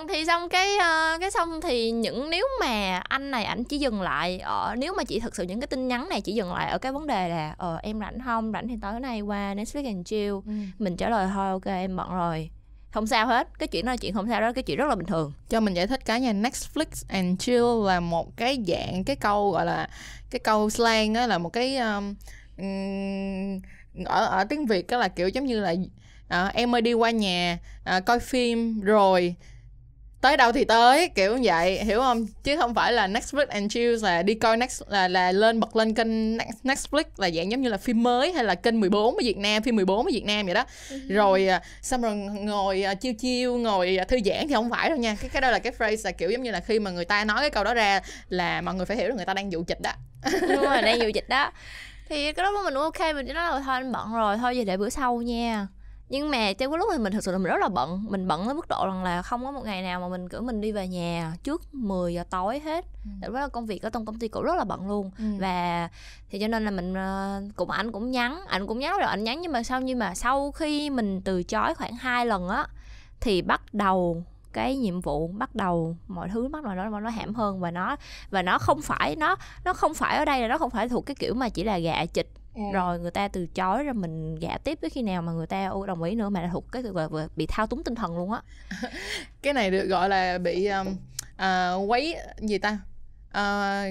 Thì 0.09 0.25
xong 0.27 0.49
cái 0.49 0.77
ờ, 0.77 1.19
cái 1.21 1.31
xong 1.31 1.61
thì 1.61 1.91
những 1.91 2.31
nếu 2.31 2.49
mà 2.61 3.03
anh 3.09 3.31
này 3.31 3.45
ảnh 3.45 3.65
chỉ 3.65 3.79
dừng 3.79 4.03
lại 4.03 4.39
ở 4.39 4.75
nếu 4.79 4.95
mà 4.97 5.05
chỉ 5.05 5.21
thực 5.21 5.37
sự 5.37 5.43
những 5.43 5.61
cái 5.61 5.67
tin 5.67 5.89
nhắn 5.89 6.09
này 6.09 6.21
chỉ 6.21 6.33
dừng 6.33 6.53
lại 6.53 6.71
ở 6.71 6.79
cái 6.79 6.93
vấn 6.93 7.07
đề 7.07 7.29
là 7.29 7.55
ờ 7.59 7.79
em 7.83 8.01
rảnh 8.01 8.19
không? 8.25 8.53
Rảnh 8.53 8.69
thì 8.69 8.75
tối 8.83 9.01
nay 9.01 9.21
qua 9.21 9.55
Netflix 9.55 9.87
and 9.87 10.07
chill. 10.07 10.35
Mình 10.79 10.97
trả 10.97 11.09
lời 11.09 11.29
thôi 11.35 11.51
ok 11.51 11.65
em 11.67 11.97
bận 11.97 12.09
rồi 12.11 12.51
không 12.95 13.07
sao 13.07 13.27
hết 13.27 13.49
cái 13.59 13.69
chuyện 13.69 13.85
đó 13.85 13.93
là 13.93 13.97
chuyện 13.97 14.15
không 14.15 14.29
sao 14.29 14.41
đó 14.41 14.53
cái 14.53 14.63
chuyện 14.63 14.79
rất 14.79 14.89
là 14.89 14.95
bình 14.95 15.07
thường. 15.07 15.33
Cho 15.49 15.61
mình 15.61 15.75
giải 15.75 15.87
thích 15.87 16.01
cái 16.05 16.21
nha 16.21 16.33
Netflix 16.33 17.05
and 17.09 17.41
chill 17.41 17.65
là 17.87 18.01
một 18.01 18.37
cái 18.37 18.59
dạng 18.67 19.05
cái 19.05 19.17
câu 19.17 19.51
gọi 19.51 19.67
là 19.67 19.89
cái 20.31 20.39
câu 20.39 20.71
slang 20.71 21.13
đó 21.13 21.27
là 21.27 21.39
một 21.39 21.49
cái 21.49 21.77
um, 21.77 22.15
ở 24.05 24.27
ở 24.27 24.45
tiếng 24.45 24.67
Việt 24.67 24.87
đó 24.87 24.99
là 24.99 25.09
kiểu 25.09 25.29
giống 25.29 25.47
như 25.47 25.61
là 25.61 25.75
ờ, 26.29 26.51
em 26.55 26.75
ơi 26.75 26.81
đi 26.81 26.93
qua 26.93 27.11
nhà 27.11 27.59
ờ, 27.85 28.01
coi 28.01 28.21
phim 28.21 28.81
rồi 28.81 29.35
tới 30.25 30.37
đâu 30.37 30.53
thì 30.53 30.65
tới 30.65 31.09
kiểu 31.09 31.37
như 31.37 31.43
vậy 31.49 31.85
hiểu 31.85 32.01
không? 32.01 32.27
Chứ 32.45 32.57
không 32.57 32.75
phải 32.75 32.93
là 32.93 33.09
Netflix 33.09 33.47
and 33.49 33.73
chill 33.73 33.97
là 34.03 34.23
đi 34.23 34.35
coi 34.35 34.57
next 34.57 34.83
là 34.89 35.09
là 35.09 35.33
lên 35.33 35.61
bật 35.61 35.77
lên 35.77 35.95
kênh 35.95 36.37
Netflix 36.39 37.05
là 37.17 37.31
dạng 37.31 37.51
giống 37.51 37.63
như 37.63 37.69
là 37.69 37.77
phim 37.77 38.03
mới 38.03 38.33
hay 38.33 38.45
là 38.45 38.55
kênh 38.55 38.81
14 38.81 39.15
ở 39.15 39.21
Việt 39.23 39.37
Nam 39.37 39.63
phim 39.63 39.77
14 39.77 40.07
ở 40.07 40.11
Việt 40.13 40.25
Nam 40.25 40.47
vậy 40.47 40.55
đó. 40.55 40.65
Rồi 41.09 41.47
à, 41.47 41.63
xong 41.83 42.03
rồi 42.03 42.15
ngồi 42.17 42.83
à, 42.83 42.95
chiêu 42.95 43.13
chiêu 43.15 43.57
ngồi 43.59 43.97
à, 43.97 44.05
thư 44.05 44.19
giãn 44.25 44.49
thì 44.49 44.55
không 44.55 44.71
phải 44.71 44.89
đâu 44.89 44.99
nha. 44.99 45.17
Cái 45.21 45.31
cái 45.33 45.43
đó 45.43 45.51
là 45.51 45.59
cái 45.59 45.73
phrase 45.73 46.01
là 46.05 46.11
kiểu 46.11 46.31
giống 46.31 46.43
như 46.43 46.51
là 46.51 46.61
khi 46.61 46.79
mà 46.79 46.91
người 46.91 47.05
ta 47.05 47.25
nói 47.25 47.41
cái 47.41 47.51
câu 47.51 47.65
đó 47.65 47.75
ra 47.75 48.01
là 48.29 48.61
mọi 48.61 48.75
người 48.75 48.87
phải 48.87 48.97
hiểu 48.97 49.09
là 49.09 49.15
người 49.15 49.27
ta 49.27 49.35
đang 49.35 49.53
dụ 49.53 49.65
chịch 49.65 49.81
đó. 49.81 49.93
Đúng 50.41 50.65
rồi 50.65 50.83
đang 50.83 50.99
nhiều 50.99 51.11
dịch 51.11 51.29
đó. 51.29 51.53
Thì 52.09 52.33
cái 52.33 52.45
đó 52.45 52.51
mình 52.65 52.75
cũng 52.75 52.83
ok 52.83 53.15
mình 53.15 53.27
chỉ 53.27 53.33
nói 53.33 53.51
là 53.51 53.61
thôi 53.65 53.75
anh 53.75 53.93
bận 53.93 54.15
rồi 54.15 54.37
thôi 54.37 54.57
giờ 54.57 54.65
để 54.67 54.77
bữa 54.77 54.91
sau 54.91 55.23
nha 55.23 55.67
nhưng 56.09 56.31
mà 56.31 56.53
trong 56.53 56.71
cái 56.71 56.79
lúc 56.79 56.89
thì 56.93 56.99
mình 56.99 57.13
thực 57.13 57.25
sự 57.25 57.33
là 57.33 57.39
mình 57.39 57.53
rất 57.53 57.61
là 57.61 57.69
bận 57.69 58.05
mình 58.09 58.29
bận 58.29 58.45
tới 58.45 58.55
mức 58.55 58.69
độ 58.69 58.87
rằng 58.87 59.05
là 59.05 59.23
không 59.23 59.45
có 59.45 59.51
một 59.51 59.65
ngày 59.65 59.83
nào 59.83 60.01
mà 60.01 60.09
mình 60.09 60.29
kiểu 60.29 60.43
mình 60.43 60.61
đi 60.61 60.73
về 60.73 60.89
nhà 60.89 61.37
trước 61.43 61.75
10 61.75 62.15
giờ 62.15 62.25
tối 62.31 62.61
hết. 62.61 62.85
Ừ. 63.05 63.11
tại 63.21 63.31
đó 63.31 63.41
là 63.41 63.49
công 63.49 63.67
việc 63.67 63.83
ở 63.83 63.91
trong 63.91 64.05
công 64.07 64.19
ty 64.19 64.29
cũng 64.29 64.45
rất 64.45 64.57
là 64.57 64.65
bận 64.65 64.89
luôn. 64.89 65.11
Và 65.41 65.89
thì 66.31 66.39
cho 66.39 66.49
nên 66.49 66.65
là 66.65 66.71
mình 66.71 66.95
ờ, 66.95 67.43
cũng 67.57 67.71
anh 67.71 67.93
cũng 67.93 68.11
nhắn 68.11 68.41
anh 68.47 68.67
cũng 68.67 68.79
nhắn 68.79 68.99
rồi 68.99 69.09
anh 69.09 69.25
nhắn 69.25 69.41
nhưng 69.41 69.53
mà 69.53 69.63
sau 69.63 69.81
nhưng 69.81 69.99
mà 69.99 70.15
sau 70.15 70.53
khi 70.53 70.91
mình 70.91 71.21
từ 71.21 71.43
chối 71.43 71.75
khoảng 71.75 71.97
hai 71.97 72.27
lần 72.27 72.49
á 72.49 72.67
thì 73.21 73.43
bắt 73.43 73.75
đầu 73.75 74.25
cái 74.53 74.77
nhiệm 74.77 75.01
vụ 75.01 75.29
bắt 75.29 75.55
đầu 75.55 75.97
mọi 76.09 76.29
thứ 76.29 76.49
bắt 76.49 76.65
đầu 76.65 76.75
nó 76.75 77.01
nó 77.01 77.11
hãm 77.11 77.35
hơn 77.35 77.61
và 77.61 77.71
nó 77.71 77.97
và 78.31 78.43
nó 78.43 78.59
không 78.59 78.83
phải 78.83 79.17
nó 79.17 79.37
nó 79.65 79.73
không 79.73 79.95
phải 79.95 80.17
ở 80.17 80.25
đây 80.25 80.41
là 80.41 80.49
nó 80.49 80.59
không 80.59 80.71
phải 80.71 80.89
thuộc 80.89 81.07
cái 81.07 81.15
kiểu 81.15 81.35
mà 81.35 81.49
chỉ 81.49 81.65
là 81.65 81.79
gạ 81.79 82.07
chịch 82.07 82.31
Ừ. 82.55 82.63
rồi 82.73 82.99
người 82.99 83.11
ta 83.11 83.29
từ 83.29 83.47
chối 83.47 83.85
rồi 83.85 83.95
mình 83.95 84.35
gạ 84.35 84.59
tiếp 84.65 84.79
tới 84.81 84.91
khi 84.91 85.03
nào 85.03 85.23
mà 85.23 85.33
người 85.33 85.47
ta 85.47 85.71
đồng 85.87 86.03
ý 86.03 86.15
nữa 86.15 86.29
mà 86.29 86.41
là 86.43 86.49
thuộc 86.53 86.73
cái 86.73 86.83
gọi 86.83 87.09
là 87.11 87.29
bị 87.37 87.47
thao 87.47 87.67
túng 87.67 87.85
tinh 87.85 87.95
thần 87.95 88.17
luôn 88.17 88.33
á. 88.33 88.43
Cái 89.43 89.53
này 89.53 89.71
được 89.71 89.87
gọi 89.87 90.09
là 90.09 90.39
bị 90.39 90.67
um, 90.67 90.87
à, 91.37 91.75
quấy 91.75 92.17
gì 92.39 92.59
ta? 92.59 92.79
À, 93.31 93.85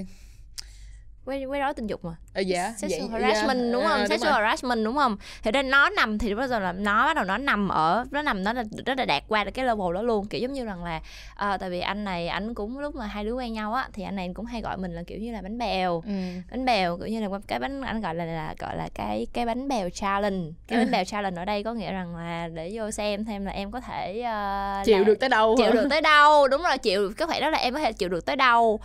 quay 1.25 1.45
quay 1.45 1.59
đó 1.59 1.73
tình 1.73 1.87
dục 1.87 2.05
mà 2.05 2.15
dạ 2.41 2.73
sexual 2.77 3.09
vậy- 3.11 3.21
harassment 3.21 3.59
dạ, 3.59 3.71
đúng 3.71 3.83
không? 3.83 3.91
Ờ, 3.91 3.97
đúng 3.97 4.07
sexual 4.07 4.33
rồi. 4.33 4.41
harassment 4.43 4.85
đúng 4.85 4.95
không? 4.95 5.17
Thì 5.43 5.51
đây 5.51 5.63
nó 5.63 5.89
nằm 5.89 6.17
thì 6.17 6.35
bây 6.35 6.47
giờ 6.47 6.59
là 6.59 6.71
nó 6.71 7.05
bắt 7.05 7.15
đầu 7.15 7.25
nó 7.25 7.37
nằm 7.37 7.69
ở 7.69 8.05
nó 8.11 8.21
nằm 8.21 8.43
nó 8.43 8.53
là 8.53 8.63
nó 8.85 8.95
đã 8.95 9.05
đạt 9.05 9.23
qua 9.27 9.43
được 9.43 9.51
cái 9.53 9.65
level 9.65 9.93
đó 9.95 10.01
luôn. 10.01 10.27
Kiểu 10.27 10.41
giống 10.41 10.53
như 10.53 10.65
rằng 10.65 10.83
là 10.83 11.01
ờ, 11.35 11.57
tại 11.57 11.69
vì 11.69 11.79
anh 11.79 12.03
này 12.03 12.27
anh 12.27 12.53
cũng 12.53 12.79
lúc 12.79 12.95
mà 12.95 13.05
hai 13.05 13.23
đứa 13.23 13.33
quen 13.33 13.53
nhau 13.53 13.73
á 13.73 13.87
thì 13.93 14.03
anh 14.03 14.15
này 14.15 14.29
cũng 14.33 14.45
hay 14.45 14.61
gọi 14.61 14.77
mình 14.77 14.91
là 14.95 15.03
kiểu 15.07 15.19
như 15.19 15.31
là 15.33 15.41
bánh 15.41 15.57
bèo. 15.57 16.01
Ừ. 16.05 16.11
bánh 16.51 16.65
bèo 16.65 16.97
kiểu 16.97 17.07
như 17.07 17.21
là 17.21 17.27
cái 17.47 17.59
bánh 17.59 17.81
anh 17.81 18.01
gọi 18.01 18.15
là, 18.15 18.25
là 18.25 18.55
gọi 18.59 18.77
là 18.77 18.89
cái 18.93 19.27
cái 19.33 19.45
bánh 19.45 19.67
bèo 19.67 19.89
challenge. 19.89 20.51
Cái 20.67 20.79
bánh 20.79 20.91
bèo 20.91 21.03
challenge 21.05 21.41
ở 21.41 21.45
đây 21.45 21.63
có 21.63 21.73
nghĩa 21.73 21.91
rằng 21.91 22.15
là 22.15 22.47
để 22.53 22.71
vô 22.73 22.91
xem 22.91 23.25
thêm 23.25 23.45
là 23.45 23.51
em 23.51 23.71
có 23.71 23.79
thể 23.79 24.21
ờ, 24.21 24.81
chịu 24.85 24.97
là- 24.97 25.03
được 25.03 25.19
tới 25.19 25.29
đâu. 25.29 25.55
Chịu 25.57 25.65
hả? 25.67 25.71
được 25.73 25.87
tới 25.89 26.01
đâu 26.01 26.47
đúng 26.51 26.63
rồi 26.63 26.77
chịu 26.77 27.11
cái 27.17 27.27
khoản 27.27 27.41
đó 27.41 27.49
là 27.49 27.57
em 27.57 27.73
có 27.73 27.79
thể 27.79 27.93
chịu 27.93 28.09
được 28.09 28.25
tới 28.25 28.35
đâu. 28.35 28.79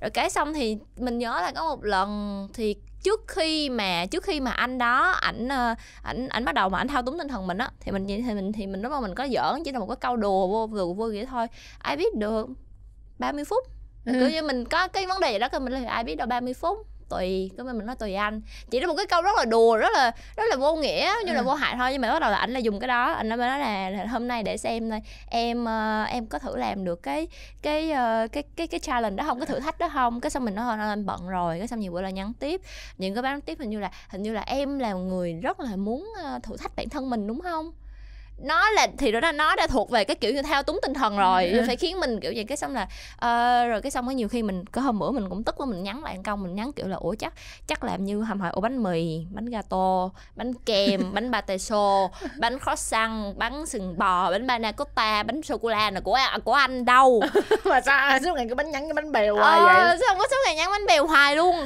Rồi 0.00 0.10
cái 0.10 0.30
xong 0.30 0.54
thì 0.54 0.78
mình 0.96 1.18
nhớ 1.18 1.40
là 1.42 1.52
có 1.54 1.64
một 1.68 1.84
lần 1.84 2.48
thì 2.54 2.76
trước 3.02 3.24
khi 3.28 3.70
mà 3.70 4.06
trước 4.06 4.22
khi 4.22 4.40
mà 4.40 4.50
anh 4.50 4.78
đó 4.78 5.10
ảnh 5.10 5.48
ờ, 5.48 5.74
ảnh 6.02 6.28
ảnh 6.28 6.44
bắt 6.44 6.54
đầu 6.54 6.68
mà 6.68 6.78
ảnh 6.78 6.88
thao 6.88 7.02
túng 7.02 7.18
tinh 7.18 7.28
thần 7.28 7.46
mình 7.46 7.58
á 7.58 7.70
thì 7.80 7.92
mình 7.92 8.06
thì 8.06 8.34
mình 8.34 8.52
thì 8.52 8.66
mình 8.66 8.82
lúc 8.82 8.92
mà 8.92 9.00
mình 9.00 9.14
có 9.14 9.28
giỡn 9.28 9.64
chỉ 9.64 9.72
là 9.72 9.78
một 9.78 9.86
cái 9.86 9.96
câu 9.96 10.16
đùa 10.16 10.48
vô 10.48 10.66
vừa 10.66 10.86
vô 10.86 11.04
vậy 11.04 11.26
thôi. 11.30 11.46
Ai 11.78 11.96
biết 11.96 12.16
được 12.16 12.46
30 13.18 13.44
phút? 13.44 13.64
Ừ. 14.06 14.12
kiểu 14.20 14.30
như 14.30 14.42
mình 14.42 14.64
có 14.64 14.88
cái 14.88 15.06
vấn 15.06 15.20
đề 15.20 15.32
gì 15.32 15.38
đó 15.38 15.48
thì 15.52 15.58
mình 15.58 15.72
là 15.72 15.90
ai 15.90 16.04
biết 16.04 16.14
đâu 16.14 16.26
30 16.26 16.54
phút 16.54 16.78
tùy 17.08 17.50
cái 17.56 17.64
mình 17.64 17.86
nói 17.86 17.96
tùy 17.98 18.14
anh. 18.14 18.40
Chỉ 18.70 18.80
là 18.80 18.86
một 18.86 18.94
cái 18.96 19.06
câu 19.06 19.22
rất 19.22 19.30
là 19.36 19.44
đùa 19.44 19.76
rất 19.76 19.92
là 19.92 20.12
rất 20.36 20.44
là 20.50 20.56
vô 20.56 20.76
nghĩa 20.76 21.12
như 21.26 21.32
là 21.32 21.38
Ừ. 21.40 21.44
vô 21.44 21.54
hại 21.54 21.76
thôi 21.78 21.88
nhưng 21.92 22.00
mà 22.02 22.12
bắt 22.12 22.18
đầu 22.18 22.30
là 22.30 22.36
ảnh 22.36 22.50
là 22.52 22.58
dùng 22.58 22.80
cái 22.80 22.88
đó 22.88 23.12
anh 23.12 23.28
nói 23.28 23.38
nói 23.38 23.58
là, 23.58 23.90
là 23.90 24.06
hôm 24.06 24.28
nay 24.28 24.42
để 24.42 24.56
xem 24.56 24.90
thôi 24.90 25.00
em 25.30 25.64
ờ, 25.64 26.02
em 26.02 26.26
có 26.26 26.38
thử 26.38 26.56
làm 26.56 26.84
được 26.84 27.02
cái 27.02 27.28
cái 27.62 27.90
ờ, 27.90 28.26
cái 28.32 28.42
cái 28.56 28.66
cái 28.66 28.80
challenge 28.80 29.16
đó 29.16 29.24
không 29.26 29.38
cái 29.40 29.46
thử 29.46 29.60
thách 29.60 29.78
đó 29.78 29.88
không? 29.92 30.20
Cái 30.20 30.30
xong 30.30 30.44
mình 30.44 30.54
nói 30.54 30.64
thôi 30.78 30.88
anh 30.88 31.06
bận 31.06 31.28
rồi. 31.28 31.58
Cái 31.58 31.68
xong 31.68 31.80
nhiều 31.80 31.92
bữa 31.92 32.00
là 32.00 32.10
nhắn 32.10 32.32
tiếp. 32.40 32.60
Những 32.98 33.14
cái 33.14 33.22
bán 33.22 33.40
tiếp 33.40 33.58
hình 33.60 33.70
như 33.70 33.80
là 33.80 33.90
hình 34.08 34.22
như 34.22 34.32
là 34.32 34.40
em 34.40 34.78
là 34.78 34.92
người 34.92 35.32
rất 35.42 35.60
là 35.60 35.76
muốn 35.76 36.08
ờ, 36.22 36.38
thử 36.42 36.56
thách 36.56 36.76
bản 36.76 36.88
thân 36.88 37.10
mình 37.10 37.26
đúng 37.26 37.40
không 37.40 37.72
nó 38.38 38.70
là 38.70 38.86
thì 38.98 39.12
đó 39.12 39.20
là 39.20 39.32
nó 39.32 39.56
đã 39.56 39.66
thuộc 39.66 39.90
về 39.90 40.04
cái 40.04 40.16
kiểu 40.16 40.32
như 40.34 40.42
thao 40.42 40.62
túng 40.62 40.78
tinh 40.82 40.94
thần 40.94 41.18
rồi 41.18 41.50
Ừ. 41.52 41.62
phải 41.66 41.76
khiến 41.76 42.00
mình 42.00 42.20
kiểu 42.20 42.32
vậy. 42.34 42.44
Cái 42.48 42.56
xong 42.56 42.74
là 42.74 42.88
ờ, 43.16 43.66
rồi 43.66 43.80
cái 43.82 43.90
xong 43.90 44.06
cái 44.06 44.14
nhiều 44.14 44.28
khi 44.28 44.42
mình 44.42 44.64
có 44.66 44.80
hôm 44.80 44.98
bữa 44.98 45.10
mình 45.10 45.28
cũng 45.28 45.44
tức 45.44 45.54
quá 45.58 45.66
mình 45.66 45.82
nhắn 45.82 46.04
lại 46.04 46.18
công 46.24 46.42
mình 46.42 46.54
nhắn 46.54 46.72
kiểu 46.72 46.88
là 46.88 46.96
ủa 46.96 47.14
chắc 47.18 47.32
chắc 47.66 47.84
làm 47.84 48.04
như 48.04 48.20
hầm 48.22 48.40
hỏi 48.40 48.50
ủa 48.52 48.60
bánh 48.60 48.82
mì 48.82 49.26
bánh 49.30 49.46
gato 49.46 50.10
bánh 50.36 50.54
kem 50.54 51.14
bánh 51.14 51.32
pate 51.32 51.58
xô 51.58 52.10
bánh 52.36 52.58
croissant 52.58 53.36
bánh 53.36 53.66
sừng 53.66 53.98
bò 53.98 54.30
bánh 54.30 54.46
banana 54.46 54.72
cotta 54.72 55.22
bánh 55.22 55.42
sô 55.42 55.58
cô 55.58 55.68
la 55.68 55.90
là 55.90 56.00
của 56.00 56.18
của 56.44 56.52
anh 56.52 56.84
đâu? 56.84 57.22
Mà 57.64 57.80
sao 57.80 58.18
suốt 58.24 58.34
ngày 58.36 58.46
cái 58.48 58.54
bánh 58.54 58.70
nhắn 58.70 58.82
cái 58.82 58.92
bánh 58.94 59.12
bèo 59.12 59.36
hoài 59.36 59.60
vậy? 59.64 59.74
ờ, 59.78 59.96
xong 60.08 60.18
có 60.18 60.24
suốt 60.30 60.36
ngày 60.46 60.54
nhắn 60.54 60.70
bánh 60.70 60.86
bèo 60.86 61.06
hoài 61.06 61.36
luôn. 61.36 61.56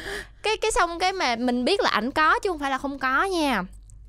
Cái 0.42 0.56
cái 0.56 0.70
xong 0.70 0.98
cái 0.98 1.12
mà 1.12 1.36
mình 1.36 1.64
biết 1.64 1.80
là 1.80 1.90
ảnh 1.90 2.10
có 2.10 2.38
chứ 2.42 2.50
không 2.50 2.58
phải 2.58 2.70
là 2.70 2.78
không 2.78 2.98
có 2.98 3.24
nha 3.24 3.62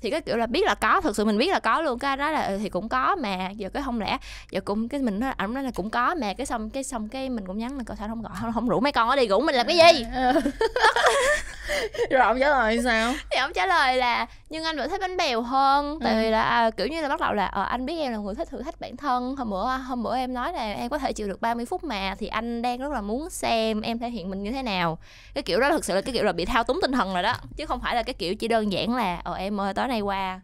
thì 0.04 0.10
cái 0.10 0.20
kiểu 0.20 0.36
là 0.36 0.46
biết 0.46 0.64
là 0.66 0.74
có 0.74 1.00
thực 1.00 1.16
sự 1.16 1.24
mình 1.24 1.38
biết 1.38 1.50
là 1.52 1.58
có 1.58 1.80
luôn 1.82 1.98
cái 1.98 2.16
đó 2.16 2.30
là 2.30 2.46
ừ, 2.46 2.58
thì 2.62 2.68
cũng 2.68 2.88
có 2.88 3.16
mà. 3.16 3.50
Giờ 3.56 3.68
cái 3.74 3.82
không 3.82 4.00
lẽ 4.00 4.18
giờ 4.50 4.60
cũng 4.64 4.88
cái 4.88 5.00
mình 5.00 5.20
nói 5.20 5.32
ảnh 5.36 5.54
nói 5.54 5.62
là 5.62 5.70
cũng 5.74 5.90
có 5.90 6.14
mà 6.14 6.32
cái 6.34 6.46
xong 6.46 6.70
cái 6.70 6.84
xong 6.84 7.08
cái 7.08 7.28
mình 7.28 7.46
cũng 7.46 7.58
nhắn 7.58 7.78
là 7.78 7.84
cậu 7.86 7.96
sao 7.96 8.08
không 8.08 8.22
gọi 8.22 8.32
không, 8.40 8.52
không 8.52 8.68
rủ 8.68 8.80
mấy 8.80 8.92
con 8.92 9.08
ở 9.08 9.16
đi 9.16 9.28
rủ 9.28 9.40
mình 9.40 9.54
làm 9.54 9.66
cái 9.66 9.76
gì? 9.76 10.06
Ờ. 10.14 10.32
rồi 12.10 12.20
ông 12.22 12.38
trả 12.40 12.48
lời 12.50 12.80
sao? 12.84 13.14
Thì 13.30 13.36
ông 13.38 13.52
trả 13.54 13.66
lời 13.66 13.96
là 13.96 14.26
nhưng 14.50 14.64
anh 14.64 14.76
vẫn 14.76 14.90
thích 14.90 15.00
bánh 15.00 15.16
bèo 15.16 15.40
hơn. 15.42 15.98
Tại 16.04 16.14
Ừ. 16.14 16.20
vì 16.22 16.30
là 16.30 16.42
à, 16.42 16.70
kiểu 16.70 16.86
như 16.86 17.02
là 17.02 17.08
bắt 17.08 17.20
đầu 17.20 17.32
là 17.32 17.46
ờ, 17.46 17.62
anh 17.62 17.86
biết 17.86 17.96
em 17.98 18.12
là 18.12 18.18
người 18.18 18.34
thích 18.34 18.48
thử 18.50 18.62
thách 18.62 18.80
bản 18.80 18.96
thân. 18.96 19.36
Hôm 19.36 19.50
bữa 19.50 19.64
hôm 19.66 20.02
bữa 20.02 20.16
em 20.16 20.34
nói 20.34 20.52
là 20.52 20.72
em 20.72 20.88
có 20.88 20.98
thể 20.98 21.12
chịu 21.12 21.28
được 21.28 21.40
30 21.40 21.66
phút 21.66 21.84
mà 21.84 22.14
thì 22.18 22.26
anh 22.26 22.62
đang 22.62 22.78
rất 22.78 22.92
là 22.92 23.00
muốn 23.00 23.30
xem 23.30 23.80
em 23.80 23.98
thể 23.98 24.10
hiện 24.10 24.30
mình 24.30 24.42
như 24.42 24.52
thế 24.52 24.62
nào. 24.62 24.98
Cái 25.34 25.42
kiểu 25.42 25.60
đó 25.60 25.70
thực 25.70 25.84
sự 25.84 25.94
là 25.94 26.00
cái 26.00 26.12
kiểu 26.14 26.24
là 26.24 26.32
bị 26.32 26.44
thao 26.44 26.64
túng 26.64 26.78
tinh 26.82 26.92
thần 26.92 27.14
rồi 27.14 27.22
đó 27.22 27.34
chứ 27.56 27.66
không 27.66 27.80
phải 27.80 27.94
là 27.94 28.02
cái 28.02 28.14
kiểu 28.14 28.34
chỉ 28.34 28.48
đơn 28.48 28.72
giản 28.72 28.94
là 28.96 29.20
ờ 29.24 29.34
em 29.34 29.60
ơi 29.60 29.74
tối 29.74 29.88
nay 29.88 29.93
quà. 30.00 30.40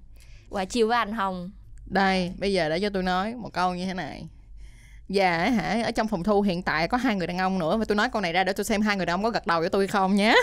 Quà 0.50 0.64
chiều 0.64 0.88
với 0.88 0.96
anh 0.96 1.12
Hồng. 1.12 1.50
Đây 1.86 2.32
bây 2.38 2.52
giờ 2.52 2.68
để 2.68 2.80
cho 2.80 2.88
tôi 2.94 3.02
nói 3.02 3.34
một 3.34 3.52
câu 3.52 3.74
như 3.74 3.86
thế 3.86 3.94
này. 3.94 4.28
Dạ 5.08 5.50
hả 5.50 5.82
ở 5.84 5.90
trong 5.90 6.08
phòng 6.08 6.24
thu 6.24 6.42
hiện 6.42 6.62
tại 6.62 6.88
có 6.88 6.96
hai 6.96 7.14
người 7.14 7.26
đàn 7.26 7.38
ông 7.38 7.58
nữa 7.58 7.76
và 7.76 7.84
tôi 7.84 7.96
nói 7.96 8.08
câu 8.12 8.22
này 8.22 8.32
ra 8.32 8.44
để 8.44 8.52
tôi 8.52 8.64
xem 8.64 8.82
hai 8.82 8.96
người 8.96 9.06
đàn 9.06 9.14
ông 9.14 9.22
có 9.22 9.30
gật 9.30 9.46
đầu 9.46 9.60
với 9.60 9.68
tôi 9.68 9.86
không 9.86 10.16
nhé. 10.16 10.34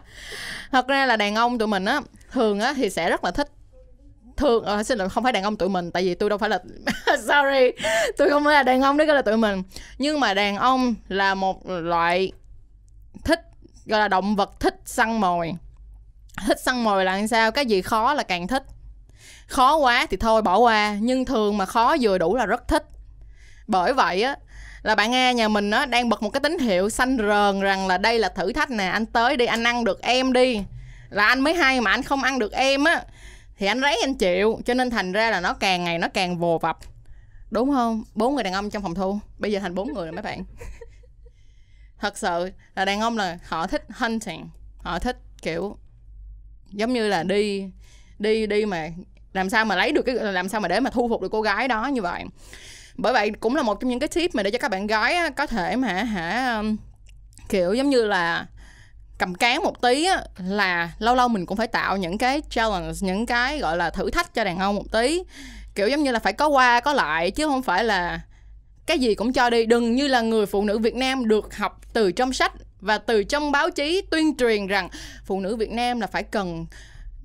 Thật 0.72 0.88
ra 0.88 1.06
là 1.06 1.16
đàn 1.16 1.34
ông 1.34 1.58
tụi 1.58 1.68
mình 1.68 1.84
á 1.84 2.00
thường 2.32 2.60
á 2.60 2.74
thì 2.76 2.90
sẽ 2.90 3.10
rất 3.10 3.24
là 3.24 3.30
thích 3.30 3.48
thường 4.36 4.64
à, 4.64 4.72
ờ, 4.72 4.82
xin 4.82 4.98
lỗi 4.98 5.08
không 5.08 5.24
phải 5.24 5.32
đàn 5.32 5.42
ông 5.42 5.56
tụi 5.56 5.68
mình 5.68 5.90
tại 5.90 6.02
vì 6.02 6.14
tôi 6.14 6.28
đâu 6.28 6.38
phải 6.38 6.50
là 6.50 6.58
sorry 7.06 7.86
tôi 8.16 8.30
không 8.30 8.44
phải 8.44 8.54
là 8.54 8.62
đàn 8.62 8.82
ông 8.82 8.96
đấy 8.96 9.06
cái 9.06 9.16
là 9.16 9.22
tụi 9.22 9.36
mình. 9.36 9.62
Nhưng 9.98 10.20
mà 10.20 10.34
đàn 10.34 10.56
ông 10.56 10.94
là 11.08 11.34
một 11.34 11.66
loại 11.66 12.32
thích 13.24 13.40
gọi 13.86 14.00
là 14.00 14.08
động 14.08 14.36
vật 14.36 14.60
thích 14.60 14.74
săn 14.84 15.20
mồi 15.20 15.52
thích 16.46 16.60
săn 16.60 16.84
mồi 16.84 17.04
là 17.04 17.26
sao? 17.26 17.50
Cái 17.50 17.66
gì 17.66 17.82
khó 17.82 18.14
là 18.14 18.22
càng 18.22 18.46
thích. 18.46 18.62
Khó 19.46 19.76
quá 19.76 20.06
thì 20.10 20.16
thôi, 20.16 20.42
bỏ 20.42 20.58
qua. 20.58 20.96
Nhưng 21.00 21.24
thường 21.24 21.56
mà 21.56 21.66
khó 21.66 21.96
vừa 22.00 22.18
đủ 22.18 22.36
là 22.36 22.46
rất 22.46 22.68
thích. 22.68 22.84
Bởi 23.66 23.92
vậy 23.92 24.22
á, 24.22 24.36
là 24.82 24.94
bạn 24.94 25.10
nghe 25.10 25.34
nhà 25.34 25.48
mình 25.48 25.70
á, 25.70 25.86
đang 25.86 26.08
bật 26.08 26.22
một 26.22 26.30
cái 26.30 26.40
tín 26.40 26.58
hiệu 26.58 26.90
xanh 26.90 27.16
rờn 27.16 27.60
rằng 27.60 27.86
là 27.86 27.98
đây 27.98 28.18
là 28.18 28.28
thử 28.28 28.52
thách 28.52 28.70
nè, 28.70 28.84
anh 28.84 29.06
tới 29.06 29.36
đi, 29.36 29.46
anh 29.46 29.64
ăn 29.64 29.84
được 29.84 30.02
em 30.02 30.32
đi. 30.32 30.62
Là 31.10 31.26
anh 31.26 31.40
mới 31.40 31.54
hay 31.54 31.80
mà 31.80 31.90
anh 31.90 32.02
không 32.02 32.22
ăn 32.22 32.38
được 32.38 32.52
em 32.52 32.84
á, 32.84 33.04
thì 33.56 33.66
anh 33.66 33.80
rấy 33.80 33.98
anh 34.02 34.14
chịu. 34.14 34.60
Cho 34.64 34.74
nên 34.74 34.90
thành 34.90 35.12
ra 35.12 35.30
là 35.30 35.40
nó 35.40 35.52
càng 35.54 35.84
ngày 35.84 35.98
nó 35.98 36.08
càng 36.08 36.38
vồ 36.38 36.58
vập. 36.58 36.78
Đúng 37.50 37.70
không? 37.70 38.04
Bốn 38.14 38.34
người 38.34 38.44
đàn 38.44 38.52
ông 38.52 38.70
trong 38.70 38.82
phòng 38.82 38.94
thu. 38.94 39.18
Bây 39.38 39.52
giờ 39.52 39.60
thành 39.60 39.74
bốn 39.74 39.94
người 39.94 40.04
rồi 40.04 40.12
mấy 40.12 40.22
bạn. 40.22 40.44
Thật 42.00 42.18
sự 42.18 42.50
là 42.74 42.84
đàn 42.84 43.00
ông 43.00 43.18
là 43.18 43.38
họ 43.48 43.66
thích 43.66 43.84
hunting. 43.94 44.48
Họ 44.78 44.98
thích, 44.98 45.16
kiểu 45.42 45.76
giống 46.72 46.92
như 46.92 47.08
là 47.08 47.22
đi 47.22 47.64
đi 48.18 48.46
đi 48.46 48.66
mà 48.66 48.88
làm 49.32 49.50
sao 49.50 49.64
mà 49.64 49.76
lấy 49.76 49.92
được 49.92 50.02
cái 50.02 50.14
làm 50.14 50.48
sao 50.48 50.60
mà 50.60 50.68
để 50.68 50.80
mà 50.80 50.90
thu 50.90 51.08
phục 51.08 51.22
được 51.22 51.28
cô 51.30 51.42
gái 51.42 51.68
đó 51.68 51.86
như 51.86 52.02
vậy. 52.02 52.24
Bởi 52.96 53.12
vậy 53.12 53.30
cũng 53.40 53.56
là 53.56 53.62
một 53.62 53.80
trong 53.80 53.90
những 53.90 53.98
cái 53.98 54.08
tip 54.08 54.34
mà 54.34 54.42
để 54.42 54.50
cho 54.50 54.58
các 54.58 54.70
bạn 54.70 54.86
gái 54.86 55.14
á, 55.14 55.30
có 55.30 55.46
thể 55.46 55.76
mà 55.76 56.02
hả 56.02 56.56
um, 56.56 56.76
kiểu 57.48 57.74
giống 57.74 57.90
như 57.90 58.04
là 58.06 58.46
cầm 59.18 59.34
cán 59.34 59.62
một 59.62 59.82
tí 59.82 60.04
á, 60.04 60.22
là 60.38 60.90
lâu 60.98 61.14
lâu 61.14 61.28
mình 61.28 61.46
cũng 61.46 61.56
phải 61.56 61.66
tạo 61.66 61.96
những 61.96 62.18
cái 62.18 62.42
challenge 62.50 62.92
những 63.00 63.26
cái 63.26 63.58
gọi 63.58 63.76
là 63.76 63.90
thử 63.90 64.10
thách 64.10 64.34
cho 64.34 64.44
đàn 64.44 64.58
ông 64.58 64.74
một 64.76 64.92
tí. 64.92 65.22
Kiểu 65.74 65.88
giống 65.88 66.02
như 66.02 66.12
là 66.12 66.18
phải 66.18 66.32
có 66.32 66.48
qua 66.48 66.80
có 66.80 66.92
lại 66.92 67.30
chứ 67.30 67.46
không 67.46 67.62
phải 67.62 67.84
là 67.84 68.20
cái 68.86 68.98
gì 68.98 69.14
cũng 69.14 69.32
cho 69.32 69.50
đi. 69.50 69.66
Đừng 69.66 69.94
như 69.94 70.08
là 70.08 70.20
người 70.20 70.46
phụ 70.46 70.64
nữ 70.64 70.78
Việt 70.78 70.94
Nam 70.94 71.28
được 71.28 71.56
học 71.56 71.80
từ 71.92 72.12
trong 72.12 72.32
sách 72.32 72.52
và 72.80 72.98
từ 72.98 73.24
trong 73.24 73.52
báo 73.52 73.70
chí 73.70 74.02
tuyên 74.10 74.36
truyền 74.36 74.66
rằng 74.66 74.88
phụ 75.24 75.40
nữ 75.40 75.56
Việt 75.56 75.70
Nam 75.70 76.00
là 76.00 76.06
phải 76.06 76.22
cần 76.22 76.66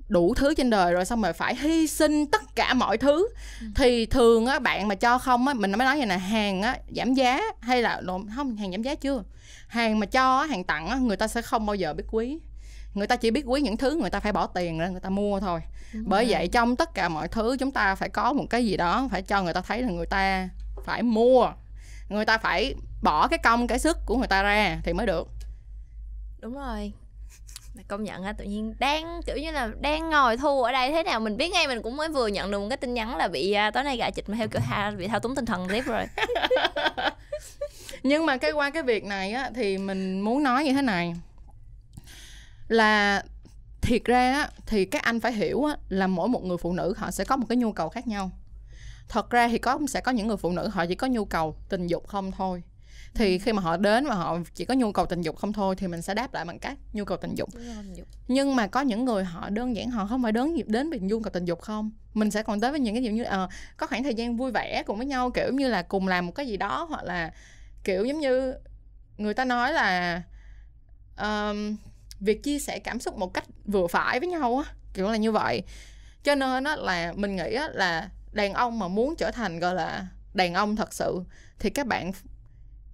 đủ 0.08 0.34
thứ 0.34 0.54
trên 0.54 0.70
đời 0.70 0.92
rồi 0.92 1.04
xong 1.04 1.22
rồi 1.22 1.32
phải 1.32 1.56
hy 1.56 1.86
sinh 1.86 2.26
tất 2.26 2.42
cả 2.54 2.74
mọi 2.74 2.98
thứ. 2.98 3.28
Thì 3.74 4.06
thường 4.06 4.46
á 4.46 4.58
bạn 4.58 4.88
mà 4.88 4.94
cho 4.94 5.18
không 5.18 5.48
á 5.48 5.54
mình 5.54 5.70
mới 5.70 5.86
nói 5.86 5.96
vậy 5.96 6.06
nè 6.06 6.16
hàng 6.16 6.62
á 6.62 6.76
giảm 6.96 7.14
giá 7.14 7.40
hay 7.60 7.82
là 7.82 8.00
không 8.36 8.56
hàng 8.56 8.70
giảm 8.72 8.82
giá 8.82 8.94
chưa? 8.94 9.22
Hàng 9.68 9.98
mà 9.98 10.06
cho 10.06 10.42
hàng 10.42 10.64
tặng 10.64 10.88
á 10.88 10.96
người 10.96 11.16
ta 11.16 11.28
sẽ 11.28 11.42
không 11.42 11.66
bao 11.66 11.76
giờ 11.76 11.94
biết 11.94 12.04
quý. 12.10 12.38
Người 12.94 13.06
ta 13.06 13.16
chỉ 13.16 13.30
biết 13.30 13.42
quý 13.46 13.60
những 13.60 13.76
thứ 13.76 13.96
người 13.96 14.10
ta 14.10 14.20
phải 14.20 14.32
bỏ 14.32 14.46
tiền 14.46 14.78
ra 14.78 14.88
người 14.88 15.00
ta 15.00 15.10
mua 15.10 15.40
thôi. 15.40 15.60
Bởi 15.92 16.26
vậy 16.28 16.48
trong 16.48 16.76
tất 16.76 16.94
cả 16.94 17.08
mọi 17.08 17.28
thứ 17.28 17.56
chúng 17.60 17.70
ta 17.70 17.94
phải 17.94 18.08
có 18.08 18.32
một 18.32 18.44
cái 18.50 18.66
gì 18.66 18.76
đó 18.76 19.08
phải 19.10 19.22
cho 19.22 19.42
người 19.42 19.54
ta 19.54 19.60
thấy 19.60 19.82
là 19.82 19.88
người 19.88 20.06
ta 20.06 20.48
phải 20.84 21.02
mua. 21.02 21.52
Người 22.08 22.24
ta 22.24 22.38
phải 22.38 22.74
bỏ 23.02 23.28
cái 23.28 23.38
công 23.38 23.66
cái 23.66 23.78
sức 23.78 23.98
của 24.06 24.16
người 24.16 24.28
ta 24.28 24.42
ra 24.42 24.80
thì 24.84 24.92
mới 24.92 25.06
được 25.06 25.28
đúng 26.44 26.54
rồi. 26.54 26.92
Mà 27.74 27.82
công 27.88 28.04
nhận 28.04 28.22
á 28.22 28.32
tự 28.32 28.44
nhiên 28.44 28.74
đang 28.78 29.20
kiểu 29.26 29.36
như 29.36 29.50
là 29.50 29.70
đang 29.80 30.10
ngồi 30.10 30.36
thu 30.36 30.62
ở 30.62 30.72
đây 30.72 30.90
thế 30.90 31.02
nào 31.02 31.20
mình 31.20 31.36
biết 31.36 31.52
ngay 31.52 31.66
mình 31.66 31.82
cũng 31.82 31.96
mới 31.96 32.08
vừa 32.08 32.26
nhận 32.26 32.50
được 32.50 32.60
một 32.60 32.66
cái 32.70 32.76
tin 32.76 32.94
nhắn 32.94 33.16
là 33.16 33.28
bị 33.28 33.56
uh, 33.68 33.74
tối 33.74 33.84
nay 33.84 33.96
gà 33.96 34.10
chịch 34.10 34.28
mà 34.28 34.36
theo 34.36 34.48
kiểu 34.48 34.60
ha 34.64 34.90
bị 34.90 35.06
thao 35.06 35.20
túng 35.20 35.34
tinh 35.34 35.46
thần 35.46 35.68
tiếp 35.68 35.84
rồi. 35.86 36.06
Nhưng 38.02 38.26
mà 38.26 38.36
cái 38.36 38.52
qua 38.52 38.70
cái 38.70 38.82
việc 38.82 39.04
này 39.04 39.32
á 39.32 39.50
thì 39.54 39.78
mình 39.78 40.20
muốn 40.20 40.42
nói 40.42 40.64
như 40.64 40.72
thế 40.72 40.82
này. 40.82 41.14
Là 42.68 43.22
thiệt 43.82 44.04
ra 44.04 44.32
á 44.32 44.48
thì 44.66 44.84
các 44.84 45.02
anh 45.02 45.20
phải 45.20 45.32
hiểu 45.32 45.64
á 45.64 45.76
là 45.88 46.06
mỗi 46.06 46.28
một 46.28 46.44
người 46.44 46.56
phụ 46.56 46.72
nữ 46.72 46.94
họ 46.96 47.10
sẽ 47.10 47.24
có 47.24 47.36
một 47.36 47.46
cái 47.48 47.56
nhu 47.56 47.72
cầu 47.72 47.88
khác 47.88 48.06
nhau. 48.06 48.30
Thật 49.08 49.30
ra 49.30 49.48
thì 49.48 49.58
có 49.58 49.78
sẽ 49.88 50.00
có 50.00 50.12
những 50.12 50.28
người 50.28 50.36
phụ 50.36 50.50
nữ 50.50 50.68
họ 50.68 50.86
chỉ 50.86 50.94
có 50.94 51.06
nhu 51.06 51.24
cầu 51.24 51.56
tình 51.68 51.86
dục 51.86 52.08
không 52.08 52.32
thôi 52.32 52.62
thì 53.14 53.38
khi 53.38 53.52
mà 53.52 53.62
họ 53.62 53.76
đến 53.76 54.06
và 54.06 54.14
họ 54.14 54.38
chỉ 54.54 54.64
có 54.64 54.74
nhu 54.74 54.92
cầu 54.92 55.06
tình 55.06 55.22
dục 55.22 55.36
không 55.36 55.52
thôi 55.52 55.74
thì 55.78 55.86
mình 55.86 56.02
sẽ 56.02 56.14
đáp 56.14 56.34
lại 56.34 56.44
bằng 56.44 56.58
cách 56.58 56.78
nhu 56.92 57.04
cầu 57.04 57.18
tình 57.18 57.34
dục. 57.34 57.48
Nhưng 58.28 58.56
mà 58.56 58.66
có 58.66 58.80
những 58.80 59.04
người 59.04 59.24
họ 59.24 59.50
đơn 59.50 59.76
giản 59.76 59.90
họ 59.90 60.06
không 60.06 60.22
phải 60.22 60.32
đến 60.32 60.56
đến 60.66 60.90
vì 60.90 60.98
nhu 60.98 61.20
cầu 61.20 61.30
tình 61.30 61.44
dục 61.44 61.60
không. 61.60 61.90
Mình 62.14 62.30
sẽ 62.30 62.42
còn 62.42 62.60
tới 62.60 62.70
với 62.70 62.80
những 62.80 62.94
cái 62.94 63.02
kiểu 63.02 63.12
như 63.12 63.24
ờ, 63.24 63.48
có 63.76 63.86
khoảng 63.86 64.02
thời 64.02 64.14
gian 64.14 64.36
vui 64.36 64.52
vẻ 64.52 64.82
cùng 64.86 64.96
với 64.96 65.06
nhau 65.06 65.30
kiểu 65.30 65.52
như 65.52 65.68
là 65.68 65.82
cùng 65.82 66.08
làm 66.08 66.26
một 66.26 66.32
cái 66.34 66.46
gì 66.46 66.56
đó 66.56 66.86
hoặc 66.90 67.04
là 67.04 67.32
kiểu 67.84 68.04
giống 68.04 68.20
như 68.20 68.54
người 69.18 69.34
ta 69.34 69.44
nói 69.44 69.72
là 69.72 70.22
um, 71.18 71.76
việc 72.20 72.42
chia 72.42 72.58
sẻ 72.58 72.78
cảm 72.78 73.00
xúc 73.00 73.18
một 73.18 73.34
cách 73.34 73.44
vừa 73.64 73.86
phải 73.86 74.20
với 74.20 74.28
nhau 74.28 74.62
á 74.66 74.72
kiểu 74.94 75.08
là 75.08 75.16
như 75.16 75.32
vậy. 75.32 75.62
Cho 76.24 76.34
nên 76.34 76.64
á 76.64 76.76
là 76.76 77.12
mình 77.16 77.36
nghĩ 77.36 77.54
á 77.54 77.68
là 77.72 78.08
đàn 78.32 78.52
ông 78.52 78.78
mà 78.78 78.88
muốn 78.88 79.16
trở 79.16 79.30
thành 79.30 79.58
gọi 79.58 79.74
là 79.74 80.06
đàn 80.34 80.54
ông 80.54 80.76
thật 80.76 80.94
sự 80.94 81.22
thì 81.58 81.70
các 81.70 81.86
bạn 81.86 82.12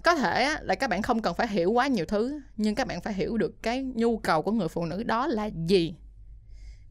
có 0.04 0.14
thể 0.14 0.56
là 0.60 0.74
các 0.74 0.90
bạn 0.90 1.02
không 1.02 1.22
cần 1.22 1.34
phải 1.34 1.48
hiểu 1.48 1.72
quá 1.72 1.86
nhiều 1.86 2.04
thứ, 2.04 2.40
nhưng 2.56 2.74
các 2.74 2.86
bạn 2.86 3.00
phải 3.00 3.14
hiểu 3.14 3.36
được 3.36 3.62
cái 3.62 3.82
nhu 3.82 4.18
cầu 4.18 4.42
của 4.42 4.52
người 4.52 4.68
phụ 4.68 4.84
nữ 4.84 5.02
đó 5.02 5.26
là 5.26 5.50
gì. 5.66 5.94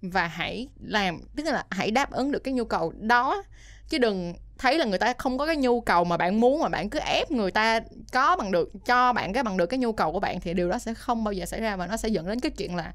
Và 0.01 0.27
hãy 0.27 0.67
làm, 0.79 1.21
tức 1.35 1.43
là 1.45 1.65
hãy 1.69 1.91
đáp 1.91 2.11
ứng 2.11 2.31
được 2.31 2.39
cái 2.39 2.53
nhu 2.53 2.65
cầu 2.65 2.93
đó. 2.99 3.43
Chứ 3.89 3.97
đừng 3.97 4.33
thấy 4.57 4.77
là 4.77 4.85
người 4.85 4.99
ta 4.99 5.13
không 5.17 5.37
có 5.37 5.45
cái 5.45 5.55
nhu 5.55 5.81
cầu 5.81 6.03
mà 6.03 6.17
bạn 6.17 6.39
muốn, 6.39 6.61
mà 6.61 6.69
bạn 6.69 6.89
cứ 6.89 6.99
ép 6.99 7.31
người 7.31 7.51
ta 7.51 7.79
có 8.11 8.35
bằng 8.35 8.51
được, 8.51 8.71
cho 8.85 9.13
bạn 9.13 9.33
cái 9.33 9.43
bằng 9.43 9.57
được 9.57 9.65
cái 9.65 9.77
nhu 9.77 9.93
cầu 9.93 10.11
của 10.11 10.19
bạn, 10.19 10.39
thì 10.39 10.53
điều 10.53 10.69
đó 10.69 10.79
sẽ 10.79 10.93
không 10.93 11.23
bao 11.23 11.31
giờ 11.31 11.45
xảy 11.45 11.61
ra 11.61 11.75
và 11.75 11.87
nó 11.87 11.97
sẽ 11.97 12.09
dẫn 12.09 12.27
đến 12.27 12.39
cái 12.39 12.51
chuyện 12.51 12.75
là 12.75 12.93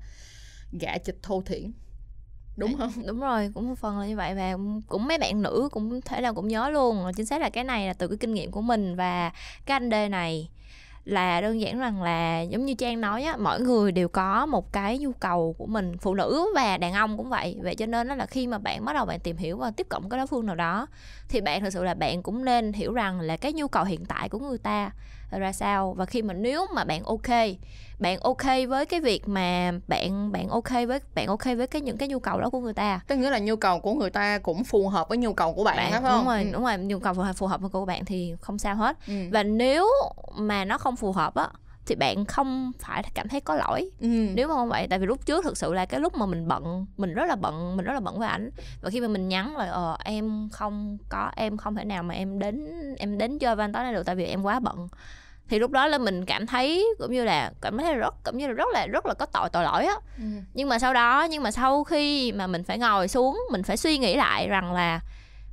gã 0.80 0.98
chịch 0.98 1.18
thô 1.22 1.42
thiển 1.42 1.72
đúng 2.56 2.78
không? 2.78 2.92
đúng 3.06 3.20
rồi 3.20 3.50
cũng 3.54 3.68
một 3.68 3.74
phần 3.78 3.98
là 3.98 4.06
như 4.06 4.16
vậy 4.16 4.34
và 4.34 4.56
cũng 4.88 5.06
mấy 5.06 5.18
bạn 5.18 5.42
nữ 5.42 5.68
cũng 5.72 6.00
thể 6.00 6.20
là 6.20 6.32
cũng 6.32 6.48
nhớ 6.48 6.70
luôn 6.70 7.12
chính 7.16 7.26
xác 7.26 7.40
là 7.40 7.50
cái 7.50 7.64
này 7.64 7.86
là 7.86 7.92
từ 7.92 8.08
cái 8.08 8.16
kinh 8.16 8.34
nghiệm 8.34 8.50
của 8.50 8.62
mình 8.62 8.96
và 8.96 9.30
cái 9.66 9.76
anh 9.76 9.90
D 9.90 9.94
này 10.10 10.48
là 11.04 11.40
đơn 11.40 11.60
giản 11.60 11.78
rằng 11.78 12.02
là 12.02 12.40
giống 12.40 12.64
như 12.64 12.74
trang 12.74 13.00
nói 13.00 13.22
á 13.22 13.36
mỗi 13.36 13.60
người 13.60 13.92
đều 13.92 14.08
có 14.08 14.46
một 14.46 14.72
cái 14.72 14.98
nhu 14.98 15.12
cầu 15.12 15.54
của 15.58 15.66
mình 15.66 15.96
phụ 15.98 16.14
nữ 16.14 16.46
và 16.54 16.76
đàn 16.76 16.92
ông 16.92 17.16
cũng 17.16 17.30
vậy. 17.30 17.58
Vậy 17.62 17.74
cho 17.74 17.86
nên 17.86 18.08
đó 18.08 18.14
là 18.14 18.26
khi 18.26 18.46
mà 18.46 18.58
bạn 18.58 18.84
bắt 18.84 18.92
đầu 18.92 19.06
bạn 19.06 19.20
tìm 19.20 19.36
hiểu 19.36 19.56
và 19.56 19.70
tiếp 19.70 19.86
cận 19.88 20.02
cái 20.10 20.18
đối 20.18 20.26
phương 20.26 20.46
nào 20.46 20.54
đó 20.54 20.86
thì 21.28 21.40
bạn 21.40 21.60
thực 21.60 21.72
sự 21.72 21.84
là 21.84 21.94
bạn 21.94 22.22
cũng 22.22 22.44
nên 22.44 22.72
hiểu 22.72 22.92
rằng 22.92 23.20
là 23.20 23.36
cái 23.36 23.52
nhu 23.52 23.68
cầu 23.68 23.84
hiện 23.84 24.04
tại 24.04 24.28
của 24.28 24.38
người 24.38 24.58
ta 24.58 24.90
ra 25.38 25.52
sao. 25.52 25.94
Và 25.98 26.06
khi 26.06 26.22
mà 26.22 26.34
nếu 26.34 26.66
mà 26.74 26.84
bạn 26.84 27.02
ok 27.04 27.28
bạn 27.98 28.18
ok 28.20 28.42
với 28.68 28.86
cái 28.86 29.00
việc 29.00 29.28
mà 29.28 29.72
bạn 29.88 30.32
bạn 30.32 30.48
ok 30.48 30.70
với 30.88 31.00
bạn 31.14 31.26
ok 31.26 31.44
với 31.44 31.66
cái 31.66 31.82
những 31.82 31.96
cái 31.96 32.08
nhu 32.08 32.18
cầu 32.18 32.40
đó 32.40 32.50
của 32.50 32.60
người 32.60 32.74
ta. 32.74 33.00
Tức 33.06 33.16
nghĩa 33.16 33.30
là 33.30 33.38
nhu 33.38 33.56
cầu 33.56 33.80
của 33.80 33.94
người 33.94 34.10
ta 34.10 34.38
cũng 34.38 34.64
phù 34.64 34.88
hợp 34.88 35.08
với 35.08 35.18
nhu 35.18 35.32
cầu 35.32 35.54
của 35.54 35.64
bạn, 35.64 35.76
bạn 35.76 35.92
phải 35.92 36.00
không? 36.02 36.18
đúng 36.18 36.26
rồi 36.26 36.42
Ừ. 36.44 36.48
đúng 36.52 36.64
rồi 36.64 36.78
nhu 36.78 36.98
cầu 36.98 37.14
phù 37.14 37.22
hợp 37.22 37.32
phù 37.32 37.46
hợp 37.46 37.60
với 37.60 37.70
của 37.70 37.84
bạn 37.84 38.04
thì 38.04 38.34
không 38.40 38.58
sao 38.58 38.76
hết. 38.76 38.96
Ừ. 39.06 39.14
và 39.32 39.42
nếu 39.42 39.86
mà 40.38 40.64
nó 40.64 40.78
không 40.78 40.96
phù 40.96 41.12
hợp 41.12 41.34
á 41.34 41.48
thì 41.86 41.94
bạn 41.94 42.24
không 42.24 42.72
phải 42.78 43.02
cảm 43.14 43.28
thấy 43.28 43.40
có 43.40 43.54
lỗi. 43.54 43.90
Ừ. 44.00 44.08
nếu 44.34 44.48
mà 44.48 44.54
không 44.54 44.68
vậy 44.68 44.86
tại 44.90 44.98
vì 44.98 45.06
lúc 45.06 45.26
trước 45.26 45.44
thực 45.44 45.56
sự 45.58 45.74
là 45.74 45.86
cái 45.86 46.00
lúc 46.00 46.14
mà 46.16 46.26
mình 46.26 46.48
bận 46.48 46.86
mình 46.96 47.14
rất 47.14 47.24
là 47.28 47.36
bận 47.36 47.76
mình 47.76 47.84
rất 47.86 47.92
là 47.92 48.00
bận 48.00 48.18
với 48.18 48.28
ảnh. 48.28 48.50
Và 48.82 48.90
khi 48.90 49.00
mà 49.00 49.08
mình 49.08 49.28
nhắn 49.28 49.56
là 49.56 49.66
ờ 49.70 49.96
em 50.04 50.48
không 50.52 50.98
có 51.08 51.30
em 51.36 51.56
không 51.56 51.74
thể 51.74 51.84
nào 51.84 52.02
mà 52.02 52.14
em 52.14 52.38
đến 52.38 52.70
em 52.98 53.18
đến 53.18 53.38
chơi 53.38 53.56
với 53.56 53.64
anh 53.64 53.72
tối 53.72 53.82
nay 53.82 53.92
được 53.94 54.06
tại 54.06 54.14
vì 54.16 54.24
em 54.24 54.42
quá 54.42 54.60
bận 54.60 54.88
thì 55.48 55.58
lúc 55.58 55.70
đó 55.70 55.86
là 55.86 55.98
mình 55.98 56.24
cảm 56.24 56.46
thấy 56.46 56.86
cũng 56.98 57.12
như 57.12 57.24
là 57.24 57.52
cảm 57.60 57.78
thấy 57.78 57.94
rất 57.94 58.14
cũng 58.24 58.38
như 58.38 58.46
là 58.46 58.52
rất 58.52 58.68
là 58.72 58.86
rất 58.86 59.06
là 59.06 59.14
có 59.14 59.26
tội 59.26 59.48
tội 59.52 59.64
lỗi 59.64 59.86
á 59.86 59.94
Ừ. 60.18 60.24
nhưng 60.54 60.68
mà 60.68 60.78
sau 60.78 60.94
đó 60.94 61.26
nhưng 61.30 61.42
mà 61.42 61.50
sau 61.50 61.84
khi 61.84 62.32
mà 62.32 62.46
mình 62.46 62.64
phải 62.64 62.78
ngồi 62.78 63.08
xuống 63.08 63.40
mình 63.52 63.62
phải 63.62 63.76
suy 63.76 63.98
nghĩ 63.98 64.14
lại 64.16 64.48
rằng 64.48 64.72
là 64.72 65.00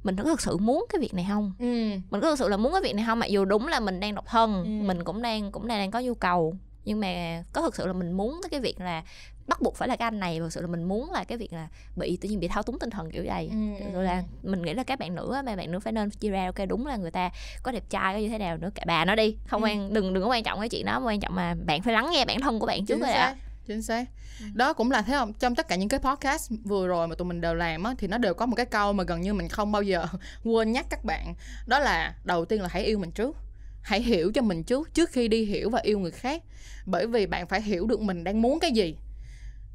mình 0.04 0.16
có 0.16 0.24
thực 0.24 0.42
sự 0.42 0.58
muốn 0.58 0.86
cái 0.90 1.02
việc 1.02 1.14
này 1.14 1.26
không 1.30 1.54
Ừ. 1.60 1.66
mình 2.12 2.22
có 2.22 2.30
thực 2.30 2.40
sự 2.40 2.48
là 2.50 2.58
muốn 2.58 2.72
cái 2.72 2.82
việc 2.82 2.94
này 2.96 3.06
không 3.08 3.20
mặc 3.20 3.30
dù 3.30 3.46
đúng 3.46 3.68
là 3.68 3.80
mình 3.80 4.00
đang 4.00 4.16
độc 4.16 4.26
thân 4.28 4.64
Ừ. 4.64 4.86
mình 4.88 5.04
cũng 5.04 5.22
đang 5.22 5.52
cũng 5.52 5.68
đang 5.68 5.80
đang 5.80 5.92
có 5.92 6.00
nhu 6.00 6.14
cầu 6.14 6.56
nhưng 6.86 7.00
mà 7.00 7.44
có 7.54 7.62
thực 7.62 7.76
sự 7.76 7.88
là 7.88 7.94
mình 7.94 8.12
muốn 8.12 8.42
cái 8.52 8.60
việc 8.60 8.80
là 8.82 9.04
bắt 9.52 9.62
buộc 9.62 9.76
phải 9.76 9.88
là 9.88 9.96
cái 9.96 10.06
anh 10.08 10.20
này 10.20 10.40
thực 10.40 10.54
sự 10.54 10.62
là 10.62 10.68
mình 10.68 10.84
muốn 10.84 11.12
là 11.12 11.24
cái 11.24 11.38
việc 11.38 11.54
là 11.54 11.68
bị 11.96 12.18
tự 12.22 12.30
nhiên 12.30 12.40
bị 12.40 12.48
thao 12.48 12.64
túng 12.64 12.80
tinh 12.80 12.90
thần 12.90 13.12
kiểu 13.12 13.24
vậy. 13.28 13.50
Ừ, 13.52 13.84
Thực 13.86 13.94
ừ, 13.94 14.02
là 14.02 14.24
mình 14.44 14.62
nghĩ 14.62 14.74
là 14.74 14.84
các 14.84 15.00
bạn 15.00 15.16
nữ 15.16 15.42
mấy 15.46 15.56
bạn 15.56 15.72
nữ 15.72 15.80
phải 15.80 15.94
nên 15.94 16.10
chia 16.10 16.30
ra 16.30 16.46
ok 16.46 16.68
đúng 16.68 16.88
là 16.88 16.96
người 16.98 17.12
ta 17.12 17.30
có 17.64 17.72
đẹp 17.72 17.84
trai 17.90 18.14
có 18.14 18.20
như 18.20 18.30
thế 18.30 18.38
nào 18.38 18.58
nữa 18.58 18.70
cả 18.76 18.84
bà 18.88 19.06
nó 19.06 19.16
đi. 19.16 19.36
Không 19.48 19.62
Ừ. 19.64 19.66
quan 19.68 19.94
đừng 19.94 20.14
đừng 20.14 20.24
có 20.24 20.30
quan 20.30 20.44
trọng 20.44 20.60
cái 20.60 20.70
chuyện 20.70 20.86
đó 20.86 21.02
quan 21.06 21.20
trọng 21.20 21.36
mà 21.36 21.56
bạn 21.66 21.82
phải 21.82 21.94
lắng 21.94 22.10
nghe 22.14 22.26
bản 22.26 22.40
thân 22.42 22.60
của 22.60 22.66
bạn 22.66 22.86
trước 22.86 23.00
rồi 23.02 23.12
ạ. 23.12 23.36
chính 23.68 23.82
xác. 23.82 24.06
Ừ. 24.40 24.46
đó 24.54 24.74
cũng 24.74 24.92
là 24.92 25.02
thế 25.02 25.14
không 25.14 25.34
trong 25.34 25.56
tất 25.56 25.68
cả 25.68 25.76
những 25.76 25.90
cái 25.90 26.00
podcast 26.00 26.52
vừa 26.64 26.88
rồi 26.88 27.08
mà 27.08 27.16
tụi 27.16 27.26
mình 27.28 27.42
đều 27.42 27.54
làm 27.54 27.84
á 27.84 27.94
thì 27.98 28.08
nó 28.08 28.18
đều 28.18 28.34
có 28.34 28.46
một 28.46 28.56
cái 28.56 28.66
câu 28.66 28.94
mà 28.94 29.04
gần 29.04 29.22
như 29.22 29.34
mình 29.34 29.48
không 29.48 29.72
bao 29.72 29.82
giờ 29.82 30.06
quên 30.44 30.72
nhắc 30.72 30.86
các 30.90 31.06
bạn. 31.06 31.36
Đó 31.68 31.80
là 31.80 32.14
đầu 32.24 32.46
tiên 32.46 32.62
là 32.62 32.68
hãy 32.72 32.84
yêu 32.84 33.00
mình 33.00 33.12
trước. 33.12 33.36
Hãy 33.82 34.02
hiểu 34.02 34.32
cho 34.36 34.42
mình 34.42 34.64
trước 34.64 34.94
trước 34.94 35.10
khi 35.10 35.28
đi 35.28 35.46
hiểu 35.46 35.70
và 35.70 35.80
yêu 35.84 36.00
người 36.00 36.12
khác. 36.12 36.44
Bởi 36.86 37.08
vì 37.08 37.26
bạn 37.26 37.48
phải 37.48 37.62
hiểu 37.62 37.88
được 37.88 38.02
mình 38.02 38.24
đang 38.24 38.42
muốn 38.42 38.60
cái 38.60 38.72
gì 38.72 38.96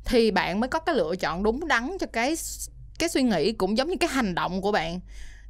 thì 0.07 0.31
bạn 0.31 0.61
mới 0.61 0.69
có 0.69 0.79
cái 0.79 0.95
lựa 0.95 1.17
chọn 1.17 1.43
đúng 1.43 1.69
đắn 1.69 1.91
cho 2.01 2.07
cái 2.13 2.35
cái 2.99 3.09
suy 3.09 3.23
nghĩ 3.23 3.53
cũng 3.53 3.79
giống 3.79 3.89
như 3.89 3.97
cái 4.01 4.11
hành 4.11 4.35
động 4.35 4.63
của 4.63 4.73
bạn. 4.73 5.01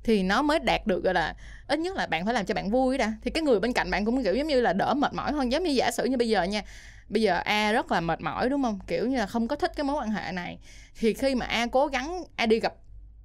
Thì 0.05 0.23
nó 0.23 0.43
mới 0.43 0.59
đạt 0.59 0.87
được, 0.87 1.05
gọi 1.05 1.15
là, 1.15 1.35
ít 1.69 1.79
nhất 1.79 1.97
là 1.97 2.07
bạn 2.07 2.25
phải 2.25 2.35
làm 2.35 2.47
cho 2.47 2.55
bạn 2.55 2.71
vui 2.71 2.99
đã 2.99 3.13
thì 3.23 3.31
cái 3.31 3.43
người 3.43 3.61
bên 3.61 3.73
cạnh 3.73 3.91
bạn 3.91 4.05
cũng, 4.05 4.25
kiểu, 4.25 4.35
giống 4.35 4.47
như 4.47 4.61
là 4.61 4.73
đỡ 4.73 4.95
mệt 4.95 5.13
mỏi 5.15 5.33
hơn. 5.33 5.53
Giống 5.53 5.65
như 5.65 5.71
giả 5.71 5.91
sử 5.91 6.05
như 6.05 6.17
bây 6.17 6.29
giờ 6.29 6.43
nha, 6.43 6.63
bây 7.09 7.23
giờ 7.23 7.37
a 7.45 7.73
rất 7.73 7.93
là 7.93 8.01
mệt 8.01 8.21
mỏi, 8.21 8.49
đúng 8.49 8.63
không? 8.63 8.79
Kiểu 8.87 9.07
như 9.07 9.17
là 9.17 9.27
không 9.27 9.49
có 9.49 9.57
thích 9.57 9.73
cái 9.77 9.85
mối 9.85 9.97
quan 10.03 10.11
hệ 10.11 10.33
này. 10.33 10.59
Thì 10.99 11.15
khi 11.15 11.35
mà 11.35 11.47
a 11.47 11.67
cố 11.67 11.87
gắng, 11.87 12.25
a 12.37 12.47
đi 12.47 12.61
gặp 12.61 12.75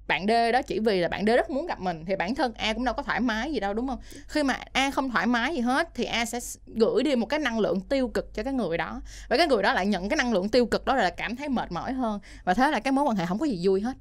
bạn 0.06 0.26
D 0.26 0.30
đó 0.52 0.62
chỉ 0.62 0.78
vì 0.78 1.00
là 1.00 1.08
bạn 1.08 1.24
D 1.26 1.28
rất 1.28 1.50
muốn 1.50 1.66
gặp 1.66 1.80
mình 1.80 2.04
thì 2.06 2.16
bản 2.16 2.34
thân 2.34 2.52
A 2.54 2.72
cũng 2.72 2.84
đâu 2.84 2.94
có 2.94 3.02
thoải 3.02 3.20
mái 3.20 3.52
gì 3.52 3.60
đâu 3.60 3.74
đúng 3.74 3.88
không? 3.88 3.98
Khi 4.28 4.42
mà 4.42 4.58
A 4.72 4.90
không 4.90 5.10
thoải 5.10 5.26
mái 5.26 5.54
gì 5.54 5.60
hết 5.60 5.88
thì 5.94 6.04
A 6.04 6.24
sẽ 6.24 6.38
gửi 6.66 7.02
đi 7.02 7.16
một 7.16 7.26
cái 7.26 7.40
năng 7.40 7.58
lượng 7.58 7.80
tiêu 7.80 8.08
cực 8.08 8.34
cho 8.34 8.42
cái 8.42 8.52
người 8.52 8.78
đó. 8.78 9.00
Và 9.28 9.36
cái 9.36 9.46
người 9.46 9.62
đó 9.62 9.72
lại 9.72 9.86
nhận 9.86 10.08
cái 10.08 10.16
năng 10.16 10.32
lượng 10.32 10.48
tiêu 10.48 10.66
cực 10.66 10.84
đó 10.84 10.94
là 10.94 11.10
cảm 11.10 11.36
thấy 11.36 11.48
mệt 11.48 11.72
mỏi 11.72 11.92
hơn. 11.92 12.20
Và 12.44 12.54
thế 12.54 12.70
là 12.70 12.80
cái 12.80 12.92
mối 12.92 13.04
quan 13.04 13.16
hệ 13.16 13.26
không 13.26 13.38
có 13.38 13.46
gì 13.46 13.60
vui 13.62 13.80
hết. 13.80 13.92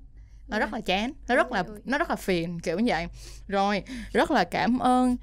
Nó 0.47 0.59
rất 0.59 0.73
là 0.73 0.81
chán 0.81 1.13
nó 1.27 1.35
rất 1.35 1.51
là 1.51 1.63
nó 1.85 1.97
rất 1.97 2.09
là 2.09 2.15
phiền 2.15 2.59
kiểu 2.59 2.79
như 2.79 2.91
vậy. 2.91 3.07
Rồi 3.47 3.83
rất 4.13 4.31
là 4.31 4.43
cảm 4.43 4.79
ơn 4.79 5.17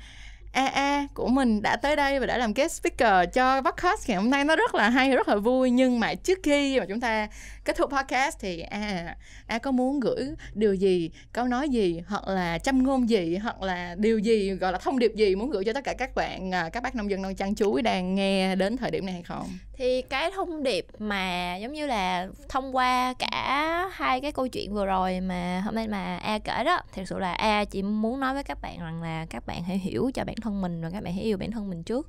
AA 0.53 1.07
của 1.15 1.29
mình 1.29 1.63
đã 1.63 1.77
tới 1.77 1.97
đây 1.97 2.21
và 2.21 2.27
đã 2.27 2.39
làm 2.39 2.53
guest 2.53 2.73
speaker 2.73 3.35
cho 3.35 3.63
podcast 3.63 4.09
ngày 4.09 4.17
hôm 4.17 4.31
nay. 4.31 4.45
Nó 4.45 4.57
rất 4.57 4.75
là 4.75 4.89
hay 4.89 5.11
rất 5.11 5.29
là 5.29 5.37
vui. 5.37 5.71
Nhưng 5.71 6.01
mà 6.01 6.15
trước 6.15 6.39
khi 6.43 6.81
mà 6.81 6.87
chúng 6.89 7.01
ta 7.01 7.29
kết 7.69 7.77
thúc 7.77 7.91
podcast 7.91 8.39
thì 8.41 8.61
a 8.61 9.15
a 9.47 9.59
có 9.59 9.71
muốn 9.71 10.01
gửi 10.01 10.29
điều 10.55 10.75
gì, 10.75 11.11
câu 11.33 11.49
nói 11.49 11.69
gì, 11.69 12.03
hoặc 12.07 12.29
là 12.29 12.59
châm 12.59 12.83
ngôn 12.83 13.09
gì, 13.09 13.37
hoặc 13.37 13.63
là 13.63 13.95
điều 13.99 14.19
gì, 14.19 14.51
gọi 14.51 14.73
là 14.73 14.79
thông 14.79 14.99
điệp 14.99 15.13
gì 15.15 15.35
muốn 15.35 15.51
gửi 15.51 15.65
cho 15.65 15.73
tất 15.73 15.85
cả 15.85 15.95
các 15.99 16.15
bạn 16.15 16.55
à, 16.55 16.69
các 16.73 16.83
bác 16.83 16.95
nông 16.95 17.11
dân, 17.11 17.23
nông 17.23 17.35
chăn 17.35 17.55
chuối 17.55 17.83
đang 17.83 18.15
nghe 18.15 18.55
đến 18.55 18.77
thời 18.77 18.91
điểm 18.91 19.07
này 19.07 19.13
hay 19.13 19.23
không? 19.23 19.47
Thì 19.73 20.03
cái 20.03 20.31
thông 20.35 20.63
điệp 20.63 20.87
mà 20.99 21.57
giống 21.57 21.73
như 21.73 21.87
là 21.87 22.29
thông 22.49 22.77
qua 22.77 23.15
cả 23.19 23.89
hai 23.93 24.21
cái 24.21 24.33
câu 24.33 24.49
chuyện 24.49 24.75
vừa 24.75 24.87
rồi 24.87 25.21
mà 25.21 25.61
hôm 25.65 25.75
nay 25.75 25.89
mà 25.89 26.17
a 26.17 26.39
kể 26.39 26.65
đó 26.65 26.81
thật 26.95 27.03
sự 27.07 27.19
là 27.19 27.33
a 27.33 27.65
chỉ 27.65 27.83
muốn 27.83 28.21
nói 28.21 28.35
với 28.35 28.45
các 28.45 28.59
bạn 28.63 28.79
rằng 28.79 29.03
là 29.03 29.27
các 29.31 29.47
bạn 29.47 29.63
hãy 29.63 29.79
hiểu 29.79 30.11
cho 30.15 30.25
bản 30.25 30.37
thân 30.43 30.61
mình 30.61 30.83
và 30.83 30.91
các 30.91 31.03
bạn 31.03 31.15
hãy 31.15 31.25
yêu 31.25 31.37
bản 31.37 31.51
thân 31.51 31.71
mình 31.71 31.83
trước 31.83 32.09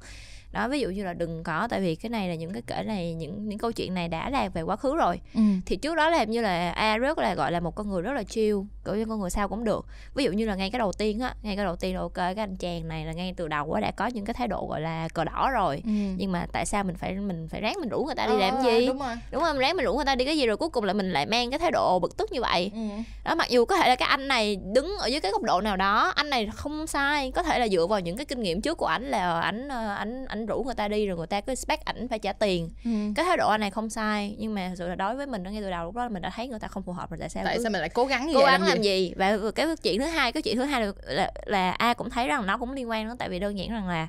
đó 0.52 0.68
ví 0.68 0.80
dụ 0.80 0.90
như 0.90 1.04
là 1.04 1.14
đừng 1.14 1.44
có 1.44 1.68
tại 1.70 1.82
vì 1.82 1.96
cái 1.96 2.10
này 2.10 2.30
là 2.30 2.36
những 2.36 2.54
cái 2.54 2.62
kể 2.68 2.84
này 2.84 3.14
những 3.14 3.50
những 3.50 3.60
câu 3.60 3.72
chuyện 3.72 3.94
này 3.94 4.08
đã 4.08 4.30
là 4.30 4.50
về 4.50 4.62
quá 4.62 4.76
khứ 4.76 4.96
rồi. 4.96 5.20
Ừ. 5.36 5.42
thì 5.66 5.76
trước 5.76 5.96
đó 5.96 6.10
làm 6.10 6.32
như 6.32 6.42
là 6.42 6.70
a 6.72 6.98
rất 6.98 7.18
là 7.18 7.34
gọi 7.36 7.52
là 7.52 7.60
một 7.60 7.76
con 7.76 7.90
người 7.90 8.02
rất 8.02 8.12
là 8.14 8.24
chill 8.24 8.58
kiểu 8.86 8.96
như 8.96 9.06
con 9.06 9.20
người 9.20 9.30
sao 9.30 9.48
cũng 9.48 9.64
được. 9.64 9.86
Ví 10.16 10.24
dụ 10.24 10.32
như 10.32 10.46
là 10.46 10.56
ngay 10.56 10.70
cái 10.72 10.80
đầu 10.80 10.92
tiên 10.94 11.20
á 11.20 11.34
ngay 11.44 11.56
cái 11.56 11.66
đầu 11.66 11.76
tiên 11.76 11.96
là 11.96 12.02
ok 12.02 12.14
cái 12.14 12.36
anh 12.38 12.56
chàng 12.56 12.88
này 12.88 13.06
là 13.06 13.12
ngay 13.14 13.34
từ 13.38 13.48
đầu 13.48 13.74
á 13.74 13.82
đã 13.82 13.92
có 13.92 14.08
những 14.08 14.26
cái 14.26 14.34
thái 14.34 14.48
độ 14.48 14.68
gọi 14.70 14.82
là 14.82 15.08
cờ 15.14 15.24
đỏ 15.24 15.50
rồi. 15.54 15.82
Ừ. 15.86 15.92
nhưng 16.18 16.32
mà 16.32 16.46
tại 16.52 16.66
sao 16.66 16.84
mình 16.84 16.96
phải 16.96 17.14
mình 17.16 17.48
phải 17.52 17.62
ráng 17.62 17.76
mình 17.80 17.90
rủ 17.90 18.04
người 18.06 18.16
ta 18.16 18.28
đi 18.28 18.38
làm 18.38 18.56
Ờ, 18.56 18.64
gì? 18.64 18.88
đúng 18.88 19.00
rồi. 19.00 19.16
Đúng 19.32 19.44
không? 19.44 19.58
Ráng 19.58 19.76
mình 19.78 19.86
rủ 19.86 19.96
người 19.96 20.06
ta 20.06 20.16
đi 20.16 20.26
cái 20.26 20.38
gì 20.38 20.46
rồi 20.48 20.58
cuối 20.58 20.70
cùng 20.70 20.84
là 20.84 20.94
mình 20.94 21.12
lại 21.14 21.26
mang 21.26 21.50
cái 21.50 21.60
thái 21.60 21.72
độ 21.72 22.00
bực 22.00 22.18
tức 22.18 22.32
như 22.32 22.42
vậy. 22.42 22.72
Ừ. 22.74 22.80
đó 23.24 23.36
mặc 23.36 23.50
dù 23.50 23.66
có 23.66 23.78
thể 23.78 23.90
là 23.90 23.96
cái 23.96 24.08
anh 24.10 24.28
này 24.28 24.56
đứng 24.56 24.98
ở 25.00 25.08
dưới 25.08 25.20
cái 25.22 25.32
góc 25.32 25.44
độ 25.44 25.62
nào 25.62 25.78
đó 25.78 26.12
anh 26.16 26.30
này 26.30 26.50
không 26.56 26.88
sai 26.88 27.32
có 27.32 27.44
thể 27.44 27.60
là 27.60 27.68
dựa 27.68 27.88
vào 27.88 28.00
những 28.00 28.18
cái 28.18 28.26
kinh 28.26 28.42
nghiệm 28.42 28.62
trước 28.62 28.78
của 28.78 28.86
ảnh 28.86 29.04
là 29.04 29.40
ảnh 29.42 29.68
ờ, 29.68 29.94
ảnh 29.96 30.26
ảnh 30.40 30.46
rủ 30.46 30.64
người 30.64 30.76
ta 30.76 30.88
đi 30.88 31.08
rồi 31.08 31.18
người 31.18 31.28
ta 31.28 31.42
cứ 31.42 31.52
expect 31.52 31.86
ảnh 31.86 32.08
phải 32.08 32.20
trả 32.20 32.34
tiền. 32.34 32.70
Ừ. 32.86 32.92
cái 33.16 33.26
thái 33.26 33.38
độ 33.38 33.50
anh 33.50 33.62
này 33.62 33.72
không 33.72 33.90
sai 33.90 34.36
nhưng 34.40 34.56
mà 34.56 34.72
sự 34.78 34.88
là 34.88 34.96
đối 34.96 35.16
với 35.16 35.28
mình 35.28 35.44
đó 35.44 35.50
ngay 35.50 35.62
từ 35.62 35.70
đầu 35.70 35.86
lúc 35.86 35.96
đó 35.96 36.10
mình 36.10 36.22
đã 36.22 36.32
thấy 36.36 36.48
người 36.48 36.60
ta 36.60 36.68
không 36.68 36.84
phù 36.84 36.92
hợp 36.92 37.10
rồi 37.10 37.18
tại 37.20 37.30
sao 37.30 37.44
tại 37.46 37.58
cứ 37.58 37.64
sao 37.64 37.72
mình 37.72 37.82
lại 37.82 37.90
cố 37.90 38.06
gắng 38.06 38.32
cố 38.34 38.40
vậy 38.40 38.52
gắng 38.52 38.62
làm 38.62 38.70
làm 38.70 38.82
gì? 38.82 38.84
gì? 38.84 39.14
Và 39.16 39.38
cái 39.56 39.68
chuyện 39.84 40.00
thứ 40.00 40.06
hai 40.06 40.32
cái 40.32 40.44
chuyện 40.44 40.58
thứ 40.58 40.64
hai 40.64 40.82
là, 40.82 40.92
là, 41.06 41.32
là 41.46 41.72
ai 41.72 41.96
cũng 41.96 42.10
thấy 42.10 42.28
rằng 42.28 42.46
nó 42.46 42.58
cũng 42.58 42.72
liên 42.72 42.90
quan 42.90 43.08
đó 43.08 43.16
tại 43.20 43.30
vì 43.30 43.40
đơn 43.40 43.58
giản 43.58 43.70
rằng 43.70 43.88
là 43.88 44.08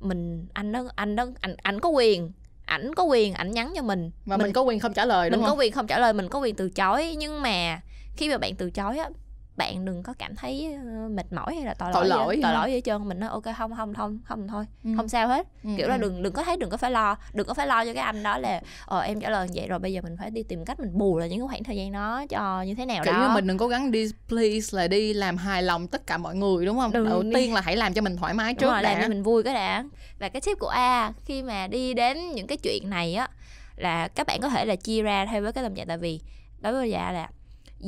mình 0.00 0.46
anh 0.52 0.72
đó 0.72 0.84
anh 0.96 1.16
đó 1.16 1.26
anh 1.40 1.56
ảnh 1.62 1.80
có 1.80 1.88
quyền 1.88 2.32
ảnh 2.64 2.94
có 2.94 3.02
quyền 3.04 3.34
ảnh 3.34 3.50
nhắn 3.50 3.72
cho 3.76 3.82
mình. 3.82 4.10
Mà 4.24 4.36
mình, 4.36 4.52
có 4.52 4.62
quyền 4.62 4.80
không 4.80 4.92
trả 4.92 5.04
lời 5.04 5.30
đúng 5.30 5.40
mình 5.40 5.46
không? 5.46 5.56
có 5.56 5.62
quyền 5.62 5.72
không 5.72 5.86
trả 5.86 5.98
lời 5.98 6.12
mình 6.12 6.28
có 6.28 6.38
quyền 6.38 6.54
từ 6.54 6.70
chối 6.70 7.14
nhưng 7.18 7.42
mà 7.42 7.80
khi 8.16 8.28
mà 8.28 8.38
bạn 8.38 8.54
từ 8.56 8.70
chối 8.70 8.98
á 8.98 9.08
bạn 9.56 9.84
đừng 9.84 10.02
có 10.02 10.14
cảm 10.18 10.36
thấy 10.36 10.74
ờ, 10.74 11.08
mệt 11.08 11.32
mỏi 11.32 11.54
hay 11.54 11.64
là 11.64 11.74
tội, 11.74 11.90
Tội 11.94 12.06
lỗi 12.06 12.18
lỗi 12.18 12.36
gì, 12.36 12.42
tội 12.42 12.52
lỗi 12.52 12.68
gì 12.70 12.74
hết 12.74 12.80
trơn 12.84 13.08
mình 13.08 13.20
nói 13.20 13.28
ok 13.30 13.42
không 13.58 13.74
không 13.76 13.94
không 13.94 14.18
không 14.24 14.48
thôi 14.48 14.66
Ừ. 14.84 14.90
không 14.96 15.08
sao 15.08 15.28
hết. 15.28 15.46
Ừ, 15.64 15.70
kiểu 15.76 15.88
là 15.88 15.94
ừ. 15.94 16.00
đừng 16.00 16.22
đừng 16.22 16.32
có 16.32 16.44
thấy 16.44 16.56
đừng 16.56 16.70
có 16.70 16.76
phải 16.76 16.90
lo 16.90 17.16
đừng 17.32 17.46
có 17.46 17.54
phải 17.54 17.66
lo 17.66 17.84
cho 17.84 17.94
cái 17.94 18.02
anh 18.02 18.22
đó 18.22 18.38
là 18.38 18.60
ờ 18.86 19.00
em 19.00 19.20
trả 19.20 19.30
lời 19.30 19.48
vậy 19.54 19.66
rồi 19.68 19.78
bây 19.78 19.92
giờ 19.92 20.00
mình 20.02 20.16
phải 20.18 20.30
đi 20.30 20.42
tìm 20.42 20.64
cách 20.64 20.80
mình 20.80 20.98
bù 20.98 21.18
lại 21.18 21.28
những 21.28 21.40
cái 21.40 21.48
khoảng 21.48 21.64
thời 21.64 21.76
gian 21.76 21.92
đó 21.92 22.24
cho 22.28 22.62
như 22.62 22.74
thế 22.74 22.86
nào 22.86 23.04
kiểu 23.04 23.12
đó. 23.14 23.20
như 23.28 23.34
mình 23.34 23.46
đừng 23.46 23.58
cố 23.58 23.68
gắng 23.68 23.90
đi 23.90 24.10
please 24.28 24.76
là 24.78 24.88
đi 24.88 25.12
làm 25.14 25.36
hài 25.36 25.62
lòng 25.62 25.86
tất 25.88 26.06
cả 26.06 26.18
mọi 26.18 26.34
người 26.36 26.66
đúng 26.66 26.78
không? 26.78 26.92
Đừng 26.92 27.04
đầu 27.08 27.22
đi- 27.22 27.30
tiên 27.34 27.54
là 27.54 27.60
hãy 27.60 27.76
làm 27.76 27.94
cho 27.94 28.02
mình 28.02 28.16
thoải 28.16 28.34
mái 28.34 28.52
Đúng 28.52 28.58
trước 28.60 28.66
rồi, 28.72 28.82
làm 28.82 28.94
đã. 28.96 29.02
cho 29.02 29.08
mình 29.08 29.22
vui 29.22 29.42
cái 29.42 29.54
đã. 29.54 29.84
Và 30.18 30.28
cái 30.28 30.40
tip 30.40 30.58
của 30.60 30.68
A 30.68 31.12
khi 31.24 31.42
mà 31.42 31.66
đi 31.66 31.94
đến 31.94 32.30
những 32.34 32.46
cái 32.46 32.58
chuyện 32.62 32.90
này 32.90 33.14
á 33.14 33.28
là 33.76 34.08
các 34.08 34.26
bạn 34.26 34.40
có 34.40 34.48
thể 34.48 34.64
là 34.64 34.76
chia 34.76 35.02
ra 35.02 35.26
theo 35.30 35.42
với 35.42 35.52
cái 35.52 35.64
tâm 35.64 35.74
trạng. 35.74 35.86
Tại 35.86 35.98
vì 35.98 36.20
đối 36.60 36.72
với 36.72 36.90
dạ 36.90 37.12
là 37.12 37.28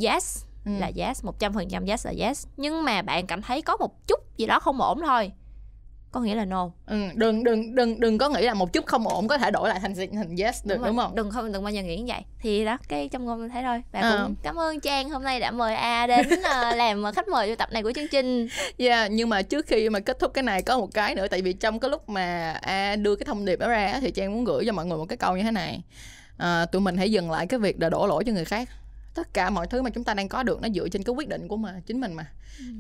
yes 0.05 0.45
Ừ. 0.65 0.71
là 0.81 0.91
yes 0.97 1.25
100% 1.25 1.87
yes 1.89 2.07
là 2.07 2.13
yes 2.19 2.47
nhưng 2.57 2.85
mà 2.85 3.03
bạn 3.03 3.27
cảm 3.27 3.43
thấy 3.43 3.63
có 3.63 3.77
một 3.77 4.07
chút 4.07 4.21
gì 4.37 4.47
đó 4.47 4.61
không 4.61 4.81
ổn 4.81 5.01
thôi 5.07 5.33
có 6.13 6.21
nghĩa 6.21 6.35
là 6.35 6.45
no 6.45 6.71
ừ, 6.87 6.97
đừng 7.15 7.45
đừng 7.45 7.75
đừng 7.75 8.01
đừng 8.01 8.19
có 8.19 8.29
nghĩ 8.29 8.43
là 8.43 8.55
một 8.55 8.73
chút 8.73 8.87
không 8.87 9.09
ổn 9.09 9.29
có 9.29 9.39
thể 9.39 9.51
đổi 9.51 9.69
lại 9.69 9.81
thành 9.81 9.95
thành 10.15 10.37
yes 10.37 10.67
được 10.67 10.77
rồi. 10.81 10.89
đúng 10.89 10.97
không 10.97 11.15
đừng 11.15 11.31
không 11.31 11.53
đừng 11.53 11.65
bao 11.65 11.73
giờ 11.73 11.83
nghĩ 11.83 11.97
như 11.97 12.05
vậy 12.09 12.23
thì 12.41 12.65
đó 12.65 12.79
cái 12.89 13.09
trong 13.09 13.25
ngôn 13.25 13.49
thế 13.49 13.63
thôi 13.63 13.83
và 13.93 14.01
Ờ. 14.01 14.23
cũng 14.27 14.35
cảm 14.43 14.59
ơn 14.59 14.81
Trang 14.81 15.11
hôm 15.11 15.23
nay 15.23 15.41
đã 15.41 15.51
mời 15.51 15.75
A 15.75 16.07
đến 16.07 16.27
ờ, 16.45 16.71
làm 16.77 17.05
khách 17.15 17.29
mời 17.29 17.49
cho 17.49 17.55
tập 17.57 17.69
này 17.73 17.83
của 17.83 17.93
chương 17.93 18.09
trình 18.09 18.49
Yeah, 18.79 19.11
nhưng 19.11 19.29
mà 19.29 19.43
trước 19.43 19.67
khi 19.67 19.89
mà 19.89 20.01
kết 20.01 20.19
thúc 20.19 20.35
cái 20.35 20.43
này 20.43 20.63
có 20.63 20.79
một 20.79 20.95
cái 20.95 21.15
nữa 21.15 21.27
tại 21.31 21.43
vì 21.43 21.53
trong 21.53 21.81
cái 21.81 21.91
lúc 21.91 22.09
mà 22.09 22.53
A 22.63 22.97
đưa 22.97 23.17
cái 23.17 23.25
thông 23.27 23.45
điệp 23.45 23.59
đó 23.59 23.69
ra 23.69 23.99
thì 24.01 24.11
Trang 24.11 24.33
muốn 24.35 24.45
gửi 24.45 24.65
cho 24.67 24.73
mọi 24.73 24.87
người 24.87 24.99
một 24.99 25.07
cái 25.09 25.17
câu 25.17 25.37
như 25.37 25.43
thế 25.43 25.51
này. 25.51 25.83
À, 26.39 26.67
tụi 26.67 26.81
mình 26.81 26.97
hãy 26.97 27.11
dừng 27.13 27.31
lại 27.31 27.47
cái 27.47 27.59
việc 27.61 27.81
là 27.81 27.89
đổ 27.89 28.07
lỗi 28.07 28.25
cho 28.27 28.33
người 28.33 28.45
khác. 28.45 28.69
Tất 29.15 29.35
cả 29.35 29.51
mọi 29.51 29.67
thứ 29.67 29.83
mà 29.83 29.91
chúng 29.91 30.05
ta 30.05 30.15
đang 30.15 30.29
có 30.29 30.43
được 30.43 30.63
nó 30.63 30.69
dựa 30.75 30.89
trên 30.89 31.03
cái 31.03 31.15
quyết 31.15 31.29
định 31.29 31.49
của 31.49 31.57
mà 31.57 31.75
chính 31.87 32.01
mình 32.01 32.15
mà. 32.15 32.27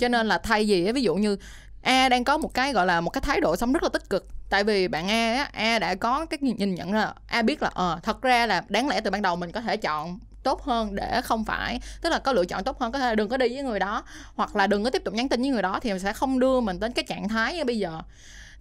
Cho 0.01 0.09
nên 0.09 0.27
là 0.27 0.39
thay 0.39 0.65
vì 0.65 0.93
ví 0.93 1.03
dụ 1.03 1.15
như 1.15 1.37
A 1.83 2.09
đang 2.09 2.25
có 2.25 2.39
một 2.39 2.55
cái 2.55 2.73
gọi 2.73 2.87
là 2.87 3.01
một 3.01 3.11
cái 3.11 3.21
thái 3.21 3.41
độ 3.41 3.57
sống 3.57 3.73
rất 3.73 3.83
là 3.83 3.89
tích 3.89 4.11
cực 4.11 4.27
tại 4.51 4.65
vì 4.65 4.89
bạn 4.89 5.09
A 5.09 5.35
á, 5.35 5.51
A 5.53 5.79
đã 5.79 5.95
có 5.95 6.27
cái 6.27 6.39
nhìn 6.41 6.75
nhận 6.75 6.93
ra 6.93 7.13
A 7.27 7.43
biết 7.43 7.63
là 7.63 7.71
ờ 7.75 7.99
thật 8.03 8.23
ra 8.23 8.47
là 8.47 8.65
đáng 8.69 8.89
lẽ 8.89 9.01
từ 9.01 9.11
ban 9.11 9.23
đầu 9.23 9.37
mình 9.37 9.53
có 9.53 9.61
thể 9.61 9.77
chọn 9.77 10.19
tốt 10.43 10.63
hơn 10.63 10.95
để 10.95 11.21
không 11.25 11.45
phải 11.45 11.81
tức 12.03 12.11
là 12.11 12.19
có 12.19 12.33
lựa 12.33 12.45
chọn 12.45 12.65
tốt 12.65 12.81
hơn 12.81 12.93
có 12.93 12.99
thể 12.99 13.05
là 13.09 13.15
đừng 13.15 13.29
có 13.29 13.37
đi 13.37 13.49
với 13.49 13.63
người 13.63 13.79
đó 13.79 14.03
hoặc 14.35 14.57
là 14.57 14.67
đừng 14.67 14.85
có 14.85 14.91
tiếp 14.91 15.03
tục 15.05 15.15
nhắn 15.15 15.29
tin 15.29 15.41
với 15.41 15.51
người 15.51 15.63
đó 15.63 15.81
thì 15.83 15.91
mình 15.91 16.01
sẽ 16.01 16.13
không 16.13 16.39
đưa 16.39 16.61
mình 16.61 16.81
đến 16.81 16.93
cái 16.93 17.05
trạng 17.09 17.29
thái 17.29 17.57
như 17.57 17.65
bây 17.65 17.79
giờ 17.79 18.01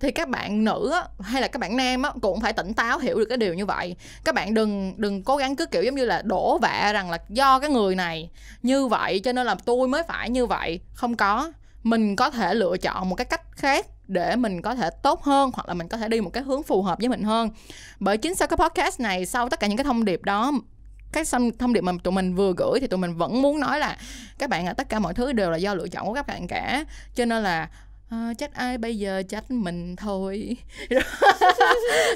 thì 0.04 0.12
các 0.12 0.30
bạn 0.30 0.64
nữ 0.64 0.92
á, 0.94 1.04
hay 1.20 1.42
là 1.42 1.48
các 1.48 1.60
bạn 1.60 1.78
nam 1.78 2.04
á, 2.04 2.12
cũng 2.22 2.42
phải 2.42 2.54
tỉnh 2.54 2.74
táo 2.74 3.00
hiểu 3.00 3.20
được 3.20 3.26
cái 3.26 3.38
điều 3.38 3.54
như 3.54 3.66
vậy. 3.66 3.96
Các 4.24 4.36
bạn 4.36 4.54
đừng 4.54 4.94
đừng 4.98 5.24
cố 5.24 5.38
gắng 5.38 5.56
cứ 5.56 5.66
kiểu 5.66 5.84
giống 5.84 5.96
như 5.96 6.06
là 6.06 6.22
đổ 6.22 6.58
vạ 6.58 6.92
rằng 6.94 7.12
là 7.12 7.18
do 7.30 7.60
cái 7.60 7.70
người 7.70 7.96
này 7.96 8.30
như 8.62 8.88
vậy 8.88 9.20
cho 9.20 9.32
nên 9.32 9.46
là 9.46 9.56
tôi 9.66 9.88
mới 9.88 10.04
phải 10.04 10.30
như 10.30 10.46
vậy. 10.46 10.80
Không 10.94 11.16
có. 11.16 11.52
Mình 11.84 12.16
có 12.16 12.30
thể 12.30 12.54
lựa 12.54 12.78
chọn 12.78 13.10
một 13.10 13.16
cái 13.16 13.26
cách 13.26 13.42
khác 13.52 13.86
để 14.08 14.36
mình 14.36 14.62
có 14.62 14.76
thể 14.76 14.90
tốt 15.04 15.24
hơn 15.24 15.52
hoặc 15.54 15.68
là 15.68 15.74
mình 15.74 15.88
có 15.88 15.98
thể 15.98 16.08
đi 16.08 16.22
một 16.22 16.30
cái 16.34 16.44
hướng 16.44 16.64
phù 16.64 16.82
hợp 16.82 17.00
với 17.00 17.10
mình 17.10 17.24
hơn. 17.24 17.50
Bởi 18.00 18.18
chính 18.18 18.36
sau 18.36 18.48
cái 18.48 18.58
podcast 18.58 19.00
này 19.00 19.26
sau 19.26 19.50
tất 19.50 19.60
cả 19.60 19.68
những 19.68 19.78
cái 19.78 19.84
thông 19.84 20.06
điệp 20.06 20.24
đó 20.24 20.52
cái 21.14 21.24
thông 21.32 21.58
thông 21.58 21.74
điệp 21.74 21.82
mà 21.82 21.92
tụi 22.04 22.12
mình 22.12 22.36
vừa 22.36 22.54
gửi 22.58 22.80
thì 22.80 22.88
tụi 22.88 22.98
mình 22.98 23.16
vẫn 23.16 23.42
muốn 23.42 23.60
nói 23.60 23.80
là 23.80 23.98
các 24.40 24.50
bạn 24.50 24.66
là 24.66 24.74
tất 24.74 24.90
cả 24.90 25.00
mọi 25.00 25.14
thứ 25.14 25.34
đều 25.34 25.52
là 25.52 25.58
do 25.58 25.74
lựa 25.74 25.88
chọn 25.88 26.08
của 26.08 26.14
các 26.14 26.28
bạn 26.28 26.48
cả. 26.48 26.86
Cho 27.16 27.26
nên 27.26 27.44
là 27.44 27.70
à, 28.14 28.34
trách 28.38 28.54
ai 28.54 28.78
bây 28.78 28.98
giờ? 28.98 29.24
Trách 29.30 29.52
mình 29.52 29.96
thôi. 29.96 30.58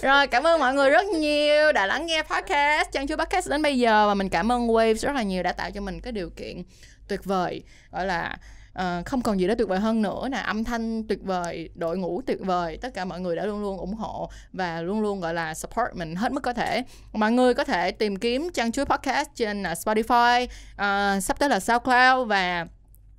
Rồi 0.01 0.27
cảm 0.27 0.47
ơn 0.47 0.59
mọi 0.59 0.73
người 0.73 0.89
rất 0.89 1.05
nhiều 1.05 1.71
đã 1.71 1.85
lắng 1.85 2.05
nghe 2.05 2.23
podcast 2.23 2.91
trang 2.91 3.07
chúa 3.07 3.15
podcast 3.17 3.49
đến 3.49 3.61
bây 3.61 3.79
giờ 3.79 4.07
và 4.07 4.13
mình 4.13 4.29
cảm 4.29 4.51
ơn 4.51 4.67
waves 4.67 4.95
rất 4.95 5.11
là 5.15 5.23
nhiều 5.23 5.43
đã 5.43 5.51
tạo 5.51 5.71
cho 5.71 5.81
mình 5.81 6.01
cái 6.01 6.13
điều 6.13 6.29
kiện 6.29 6.63
tuyệt 7.07 7.25
vời 7.25 7.63
gọi 7.91 8.05
là 8.05 8.37
uh, 8.79 9.05
không 9.05 9.21
còn 9.21 9.39
gì 9.39 9.47
đó 9.47 9.53
tuyệt 9.57 9.67
vời 9.67 9.79
hơn 9.79 10.01
nữa 10.01 10.27
nè 10.31 10.37
âm 10.37 10.63
thanh 10.63 11.03
tuyệt 11.03 11.19
vời 11.23 11.69
đội 11.75 11.97
ngũ 11.97 12.21
tuyệt 12.21 12.39
vời 12.41 12.77
tất 12.81 12.93
cả 12.93 13.05
mọi 13.05 13.19
người 13.19 13.35
đã 13.35 13.45
luôn 13.45 13.61
luôn 13.61 13.77
ủng 13.77 13.93
hộ 13.93 14.29
và 14.53 14.81
luôn 14.81 15.01
luôn 15.01 15.19
gọi 15.19 15.33
là 15.33 15.53
support 15.53 15.93
mình 15.93 16.15
hết 16.15 16.31
mức 16.31 16.41
có 16.41 16.53
thể. 16.53 16.83
Mọi 17.13 17.31
người 17.31 17.53
có 17.53 17.63
thể 17.63 17.91
tìm 17.91 18.15
kiếm 18.15 18.49
trang 18.53 18.71
chuối 18.71 18.85
podcast 18.85 19.29
trên 19.35 19.61
uh, 19.61 19.65
Spotify 19.65 20.43
uh, 20.45 21.23
sắp 21.23 21.39
tới 21.39 21.49
là 21.49 21.59
SoundCloud 21.59 22.27
và 22.27 22.65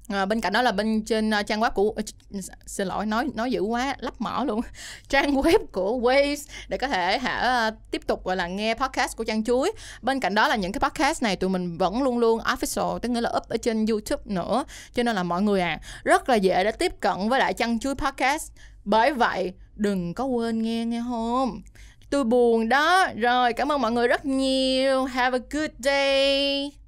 À, 0.09 0.27
bên 0.27 0.41
cạnh 0.41 0.53
đó 0.53 0.63
là 0.63 0.73
bên 0.73 1.03
trên 1.05 1.31
uh, 1.31 1.47
trang 1.47 1.61
web 1.61 1.71
của 1.71 1.83
uh, 1.83 2.01
xin 2.67 2.89
lỗi 2.89 3.07
nói 3.07 3.29
nói 3.35 3.53
dữ 3.53 3.61
quá 3.61 3.97
lắp 3.99 4.21
mỏ 4.21 4.45
luôn. 4.47 4.61
Trang 5.09 5.35
web 5.35 5.59
của 5.73 5.99
Waves 5.99 6.49
để 6.69 6.79
có 6.79 6.89
thể 6.89 7.19
hả 7.19 7.67
uh, 7.69 7.75
tiếp 7.91 8.07
tục 8.07 8.25
gọi 8.25 8.37
là 8.37 8.47
nghe 8.47 8.75
podcast 8.75 9.17
của 9.17 9.25
trang 9.25 9.45
chuối. 9.45 9.73
Bên 10.03 10.21
cạnh 10.21 10.35
đó 10.35 10.49
là 10.49 10.57
những 10.57 10.73
cái 10.73 10.91
podcast 10.91 11.23
này 11.23 11.37
tụi 11.37 11.51
mình 11.51 11.79
vẫn 11.79 12.03
luôn 12.03 12.19
luôn 12.19 12.41
official 12.41 12.99
tức 12.99 13.09
nghĩa 13.09 13.21
là 13.21 13.33
up 13.37 13.49
ở 13.49 13.57
trên 13.57 13.87
YouTube 13.87 14.23
nữa. 14.25 14.65
Cho 14.95 15.03
nên 15.03 15.17
là 15.17 15.23
mọi 15.23 15.43
người 15.43 15.61
à 15.61 15.81
rất 16.05 16.29
là 16.29 16.35
dễ 16.35 16.65
để 16.65 16.73
tiếp 16.73 17.01
cận 17.01 17.29
với 17.29 17.41
lại 17.41 17.55
trang 17.55 17.79
chuối 17.79 17.95
podcast. 17.95 18.53
Bởi 18.85 19.13
vậy 19.13 19.53
đừng 19.75 20.15
có 20.15 20.25
quên 20.25 20.63
nghe 20.63 20.85
nghe 20.85 21.03
không 21.09 21.63
tôi 22.11 22.25
buồn 22.25 22.69
đó. 22.69 23.07
Rồi 23.17 23.53
cảm 23.53 23.73
ơn 23.73 23.81
mọi 23.81 23.93
người 23.93 24.09
rất 24.09 24.25
nhiều. 24.25 25.05
Have 25.05 25.39
a 25.39 25.43
good 25.51 25.71
day. 25.79 26.88